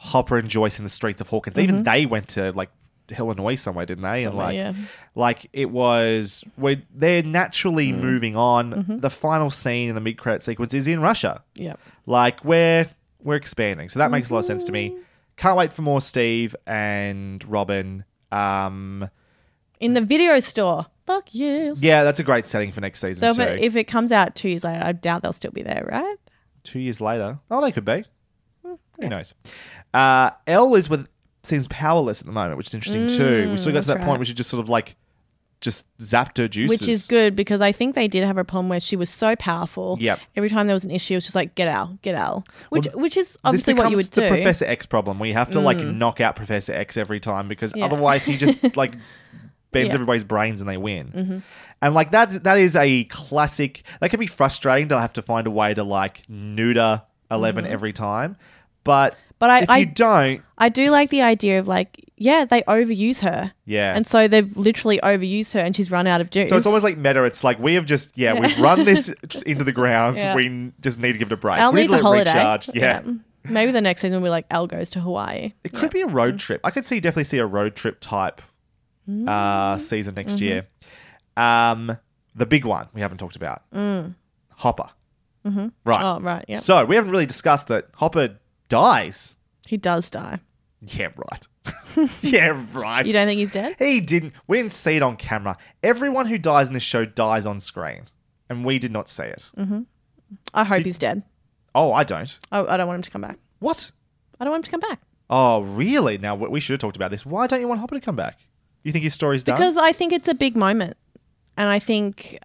[0.02, 1.58] Hopper and Joyce in the streets of Hawkins.
[1.58, 1.84] Even Mhm.
[1.84, 2.70] they went to like
[3.18, 4.24] Illinois somewhere, didn't they?
[4.24, 4.72] and like, yeah.
[5.14, 8.00] like it was we they're naturally Mm.
[8.00, 8.72] moving on.
[8.84, 9.00] Mhm.
[9.02, 11.42] The final scene in the mid credit sequence is in Russia.
[11.54, 11.74] Yeah,
[12.06, 12.86] Like we're
[13.22, 14.90] we're expanding, so that makes a lot of sense to me.
[14.90, 15.00] Mm-hmm.
[15.36, 18.04] Can't wait for more Steve and Robin.
[18.32, 19.10] Um,
[19.80, 20.86] In the video store.
[21.06, 21.82] Fuck yes.
[21.82, 24.34] yeah, that's a great setting for next season So if it, if it comes out
[24.36, 26.16] two years later, I doubt they'll still be there, right?
[26.62, 28.04] Two years later, oh, they could be.
[28.62, 29.32] Who knows?
[29.94, 31.08] Uh, El is with
[31.42, 33.48] seems powerless at the moment, which is interesting too.
[33.48, 34.04] We Mm, still got to that right.
[34.06, 34.96] point where she just sort of like
[35.60, 38.68] just zapped her juices, Which is good because I think they did have a problem
[38.70, 39.98] where she was so powerful.
[40.00, 40.18] Yep.
[40.36, 42.46] Every time there was an issue, it was just like, get out, get out.
[42.70, 44.22] Which Well, which is obviously what you would do.
[44.22, 45.96] the Professor X problem, where you have to like Mm.
[45.96, 47.84] knock out Professor X every time because Yeah.
[47.84, 48.94] otherwise he just like
[49.72, 49.94] bends Yeah.
[49.94, 51.08] everybody's brains and they win.
[51.12, 51.42] Mhm.
[51.82, 53.82] And like that's that is a classic.
[54.00, 57.68] That can be frustrating to have to find a way to like neuter 11 Mhm.
[57.70, 58.36] every time,
[58.82, 62.44] but But I, if I you don't, I do like the idea of like, yeah,
[62.44, 63.52] they overuse her.
[63.64, 63.96] Yeah.
[63.96, 66.50] And so they've literally overused her and she's run out of juice.
[66.50, 67.24] So it's almost like meta.
[67.24, 68.40] It's like we have just yeah, Yeah.
[68.40, 69.08] we've run this
[69.46, 70.18] into the ground.
[70.18, 70.34] Yeah.
[70.36, 71.58] We just need to give it a break.
[71.58, 72.38] El we needs a to let it holiday.
[72.38, 72.70] recharge.
[72.74, 73.02] Yeah.
[73.44, 75.54] Maybe the next season will be like El goes to Hawaii.
[75.64, 76.60] It could be a road trip.
[76.62, 78.42] I could see definitely see a road trip type
[79.26, 80.40] uh, season next Mhm.
[80.40, 80.66] year.
[81.36, 81.96] Um,
[82.34, 84.14] the big one we haven't talked about Mm.
[84.56, 84.90] Hopper.
[85.46, 85.68] Mm-hmm.
[85.86, 86.02] Right.
[86.02, 86.44] Oh, right.
[86.48, 86.58] Yeah.
[86.58, 88.36] So we haven't really discussed that Hopper
[88.70, 89.36] dies.
[89.66, 90.40] he does die.
[90.80, 91.46] Yeah, right.
[92.22, 93.04] yeah, right.
[93.04, 93.76] You don't think he's dead?
[93.78, 94.32] He didn't.
[94.46, 95.58] We didn't see it on camera.
[95.82, 98.04] Everyone who dies in this show dies on screen,
[98.48, 99.50] and we did not see it.
[99.58, 99.82] Mm-hmm.
[100.54, 101.22] I hope he's dead.
[101.74, 102.38] Oh, I don't.
[102.50, 103.36] I, I don't want him to come back.
[103.58, 103.90] What?
[104.40, 105.00] I don't want him to come back.
[105.28, 106.16] Oh, really?
[106.16, 107.26] Now we we should have talked about this.
[107.26, 108.38] Why don't you want Hopper to come back?
[108.82, 109.56] You think his story's done?
[109.56, 110.96] Because I think it's a big moment.
[111.58, 112.38] And I think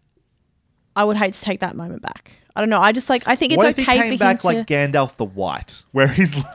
[0.96, 2.32] I would hate to take that moment back.
[2.56, 2.80] I don't know.
[2.80, 4.48] I just like I think it's what if okay he for came back him to
[4.48, 6.46] like Gandalf the White, where he's like,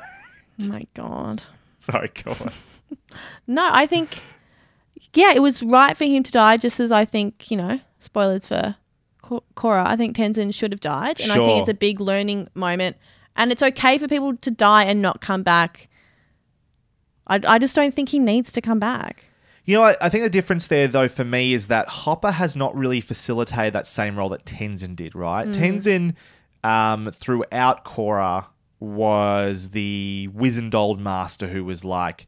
[0.60, 1.42] Oh my god.
[1.78, 2.52] sorry, go on.
[3.46, 4.20] No, I think
[5.14, 8.46] yeah, it was right for him to die just as I think, you know, spoilers
[8.46, 8.76] for
[9.22, 9.86] Korra.
[9.86, 12.96] I think Tenzin should have died and I think it's a big learning moment
[13.36, 15.88] and it's okay for people to die and not come back.
[17.26, 19.24] I, I just don't think he needs to come back.
[19.70, 19.98] You know, what?
[20.01, 23.72] I think the difference there, though, for me, is that Hopper has not really facilitated
[23.74, 25.47] that same role that Tenzin did, right?
[25.47, 25.55] Mm.
[25.55, 28.47] Tenzin, um, throughout Korra,
[28.80, 32.26] was the wizened old master who was like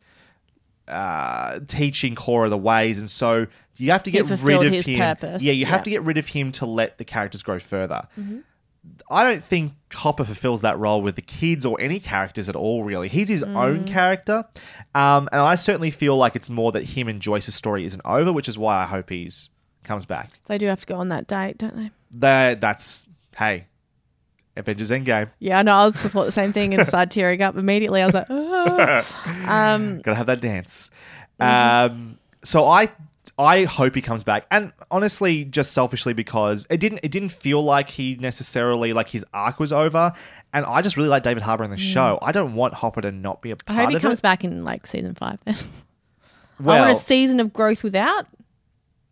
[0.86, 5.00] uh, teaching Korra the ways, and so you have to get rid of him.
[5.00, 5.84] purpose, Yeah, you have yeah.
[5.84, 8.06] to get rid of him to let the characters grow further.
[8.16, 8.38] Mm-hmm.
[9.10, 12.82] I don't think Hopper fulfills that role with the kids or any characters at all,
[12.82, 13.08] really.
[13.08, 13.86] He's his own Mm.
[13.86, 14.44] character.
[14.94, 18.32] Um, and I certainly feel like it's more that him and Joyce's story isn't over,
[18.32, 19.50] which is why I hope he's
[19.84, 20.30] comes back.
[20.46, 21.90] They do have to go on that date, don't they?
[22.18, 23.04] That that's
[23.36, 23.66] hey,
[24.56, 25.28] Avengers Endgame.
[25.38, 25.74] Yeah, I know.
[25.74, 28.02] I'll support the same thing and start tearing up immediately.
[28.02, 30.90] I was like, "Ah." um, Gotta have that dance.
[31.40, 31.92] Mm-hmm.
[31.94, 32.88] Um, so I
[33.38, 37.62] I hope he comes back, and honestly, just selfishly because it didn't it didn't feel
[37.64, 40.12] like he necessarily like his arc was over,
[40.52, 42.18] and I just really like David Harbour in the show.
[42.22, 43.62] I don't want Hopper to not be a Mm.
[43.68, 44.22] I part hope he comes it.
[44.22, 45.38] back in like season five.
[45.44, 45.56] Then
[46.60, 48.26] I want a season of growth without,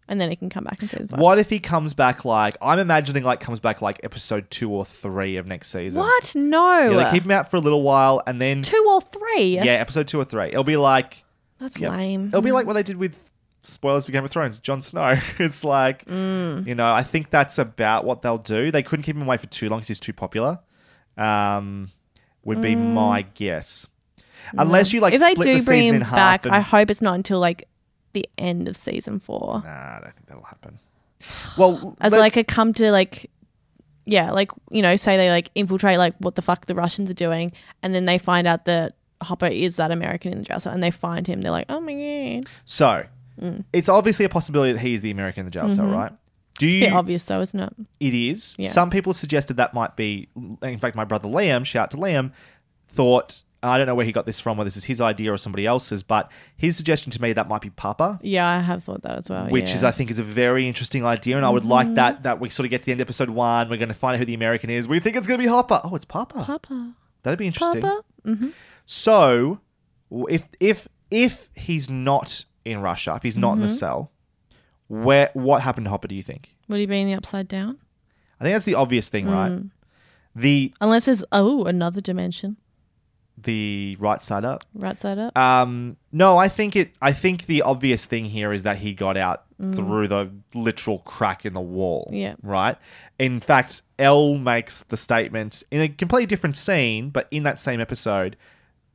[0.06, 1.18] and then he can come back in season five.
[1.18, 4.84] what if he comes back like I'm imagining like comes back like episode two or
[4.84, 5.98] three of next season?
[6.00, 6.34] What?
[6.36, 6.90] No.
[6.90, 9.54] Yeah, they keep him out for a little while, and then Two or three?
[9.56, 10.48] yeah, episode two or three.
[10.48, 11.24] It'll be like
[11.58, 12.28] That's lame.
[12.28, 13.30] It'll be like what they did with
[13.60, 15.16] spoilers for Game of Thrones, Jon Snow.
[15.38, 16.66] it's like, Mm.
[16.66, 18.70] you know, I think that's about what they'll do.
[18.70, 20.58] They couldn't keep him away for too long because he's too popular.
[21.16, 21.88] Um,
[22.44, 23.86] would be my guess.
[24.56, 25.16] Unless you like Mm.
[25.16, 26.16] if they split do the bring season him in half.
[26.16, 27.68] back, and- I hope it's not until like
[28.14, 29.62] the end of season four.
[29.64, 30.78] Nah, I don't think that'll happen.
[31.58, 33.30] Well, As like a come to like,
[34.06, 37.14] yeah, like you know, say they like infiltrate like what the fuck the Russians are
[37.14, 40.82] doing, and then they find out that Hopper is that American in the dresser, and
[40.82, 41.42] they find him.
[41.42, 41.92] They're like, oh my
[42.40, 43.04] god, so
[43.40, 43.64] Mm.
[43.72, 45.96] it's obviously a possibility that he is the American in the jail cell, Mhm.
[45.96, 46.12] right?
[46.58, 46.80] Do It's a you?
[46.86, 47.72] bit obvious though, isn't it?
[48.00, 48.54] It is.
[48.58, 48.68] Yeah.
[48.70, 50.28] Some people have suggested that might be.
[50.62, 52.32] In fact, my brother Liam, shout out to Liam,
[52.88, 55.36] thought I don't know where he got this from, whether this is his idea or
[55.36, 58.18] somebody else's, but his suggestion to me that might be Papa.
[58.22, 59.48] Yeah, I have thought that as well.
[59.48, 59.74] which yeah.
[59.76, 61.94] is I think is a very interesting idea, and I would like Mhm.
[61.96, 63.68] that that we sort of get to the end of episode one.
[63.68, 64.88] We're going to find out who the American is.
[64.88, 65.80] We think it's going to be Hopper.
[65.84, 66.42] Oh, it's Papa.
[66.44, 66.92] Papa.
[67.22, 67.82] That'd be interesting.
[67.82, 68.02] Papa.
[68.26, 68.48] Mm-hmm.
[68.86, 69.60] So,
[70.10, 73.78] w- if if if he's not in Russia, if he's not in the Mhm.
[73.78, 74.10] cell,
[74.88, 76.08] where what happened to Hopper?
[76.08, 76.54] Do you think?
[76.68, 77.78] Would he be in the upside down?
[78.40, 79.50] I think that's the obvious thing, right?
[79.52, 79.70] Mm.
[80.34, 82.56] The Unless there's oh another dimension,
[83.42, 84.64] the right side up.
[84.74, 85.36] right side up.
[85.36, 86.94] Um, no, I think it.
[87.00, 89.74] I think the obvious thing here is that he got out Mm.
[89.76, 92.08] through the literal crack in the wall.
[92.12, 92.34] Yeah.
[92.42, 92.76] Right.
[93.18, 97.80] In fact, El makes the statement in a completely different scene, but in that same
[97.80, 98.36] episode,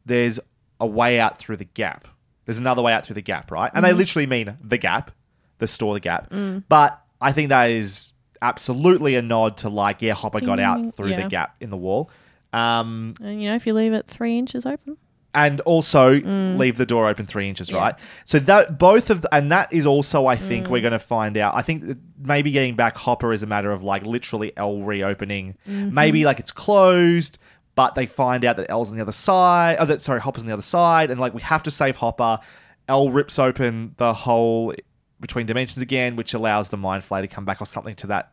[0.06, 0.40] there's
[0.80, 2.08] a way out through the gap.
[2.46, 3.72] There's another way out through the gap, right?
[3.74, 3.98] And they Mhm.
[3.98, 5.12] literally mean the gap,
[5.60, 6.30] the store, the gap.
[6.30, 6.64] Mm.
[6.70, 11.10] But I think that is absolutely a nod to like, yeah, Hopper got out through
[11.10, 11.24] yeah.
[11.24, 12.10] the gap in the wall.
[12.54, 14.98] Um, and you know, if you leave it three inches open,
[15.34, 16.58] and also Mm.
[16.58, 17.78] leave the door open three inches, Yeah.
[17.80, 17.96] right?
[18.24, 20.70] So that both of and that is also, I think, Mm.
[20.70, 21.54] we're going to find out.
[21.58, 25.56] I think maybe getting back Hopper is a matter of like literally El reopening.
[25.70, 25.92] Mhm.
[25.92, 27.38] Maybe like it's closed,
[27.76, 29.78] but they find out that El's on the other side.
[29.80, 32.40] Oh, that sorry, Hopper's on the other side, and like we have to save Hopper.
[32.88, 34.74] L rips open the hole
[35.20, 38.32] between dimensions again, which allows the mind flayer to come back or something to that.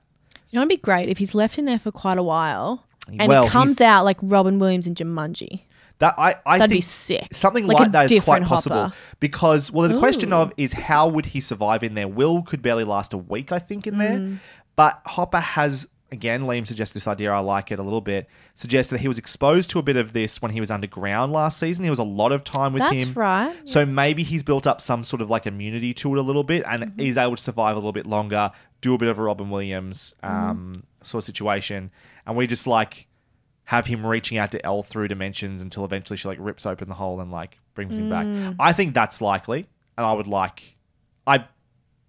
[0.50, 3.28] you know, it'd be great if he's left in there for quite a while and
[3.28, 5.62] Well, he comes out like Robin Williams in Jumanji.
[5.98, 7.28] That I, I That'd be think sick.
[7.32, 11.08] Something Like like, that is quite different possible because well, the question of is how
[11.08, 12.08] would he survive in there?
[12.08, 14.18] Will could barely last a week, I think, in there.
[14.18, 14.38] Mm.
[14.74, 16.42] But Hopper has again.
[16.42, 17.32] Liam suggested this idea.
[17.32, 18.28] I like it a little bit.
[18.54, 21.58] Suggested that he was exposed to a bit of this when he was underground last
[21.58, 21.82] season.
[21.82, 23.14] There was a lot of time with That's him.
[23.14, 23.54] right.
[23.64, 26.62] So maybe he's built up some sort of like immunity to it a little bit,
[26.66, 27.00] and Mm-hmm.
[27.00, 28.50] is able to survive a little bit longer.
[28.80, 30.34] Do a bit of a Robin Williams Mm-hmm.
[30.50, 31.90] um, sort of situation,
[32.26, 33.06] and we just like
[33.64, 36.94] have him reaching out to El through dimensions until eventually she like rips open the
[36.94, 38.26] hole and like brings him back.
[38.26, 38.56] Mm.
[38.58, 39.66] I think that's likely,
[39.96, 40.76] and I would like,
[41.26, 41.44] I,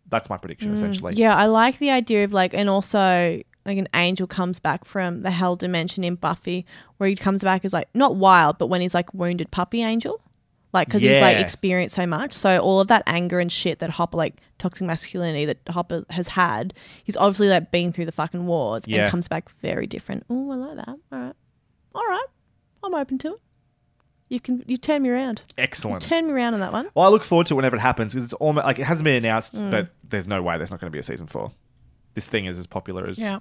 [0.10, 1.14] that's my prediction Mm, essentially.
[1.16, 5.22] Yeah, I like the idea of like, and also like an Angel comes back from
[5.22, 6.66] the hell dimension in Buffy,
[6.98, 10.20] where he comes back as like not wild, but when he's like wounded puppy Angel,
[10.74, 12.34] like because he's like experienced so much.
[12.34, 16.28] So all of that anger and shit that Hopper like toxic masculinity that Hopper has
[16.30, 16.74] had,
[17.04, 19.04] he's obviously like been through the fucking wars Yeah.
[19.04, 20.26] and comes back very different.
[20.30, 20.90] Oh, I like that.
[21.12, 21.34] All right,
[21.96, 22.26] all right,
[22.84, 23.40] I'm open to it.
[24.30, 25.44] You can you turn me around.
[25.60, 26.04] Excellent.
[26.04, 26.90] You turn me around on that one.
[26.96, 29.04] Well, I look forward to it whenever it happens because it's almost like it hasn't
[29.06, 29.70] been announced, Mm.
[29.70, 31.52] but there's no way there's not going to be a season four.
[32.14, 33.40] This thing is as popular as Yeah.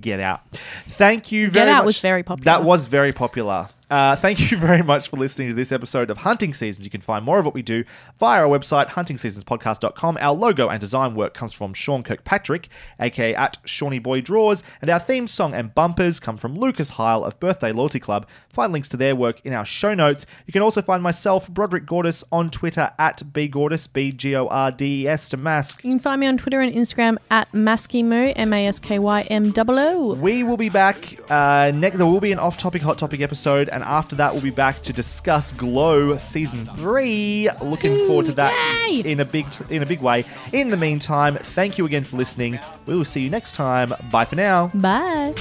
[0.00, 0.40] Get Out.
[0.88, 1.86] Thank you Get very Out much.
[1.86, 2.44] was very popular.
[2.44, 3.68] That was very popular.
[3.90, 6.84] Uh, thank you very much for listening to this episode of Hunting Seasons.
[6.84, 7.84] You can find more of what we do
[8.18, 10.18] via our website, huntingseasonspodcast.com.
[10.20, 12.68] Our logo and design work comes from Sean Kirkpatrick,
[12.98, 17.24] aka at Shawnee Boy Draws, and our theme song and bumpers come from Lucas Heil
[17.24, 18.26] of Birthday Loyalty Club.
[18.48, 20.26] Find links to their work in our show notes.
[20.46, 24.70] You can also find myself, Broderick Gordis, on Twitter at bgordis, B G O R
[24.70, 25.84] D E S to mask.
[25.84, 29.22] You can find me on Twitter and Instagram at Maskymoo, M A S K Y
[29.22, 30.14] M O O.
[30.14, 31.98] We will be back uh, next.
[31.98, 34.92] There will be an off-topic, hot topic episode, and after that, we'll be back to
[34.92, 37.48] discuss Glow season three.
[37.62, 40.24] Looking forward to that in a big in a big way.
[40.52, 42.58] In the meantime, thank you again for listening.
[42.86, 43.94] We will see you next time.
[44.10, 44.68] Bye for now.
[44.74, 45.34] Bye.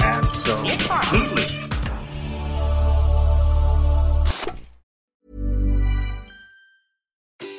[0.00, 1.57] Absolutely.